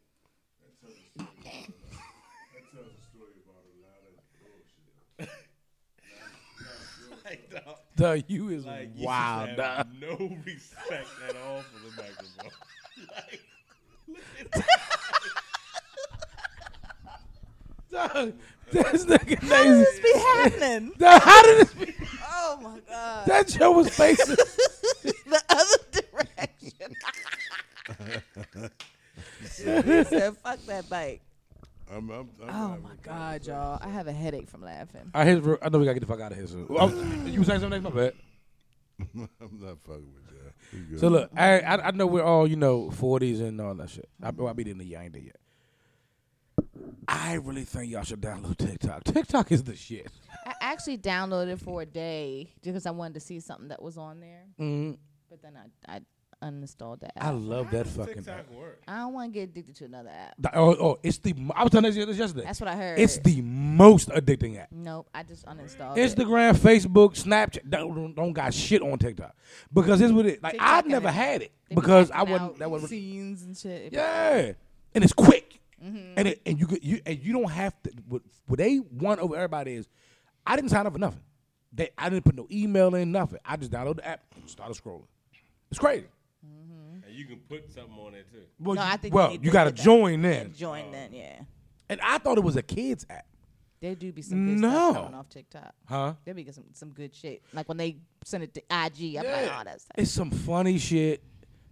[1.15, 5.29] That tells a story about a lot of bullshit.
[7.25, 9.49] like, dog, The you is like you wild.
[9.49, 9.77] should dog.
[9.77, 12.51] have no respect at all for the microphone.
[13.15, 13.39] like, look at that.
[17.91, 18.33] Dog,
[18.71, 20.91] this nigga How does this be happening?
[20.97, 21.95] Dog, How did this be?
[22.29, 23.25] Oh my god.
[23.27, 24.35] That show was facing.
[25.03, 26.95] the other direction.
[29.41, 31.21] he said, "Fuck that bike."
[31.89, 33.79] I'm, I'm, I'm Oh my god, y'all!
[33.81, 35.09] I have a headache from laughing.
[35.13, 36.67] I, hit, I know we gotta get the fuck out of here soon.
[36.69, 36.87] Oh,
[37.25, 38.13] you was saying something next, my bad.
[38.99, 39.29] that.
[39.41, 40.36] I'm not fucking with that.
[40.73, 40.99] We good.
[40.99, 44.09] So look, I, I I know we're all you know forties and all that shit.
[44.21, 45.35] I, well, I be in the year, I ain't there yet.
[47.07, 49.03] I really think y'all should download TikTok.
[49.05, 50.07] TikTok is the shit.
[50.45, 54.19] I actually downloaded for a day because I wanted to see something that was on
[54.19, 54.97] there, Mm,
[55.29, 56.01] but then I I
[56.43, 57.23] uninstalled the app.
[57.25, 58.15] I love that fucking.
[58.15, 58.51] TikTok App.
[58.51, 58.81] work.
[58.87, 60.33] I don't want to get addicted to another app.
[60.39, 61.33] The- Oh, oh, it's the.
[61.55, 62.43] I was telling you this yesterday.
[62.45, 62.99] That's what I heard.
[62.99, 64.69] It's the most addicting app.
[64.71, 65.09] nope.
[65.13, 66.15] I just uninstalled it.
[66.15, 69.35] Instagram, Facebook, Snapchat don't, don't got shit on TikTok
[69.73, 70.53] because it's what it like.
[70.53, 71.13] TikTok I've got never it.
[71.13, 72.51] had it They be because I acting wasn't.
[72.51, 72.89] out That wasn't.
[72.91, 73.93] scenes and shit.
[73.93, 74.51] Yeah,
[74.93, 76.13] and it's quick, Mm-hmm.
[76.17, 77.91] and it, and you could you and you don't have to.
[78.07, 79.87] What, what they want over everybody is,
[80.45, 81.21] I didn't sign up for nothing.
[81.71, 83.37] They I didn't put no email in nothing.
[83.45, 85.05] I just downloaded the app and started scrolling.
[85.69, 86.05] It's crazy.
[87.17, 88.43] And you can put something on it too.
[88.59, 89.83] Well, No, you, I think well, need you got to get that.
[89.83, 91.39] join Yeah, in, join then, yeah.
[91.89, 93.25] and I thought it was a kids app,
[93.81, 94.69] There do be some good No.
[94.91, 95.73] stuff coming off TikTok.
[95.85, 96.13] huh?
[96.25, 97.41] There be some some good shit.
[97.53, 101.23] Like when they send it to IG, I'm like, oh, that's It's some funny shit.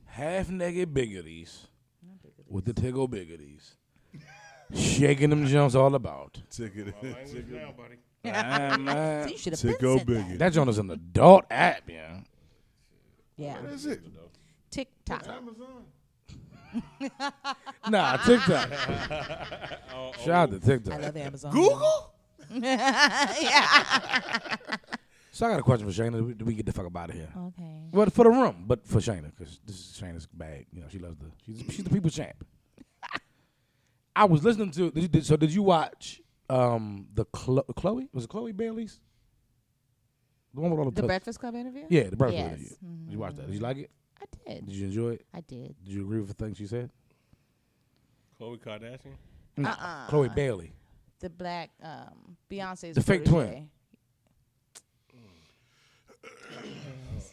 [0.05, 1.67] Half naked biggities
[2.47, 3.75] with the tickle biggities.
[4.73, 6.41] Shaking them jumps all about.
[6.49, 6.87] Ticket.
[7.03, 7.51] Language ticket.
[7.51, 7.95] now, buddy.
[8.27, 9.23] Ah, man.
[9.27, 10.39] So you should have been said that.
[10.39, 12.21] That joint is an adult app, yeah.
[13.37, 14.01] Yeah, What is it?
[14.75, 15.27] TikTok.
[15.27, 15.85] Amazon.
[17.89, 18.69] Nah, TikTok.
[20.23, 20.93] Shout out to TikTok.
[20.93, 21.53] I love Amazon.
[21.53, 22.13] Google?
[22.51, 23.33] yeah.
[25.31, 26.11] So I got a question for Shayna.
[26.11, 27.29] Do we, we get the fuck up out of here?
[27.37, 27.81] Okay.
[27.91, 30.65] Well, for the room, but for Shayna, because this is Shayna's bag.
[30.73, 31.25] You know, she loves the.
[31.45, 32.45] She's she's the people champ.
[34.15, 34.91] I was listening to.
[34.91, 38.09] Did you, did, so did you watch um the Chlo- Chloe?
[38.13, 38.99] Was it Chloe Bailey's?
[40.53, 41.85] The one with all the, The tus- Breakfast Club interview?
[41.89, 42.47] Yeah, the breakfast Yes.
[42.49, 42.69] interview.
[42.85, 43.05] Mhm.
[43.05, 43.45] Did you watch that?
[43.47, 43.91] Did you like it?
[44.47, 44.65] I did.
[44.67, 45.25] Did you enjoy it?
[45.33, 45.75] I did.
[45.83, 46.89] Did you agree with the things she said?
[48.39, 49.13] Khloe Kardashian?
[49.57, 50.07] No, Uh-uh.
[50.07, 50.73] Chloe Bailey.
[51.19, 53.67] The black um Beyonce's The fake protege.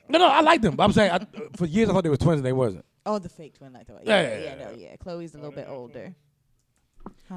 [0.08, 0.76] No, no, I like them.
[0.76, 2.84] But I'm saying I, for years I thought they were twins and they wasn't.
[3.04, 4.06] Oh, the fake twin like that.
[4.06, 4.96] Yeah, Yeah, yeah, yeah, yeah, no, yeah.
[4.96, 6.14] Chloe's a little bit older.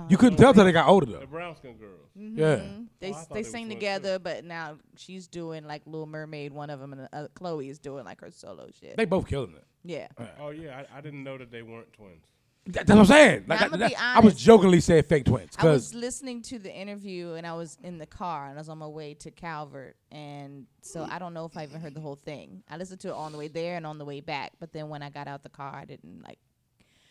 [0.09, 1.13] You couldn't tell till they got older though.
[1.13, 1.25] The though.
[1.27, 2.09] brown skin girls.
[2.15, 2.55] Yeah.
[2.57, 2.87] Mhm.
[2.99, 6.53] They Oh, they they sing was twins, together, but now she's doing like Little Mermaid,
[6.53, 8.97] one of them, and uh, Chloe is doing like her solo shit.
[8.97, 9.65] They both killing it.
[9.83, 10.07] yeah.
[10.39, 12.25] Oh yeah, I, I didn't know that they weren't twins.
[12.67, 13.45] That- That's what I'm saying.
[13.47, 15.93] Like, Now, I'ma I, be that- I was jokingly saying fake twins I was because
[15.93, 18.87] listening to the interview and I was in the car and I was on my
[18.87, 22.63] way to Calvert and so I don't know if I even heard the whole thing.
[22.67, 24.89] I listened to it on the way there and on the way back, but then
[24.89, 26.39] when I got out the car, I didn't like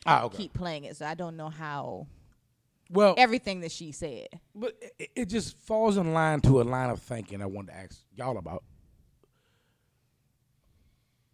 [0.07, 0.39] ah okay.
[0.39, 2.09] keep playing it, so I don't know how
[2.91, 4.29] Well, everything that she said.
[4.55, 7.79] but it, it just falls in line to a line of thinking I wanted to
[7.79, 8.63] ask y'all about.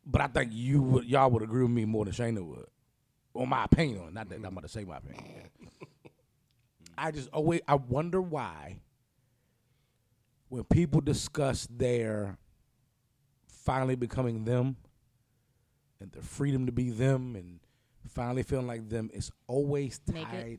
[0.07, 2.67] But I think you would y'all would agree with me more than Shayna would.
[3.35, 5.51] On my opinion, not that I'm about to say my opinion.
[6.99, 8.81] I just always I wonder why
[10.49, 12.37] when people discuss their
[13.47, 14.77] finally becoming them
[16.01, 17.61] and their freedom to be them and
[18.09, 20.59] finally feeling like them, it's always tied.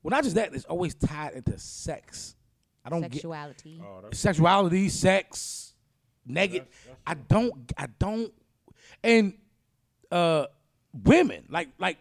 [0.00, 2.34] It, well, not just that; it's always tied into sex.
[2.84, 3.82] I don't get Sexuality.
[3.84, 5.74] Oh, that's sexuality, sex,
[6.26, 6.66] negative.
[7.06, 8.32] I don't, I don't,
[9.04, 9.34] and
[10.10, 10.46] uh,
[11.04, 11.98] women like like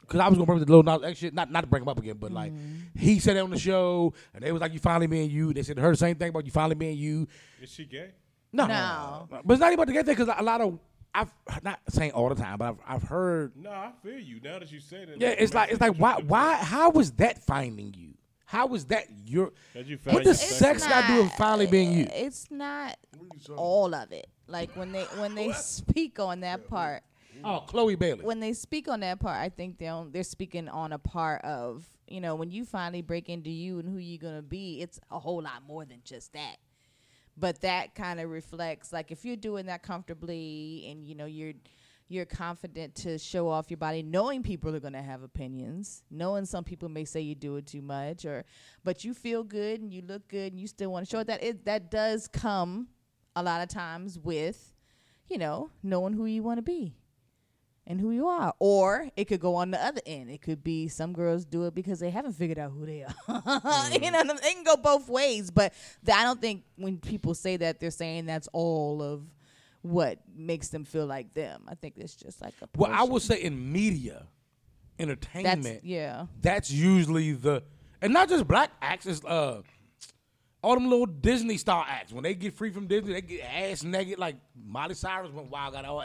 [0.00, 1.82] because I was gonna bring up the Lil Nas X shit, not not to bring
[1.82, 2.52] him up again, but like
[2.96, 5.62] he said it on the show, and they was like, "You finally being you." They
[5.62, 7.26] said heard the same thing about you finally being you.
[7.60, 8.10] is she gay?
[8.52, 9.26] No, No.
[9.28, 10.78] but it's not even about the gay thing because a lot of
[11.14, 11.30] I've
[11.62, 13.52] not saying all the time, but I've I've heard.
[13.56, 14.40] No, I feel you.
[14.42, 15.20] Now that you say that.
[15.20, 18.14] Yeah, it's like it's like why why how was that finding you?
[18.46, 19.52] How was that your?
[19.74, 22.06] You What does your sex got to do with finally being you?
[22.12, 24.26] It's not What are you talking all of it.
[24.46, 27.02] Like when they when they speak on that part,
[27.42, 28.24] Oh, Chloe Bailey.
[28.24, 31.84] when they speak on that part, I think they're they're speaking on a part of
[32.06, 34.80] you know when you finally break into you and who you're gonna be.
[34.82, 36.56] It's a whole lot more than just that.
[37.36, 41.54] But that kind of reflects like if you're doing that comfortably and you know you're
[42.08, 46.62] you're confident to show off your body, knowing people are gonna have opinions, knowing some
[46.62, 48.44] people may say you do it too much, or
[48.84, 51.26] but you feel good and you look good and you still want to show it.
[51.26, 52.88] That it that does come
[53.34, 54.72] a lot of times with
[55.26, 56.94] you know knowing who you want to be
[57.86, 58.54] and who you are.
[58.58, 60.30] Or it could go on the other end.
[60.30, 63.14] It could be some girls do it because they haven't figured out who they are.
[64.02, 65.50] you know, it can go both ways.
[65.50, 65.72] But
[66.04, 69.22] th- I don't think when people say that, they're saying that's all of
[69.82, 71.64] what makes them feel like them.
[71.68, 72.68] I think it's just like a.
[72.76, 74.26] Well, I would say in media,
[74.98, 76.26] That's entertainment, yeah.
[76.40, 77.62] that's usually the,
[78.00, 79.60] and not just black acts, it's uh,
[80.62, 82.12] all them little Disney star acts.
[82.12, 84.18] When they get free from Disney, they get ass naked.
[84.18, 84.36] Like
[84.66, 86.02] Miley Cyrus went wild, got all.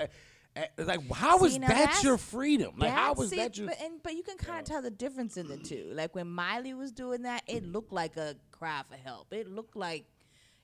[0.55, 2.73] Eh, It's like, how is See, now that your freedom?
[2.77, 3.67] Like, how was is that your?
[3.67, 5.89] But, and, but you can kind of tell the difference in the two.
[5.93, 9.31] Like when Miley was doing that, it looked like a cry for help.
[9.33, 10.05] It looked like,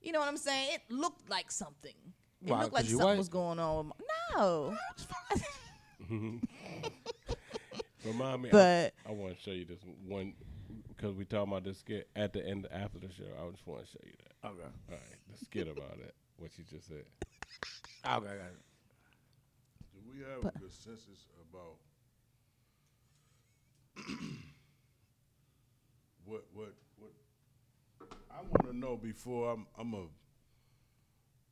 [0.01, 0.69] you know what I'm saying?
[0.73, 1.93] It looked like something.
[2.43, 3.17] It Why, looked like 'cause you something white?
[3.17, 3.87] was going on.
[3.87, 4.77] with my- No.
[8.05, 8.49] Remind me.
[8.51, 10.33] But- I, I want to show you this one
[10.87, 13.23] because we talking about this skit at the end after the show.
[13.39, 14.47] I just want to show you that.
[14.49, 14.99] Okay, All right,
[15.31, 16.13] the skit about it.
[16.37, 17.03] What you just said.
[18.05, 18.27] okay, okay.
[18.27, 18.74] Do
[20.09, 21.77] we have But- a consensus about
[26.25, 27.11] what what what
[28.31, 30.05] I want to know before I'm I'm a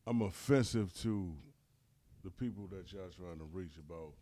[0.06, 1.34] I'm offensive to
[2.24, 4.14] the people that y'all trying to reach about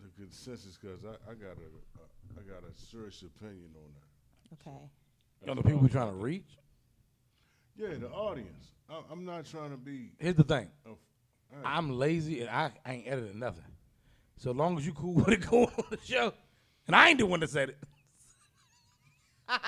[0.00, 4.68] the consensus because I, I got a I got a serious opinion on that.
[4.68, 4.76] Okay.
[5.42, 6.58] You know the people we trying to reach.
[7.76, 8.72] Yeah, the audience.
[8.90, 10.10] I, I'm not trying to be.
[10.18, 10.68] Here's the thing.
[11.52, 13.64] A, I'm lazy and I, I ain't editing nothing.
[14.36, 16.32] So long as you cool with it going on the show,
[16.86, 17.78] and I ain't the one that said it.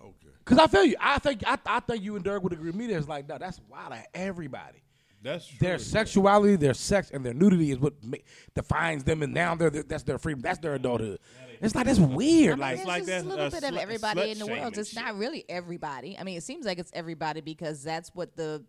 [0.00, 0.28] okay.
[0.44, 0.96] Cause I feel you.
[1.00, 2.96] I think I, I think you and Dirk would agree with me.
[2.98, 3.92] Like no, that's wild.
[3.92, 4.82] At everybody,
[5.22, 5.58] That's true.
[5.60, 8.16] their sexuality, their sex, and their nudity is what ma-
[8.54, 10.40] defines them, and now they're that's their freedom.
[10.42, 11.18] That's their adulthood.
[11.60, 12.58] It's like that's weird.
[12.58, 14.38] I like mean, there's like just that, a little uh, bit of slut- everybody in
[14.38, 14.78] the world.
[14.78, 15.02] It's shit.
[15.02, 16.16] not really everybody.
[16.18, 18.64] I mean, it seems like it's everybody because that's what the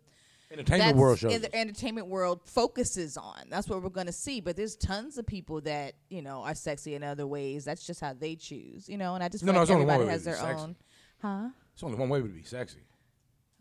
[0.50, 1.32] entertainment that's world shows.
[1.32, 3.44] in the entertainment world focuses on.
[3.48, 4.42] That's what we're going to see.
[4.42, 7.64] But there's tons of people that you know are sexy in other ways.
[7.64, 9.14] That's just how they choose, you know.
[9.14, 10.34] And I just No, feel no, like it's only one everybody way has to be
[10.34, 10.62] their sexy.
[10.64, 10.76] own.
[11.22, 11.48] Huh?
[11.72, 12.80] It's only one way to be sexy.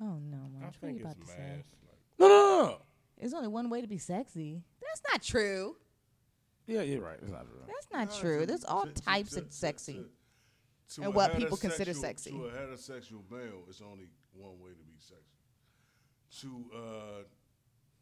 [0.01, 1.33] Oh no, Marge, what are you about to say?
[1.39, 1.65] Like,
[2.19, 2.77] No, no, no, no.
[3.17, 4.61] There's only one way to be sexy.
[4.81, 5.77] That's not true.
[6.72, 7.19] Yeah, you're right.
[7.22, 7.60] It's not true.
[7.68, 8.39] That's not No, true.
[8.41, 9.93] to- There's all to- to- types to- of to- sexy.
[9.93, 10.10] to-
[10.95, 12.31] to And a what people consider heterosexual- sexy.
[12.31, 15.26] To a heterosexual male, it's only one way to be sexy.
[16.41, 17.23] To a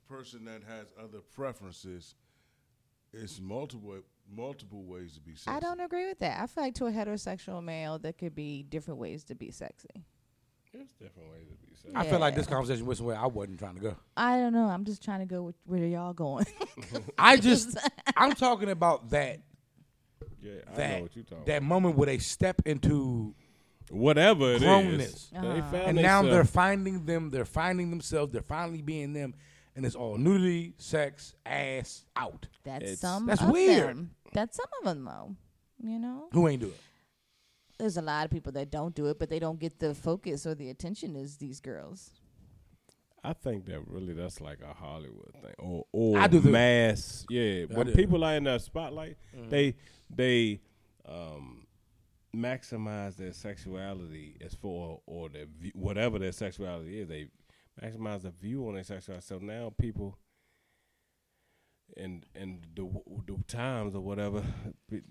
[0.07, 2.15] person that has other preferences,
[3.13, 5.49] it's multiple multiple ways to be sexy.
[5.49, 6.39] I don't agree with that.
[6.39, 10.05] I feel like to a heterosexual male, there could be different ways to be sexy.
[10.73, 11.95] There's different ways to be sexy.
[11.95, 13.95] I feel like this conversation was where I wasn't trying to go.
[14.15, 14.65] I don't know.
[14.65, 16.45] I'm just trying to go with where y'all going.
[17.17, 17.77] I just,
[18.17, 19.39] I'm talking about that
[20.41, 23.33] Yeah, I know that what you're talking that moment where they step into.
[23.91, 24.61] Whatever it is.
[24.61, 25.29] grownness.
[25.31, 25.61] They Uh-huh.
[25.71, 27.29] found and now theyself- they're finding them.
[27.31, 28.31] They're finding themselves.
[28.31, 29.33] They're finally being them,
[29.75, 32.47] and it's all nudity, sex, ass out.
[32.63, 33.87] That's It's- some That's of weird.
[33.89, 34.11] them.
[34.31, 35.35] That's some of them though.
[35.81, 36.79] You know, Who ain't do it?
[37.79, 40.45] There's a lot of people that don't do it, but they don't get the focus
[40.45, 42.11] or the attention as these girls.
[43.23, 46.49] I think that really that's like a Hollywood thing, or or I do too.
[46.49, 47.25] mass.
[47.29, 47.93] Yeah, when do.
[47.93, 49.17] people are in the spotlight,
[49.49, 49.75] they
[50.09, 50.61] they
[51.07, 51.65] um,
[52.35, 57.09] maximize their sexuality as for or their view, whatever their sexuality is.
[57.09, 57.27] They
[57.81, 59.25] maximize the view on their sexuality.
[59.25, 60.17] So now people.
[61.97, 62.87] And and the,
[63.27, 64.43] the times or whatever,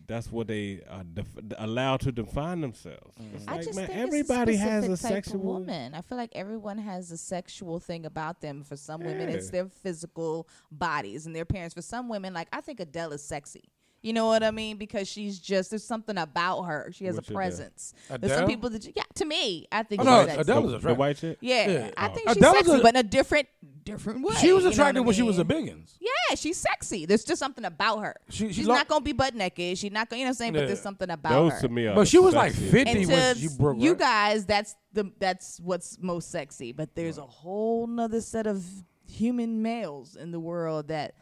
[0.06, 1.26] that's what they are def-
[1.58, 3.12] allowed to define themselves.
[3.20, 3.36] Mm-hmm.
[3.36, 5.34] It's I like, just man, think everybody it's a has a type sexual.
[5.36, 5.94] of woman.
[5.94, 8.62] I feel like everyone has a sexual thing about them.
[8.62, 11.74] For some women, it's their physical bodies and their parents.
[11.74, 13.64] For some women, like I think Adele is sexy.
[14.00, 14.76] You know what I mean?
[14.76, 16.88] Because she's just there's something about her.
[16.92, 17.36] She has Which a Adele?
[17.36, 17.94] presence.
[18.20, 20.40] There's some people that you, yeah, to me, I think Oh, she's no, sexy.
[20.40, 20.98] Adele is the, attractive.
[20.98, 21.38] white chick.
[21.40, 21.90] Yeah, Yeah.
[21.96, 22.14] I Oh.
[22.14, 23.48] think she's Adele's sexy, a- but in a different
[23.92, 24.34] different way.
[24.36, 25.66] She was you know attractive what I when she was a mean?
[25.68, 25.96] biggins.
[26.00, 27.06] Yeah, she's sexy.
[27.06, 28.14] There's just something about her.
[28.30, 29.76] She- she she's lo- not gonna be butt naked.
[29.78, 30.52] She's not gonna, you know what I'm saying?
[30.52, 31.60] But there's something about Those her.
[31.62, 31.94] to me are.
[31.94, 33.78] But she was like 50 and when to she broke.
[33.78, 33.98] you right?
[33.98, 36.72] guys, that's the that's what's most sexy.
[36.72, 38.64] But there's a whole nother set of
[39.06, 41.14] human males in the world that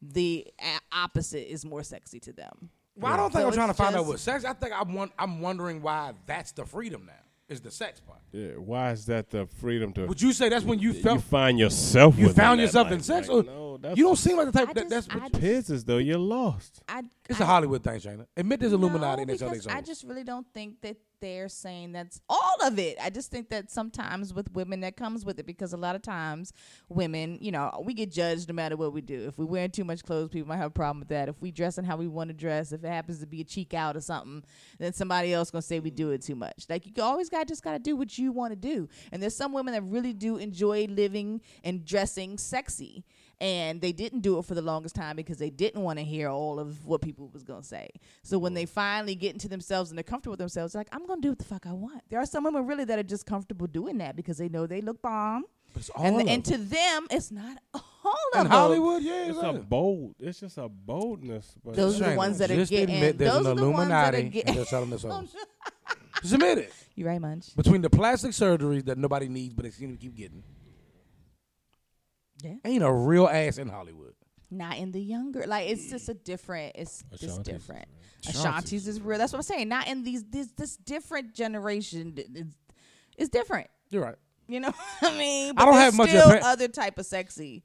[0.00, 2.70] the a- opposite is more sexy to them.
[2.96, 4.44] Well, I don't think So I'm trying to find out just- what sex.
[4.44, 7.12] I think I'm won- I'm wondering why that's the freedom now.
[7.48, 8.20] Is the sex part?
[8.32, 10.06] Yeah, why is that the freedom to?
[10.06, 12.18] Would you say that's when you you felt find yourself.
[12.18, 13.28] you found yourself like- in sex?
[13.28, 15.24] like, or no, that's you don't seem like the type I that that's what I
[15.24, 16.80] you- just- Piss as though you're lost.
[16.88, 18.26] I, it's I, a Hollywood thing, Shayna.
[18.36, 21.92] Admit there's Illuminati no, and there's other I just really don't think that they're saying
[21.92, 22.98] that's all of it.
[23.00, 26.02] I just think that sometimes with women that comes with it because a lot of
[26.02, 26.52] times
[26.88, 29.28] women, you know, we get judged no matter what we do.
[29.28, 31.28] If we're wearing too much clothes, people might have a problem with that.
[31.28, 33.44] If we dress in how we want to dress, if it happens to be a
[33.44, 34.42] cheek out or something,
[34.78, 36.66] then somebody else gonna say we do it too much.
[36.68, 38.88] Like you always got just gotta do what you want to do.
[39.12, 43.04] And there's some women that really do enjoy living and dressing sexy
[43.40, 46.28] and they didn't do it for the longest time because they didn't want to hear
[46.28, 47.88] all of what people was going to say.
[48.22, 51.20] So when they finally get into themselves and they're comfortable with themselves, like I'm going
[51.20, 52.02] to do what the fuck I want.
[52.10, 54.80] There are some women really that are just comfortable doing that because they know they
[54.80, 55.44] look bomb,
[55.74, 57.80] It's all and of and to them it's not all
[58.34, 58.46] of in them.
[58.50, 60.14] Hollywood, yeah, It's it's a bold.
[60.20, 61.54] It's just a boldness.
[61.64, 63.70] But Those are the ones that are just getting- admit there's those an are the
[63.70, 64.28] ones that are Illuminati.
[64.30, 65.34] get- and they're selling this hoes.
[66.20, 66.72] Just admit it.
[66.94, 67.56] You right, Munch?
[67.56, 70.42] Between the plastic surgeries that nobody needs, but they seem to keep getting,
[72.42, 72.54] Yeah.
[72.64, 74.14] ain't a real ass in Hollywood.
[74.50, 76.72] Not in the younger, like it's just a different.
[76.74, 77.86] It's just Ashanti's different.
[78.26, 78.40] Ashanti's.
[78.44, 79.18] Ashanti's is real.
[79.18, 79.68] That's what I'm saying.
[79.68, 82.12] Not in these this this different generation.
[82.16, 82.54] It's,
[83.16, 83.68] it's different.
[83.88, 84.16] You're right.
[84.48, 85.54] You know what I mean?
[85.56, 87.64] I don't there's have much still opin- other type of sexy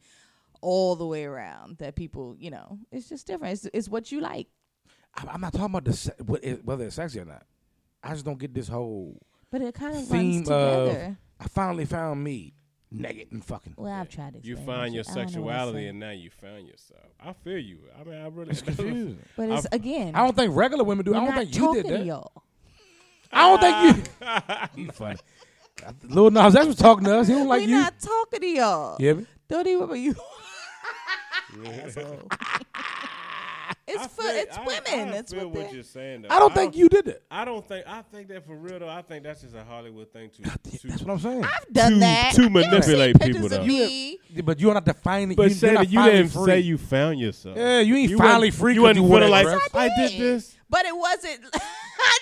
[0.61, 3.53] all the way around that people, you know, it's just different.
[3.53, 4.47] It's, it's what you like.
[5.15, 6.13] I'm I'm not talking about the se-
[6.63, 7.43] whether it's sexy or not.
[8.01, 9.19] I just don't get this whole
[9.51, 11.17] But it kind of theme runs of together.
[11.39, 12.53] I finally found me
[12.91, 13.73] naked and fucking.
[13.77, 14.47] well, I've tried to.
[14.47, 17.01] you find your I don't know what to sexuality, and now you found yourself.
[17.23, 17.79] I feel you.
[17.99, 18.51] I mean, I really.
[18.51, 19.19] It's confusing.
[19.35, 20.15] But it's I've- again.
[20.15, 21.13] I don't think regular women do.
[21.15, 22.05] I don't think you did that.
[22.05, 22.31] y'all.
[23.31, 23.61] I don't
[23.95, 24.07] think
[24.77, 24.83] you.
[24.85, 25.19] you funny.
[26.03, 27.27] Lil Nas X was talking to us.
[27.27, 27.75] He don't like we're you.
[27.75, 28.95] not talking to y'all.
[28.99, 29.25] You hear me?
[29.47, 30.15] Don't even you.
[31.65, 32.29] Asshole.
[33.87, 35.07] It's I for feel- it's I- women.
[35.09, 35.75] I That's feel what what they.
[35.75, 36.21] you're saying.
[36.23, 36.27] Though.
[36.35, 37.23] I don't think you did it.
[37.31, 37.85] I don't think.
[37.87, 38.89] I think that for real though.
[38.89, 40.41] I think that's just a Hollywood thing to.
[40.43, 41.43] to That's what I'm saying.
[41.43, 42.31] I've done To- that.
[42.35, 43.63] to You ever seen manipulate pictures people, though.
[43.65, 44.19] me?
[44.43, 45.35] But you're not defining.
[45.35, 46.45] but you, you're you didn't free.
[46.45, 47.55] say you found yourself.
[47.57, 48.73] Yeah, you ain't You finally wasn't- free.
[48.73, 49.91] You 'cause wasn't you wore feeling that like dress.
[49.95, 50.55] I did this.
[50.69, 51.39] But it wasn't.
[51.99, 52.17] I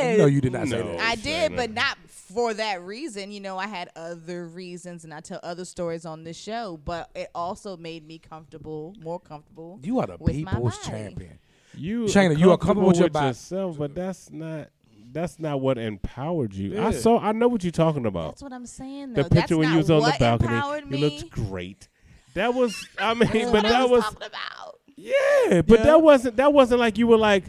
[0.00, 0.18] did.
[0.18, 1.00] No, you did not say that.
[1.00, 1.96] I did, but not
[2.32, 3.30] for that reason.
[3.32, 6.80] You know, I had other reasons, and I tell other stories on this show.
[6.84, 9.80] But it also made me comfortable, more comfortable.
[9.82, 11.38] You are the with people's champion.
[11.76, 13.28] You, Shayna, you are comfortable with your body.
[13.28, 14.68] yourself, but that's not.
[15.12, 16.80] That's not what empowered you.
[16.82, 17.20] I saw.
[17.20, 18.32] I know what you're talking about.
[18.32, 19.12] That's what I'm saying.
[19.12, 19.22] Though.
[19.22, 21.88] the picture That's when you was on the balcony, you looked great.
[22.34, 22.88] That was.
[22.98, 24.04] I mean, That's but what I that was, was.
[24.04, 24.80] talking about.
[24.96, 25.84] Yeah, but Yeah.
[25.84, 26.36] that wasn't.
[26.36, 27.44] That wasn't like you were like,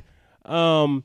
[0.46, 1.04] um,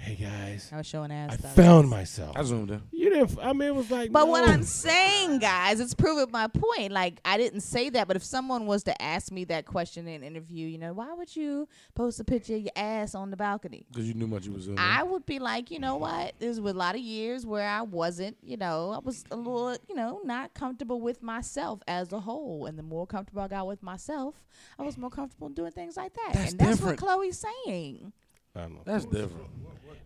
[0.00, 1.32] hey guys, I was showing ass.
[1.32, 1.48] I though.
[1.48, 2.36] found myself.
[2.36, 2.82] I zoomed in.
[2.90, 3.32] You didn't.
[3.32, 4.10] f- I mean, it was like.
[4.10, 4.48] But what.
[4.48, 6.92] I'm saying, guys, it's proving my point.
[6.92, 10.22] Like I didn't say that, but if someone was to ask me that question in
[10.22, 13.36] an interview, you know, why would you post a picture of your ass on the
[13.36, 13.86] balcony?
[13.90, 14.78] Because you knew much you was zooming.
[14.78, 16.34] I would be like, you know what?
[16.38, 19.94] There's a lot of years where I wasn't, you know, I was a little, you
[19.94, 22.66] know, not comfortable with myself as a whole.
[22.66, 24.34] And the more comfortable I got with myself,
[24.78, 26.30] I was more comfortable doing things like that.
[26.32, 27.00] That's and that's different.
[27.02, 28.12] what Chloe's saying.
[28.56, 28.80] I know.
[28.84, 29.46] That's different.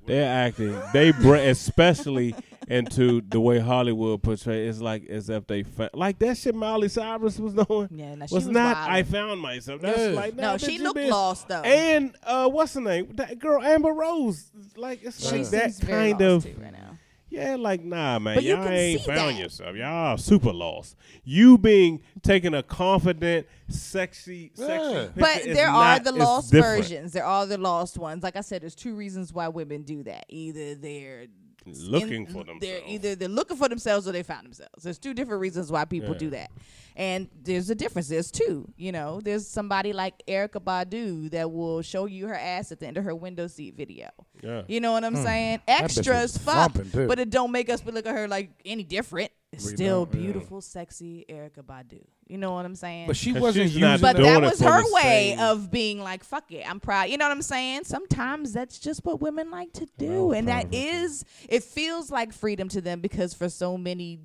[0.07, 0.79] They're acting.
[0.93, 2.35] They bring, especially
[2.69, 4.67] into the way Hollywood portray.
[4.69, 7.89] It's like as if they fa- like that shit Miley Cyrus was doing.
[7.91, 8.77] Yeah, no, she was, was not.
[8.77, 8.89] wildin'.
[8.91, 9.81] I found myself.
[9.81, 10.07] That's Yeah.
[10.09, 11.63] like No, nah, she looked been- lost though.
[11.63, 13.09] And uh, what's her name?
[13.15, 14.51] That girl Amber Rose.
[14.77, 16.55] Like it's she like that very kind lost of.
[16.55, 16.94] too right now.
[17.35, 18.37] Yeah, like nah, man.
[18.37, 19.43] But you y'all ain't found that.
[19.43, 19.77] yourself.
[19.77, 20.97] Y'all super lost.
[21.25, 24.67] You being taking a confident, sexy, Yeah.
[24.67, 25.13] sexy.
[25.17, 27.13] But is there are not- the lost versions.
[27.13, 28.23] There are the lost ones.
[28.23, 30.27] Like I said, there's two reasons why women do that.
[30.29, 31.27] Either they're
[31.67, 32.61] Looking in- for themselves.
[32.61, 34.83] They're either they're looking for themselves or they found themselves.
[34.83, 36.19] There's two different reasons why people Yeah.
[36.19, 36.51] do that,
[36.97, 38.09] and there's a difference.
[38.09, 38.73] There's two.
[38.77, 42.87] You know, there's somebody like Erykah Badu that will show you her ass at the
[42.87, 44.09] end of her window seat video.
[44.43, 44.63] Yeah.
[44.69, 45.61] You know what I'm saying?
[45.67, 45.71] Hmm.
[45.73, 49.31] bitch Extra as fuck, but it don't make us look at her like any different.
[49.53, 50.21] It's We still don't, yeah.
[50.23, 52.01] beautiful, sexy Erykah Badu.
[52.27, 53.07] You know what I'm saying?
[53.07, 56.25] But she wasn't she's using not But that was her way same- of being like,
[56.25, 57.05] fuck it, I'm proud.
[57.05, 57.85] You know what I'm saying?
[57.85, 60.27] Sometimes that's just what women like to do.
[60.27, 63.49] was And that proud of her, is, it feels like freedom to them because for
[63.49, 64.19] so many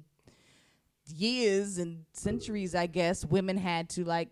[1.12, 4.30] years and centuries, I guess, women had to like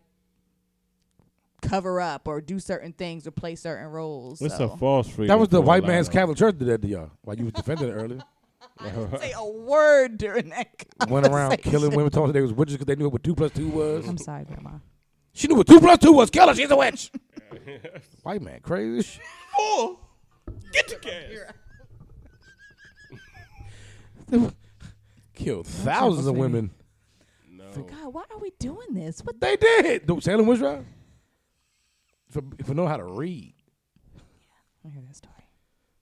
[1.61, 4.41] cover up or do certain things or play certain roles.
[4.41, 4.71] It's so.
[4.71, 5.27] a false freedom.
[5.27, 7.89] That was the white man's Catholic Church did that to y'all while you was defending
[7.89, 8.21] it earlier.
[9.19, 10.67] say a word during that.
[11.09, 13.51] Went around killing women, told her they was witches because they knew what two plus
[13.51, 14.07] two was.
[14.07, 14.71] I'm sorry, Grandma.
[15.33, 16.29] She knew what two plus two was.
[16.29, 16.55] Kill her.
[16.55, 17.11] She's a witch.
[18.23, 18.99] white man, crazy.
[18.99, 19.17] as
[20.71, 21.31] Get your cash.
[25.37, 26.71] Killed thousands of women.
[27.51, 27.69] No.
[27.83, 29.21] God, why are we doing this?
[29.23, 30.07] What They did.
[30.07, 30.83] The Salem witch trial.
[32.29, 33.53] For, for know how to read.
[34.15, 34.21] Yeah,
[34.85, 35.33] I hear that story.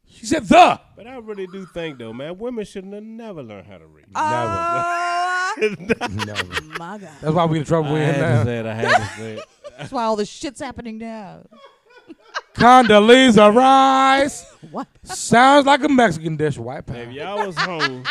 [0.07, 0.79] She said the.
[0.95, 4.05] But I really do think though, man, women shouldn't have never learned how to read.
[4.15, 6.61] Ah, Never.
[6.79, 7.09] my God.
[7.21, 8.43] That's why we in trouble I we in had to now.
[8.45, 8.65] say it.
[8.65, 9.45] I had to say it.
[9.77, 11.41] That's why all this shit's happening now.
[12.53, 14.45] Condoleezza Rice.
[14.71, 14.87] What?
[15.03, 16.57] Sounds like a Mexican dish.
[16.57, 17.03] White If power.
[17.11, 18.05] y'all was home,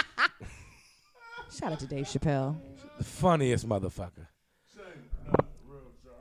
[1.64, 2.56] Shout out to Dave Chappelle.
[2.98, 4.26] The funniest motherfucker.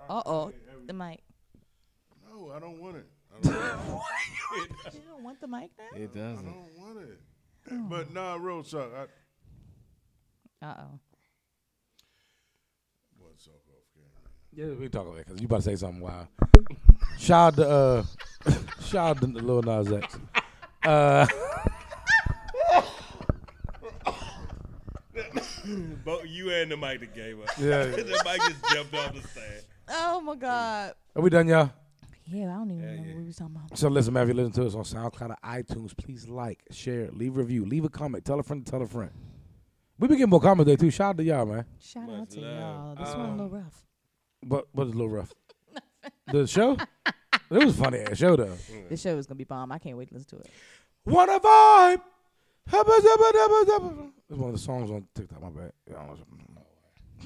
[0.10, 0.54] Uh oh.
[0.88, 1.20] The mic.
[2.32, 3.06] No, I don't want it.
[3.30, 6.00] I don't, You don't want the mic now?
[6.00, 6.46] it I doesn't.
[6.46, 7.20] don't want it.
[7.90, 8.90] But nah, real talk.
[8.96, 11.00] I, Uh oh.
[13.18, 14.32] what's up off camera?
[14.54, 16.28] Yeah, we talk about it because you about to say something wild.
[17.20, 18.04] Shout out to uh,
[18.82, 20.18] shout out to Lil Nas X.
[20.86, 21.28] Uh,
[26.06, 27.50] Both you and the mic that gave up.
[27.58, 27.84] Yeah.
[27.86, 29.64] the mic just jumped off the stand.
[29.90, 30.94] Oh my God.
[31.16, 31.72] are we done, y'all?
[32.26, 33.08] Yeah, I don't even Yeah, know yeah.
[33.10, 33.78] what we was talking about.
[33.78, 37.10] So listen, man, if you listen to us on SoundCloud or iTunes, please like, share,
[37.12, 39.12] leave a review, leave a comment, tell a friend to tell a friend.
[40.00, 40.90] We been getting more comments there too.
[40.90, 41.66] Shout out to y'all, man.
[41.80, 42.60] Shout Much out to love.
[42.60, 42.96] y'all.
[42.96, 43.86] This one a um, little rough.
[44.42, 45.34] But but it's a little rough.
[46.32, 46.78] the show?
[47.52, 48.58] It was a funny ass show though.
[48.90, 49.72] This show is gonna be bomb.
[49.72, 50.50] I can't wait to listen to it.
[51.04, 52.02] What a vibe.
[52.68, 55.42] It's one of the songs on TikTok.
[55.42, 55.74] My bad.
[55.90, 55.98] Yeah,
[57.22, 57.26] I.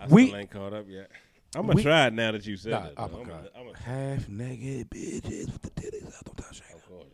[0.00, 1.10] I We- ain't caught up yet.
[1.54, 2.94] I'm gonna We- try it now that you said Nah, it.
[2.96, 3.26] oh my I'm God.
[3.28, 6.24] gonna- I'm gonna- Half naked bitches with the titties out.
[6.24, 7.06] Don't touch of course.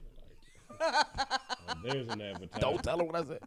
[0.80, 2.60] Uh, there's an advertisement.
[2.60, 3.42] Don't tell her what I said.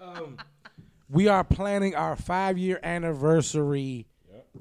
[0.00, 0.38] um,
[1.10, 4.06] we are planning our five year anniversary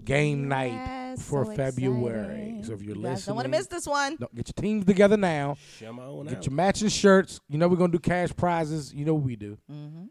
[0.03, 2.25] game night Yes, for so February.
[2.25, 2.63] exciting.
[2.63, 4.17] So if you're you listening, don't want to miss this one.
[4.19, 5.57] no, get your teams together now.
[5.77, 6.45] Shut Get out.
[6.45, 7.39] your matching shirts.
[7.49, 8.93] You know we're gonna do cash prizes.
[8.93, 9.57] You know what we do.
[9.71, 10.05] Mm-hmm.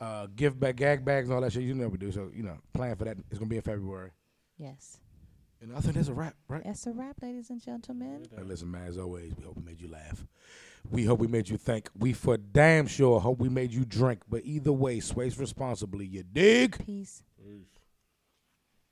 [0.00, 1.62] Uh, gift bag, gag bags, and all that shit.
[1.62, 2.12] You know what we do.
[2.12, 3.16] So you know, plan for that.
[3.30, 4.10] It's gonna be in February.
[4.58, 4.98] Yes.
[5.60, 6.62] And I think that's a wrap, right?
[6.64, 8.24] That's a wrap, ladies and gentlemen.
[8.36, 8.86] Hey, listen, man.
[8.86, 10.24] As always, we hope we made you laugh.
[10.88, 11.90] We hope we made you think.
[11.98, 14.22] We for damn sure hope we made you drink.
[14.28, 16.06] But either way, sways responsibly.
[16.06, 16.78] You dig?
[16.86, 17.24] Peace.
[17.44, 17.66] Peace.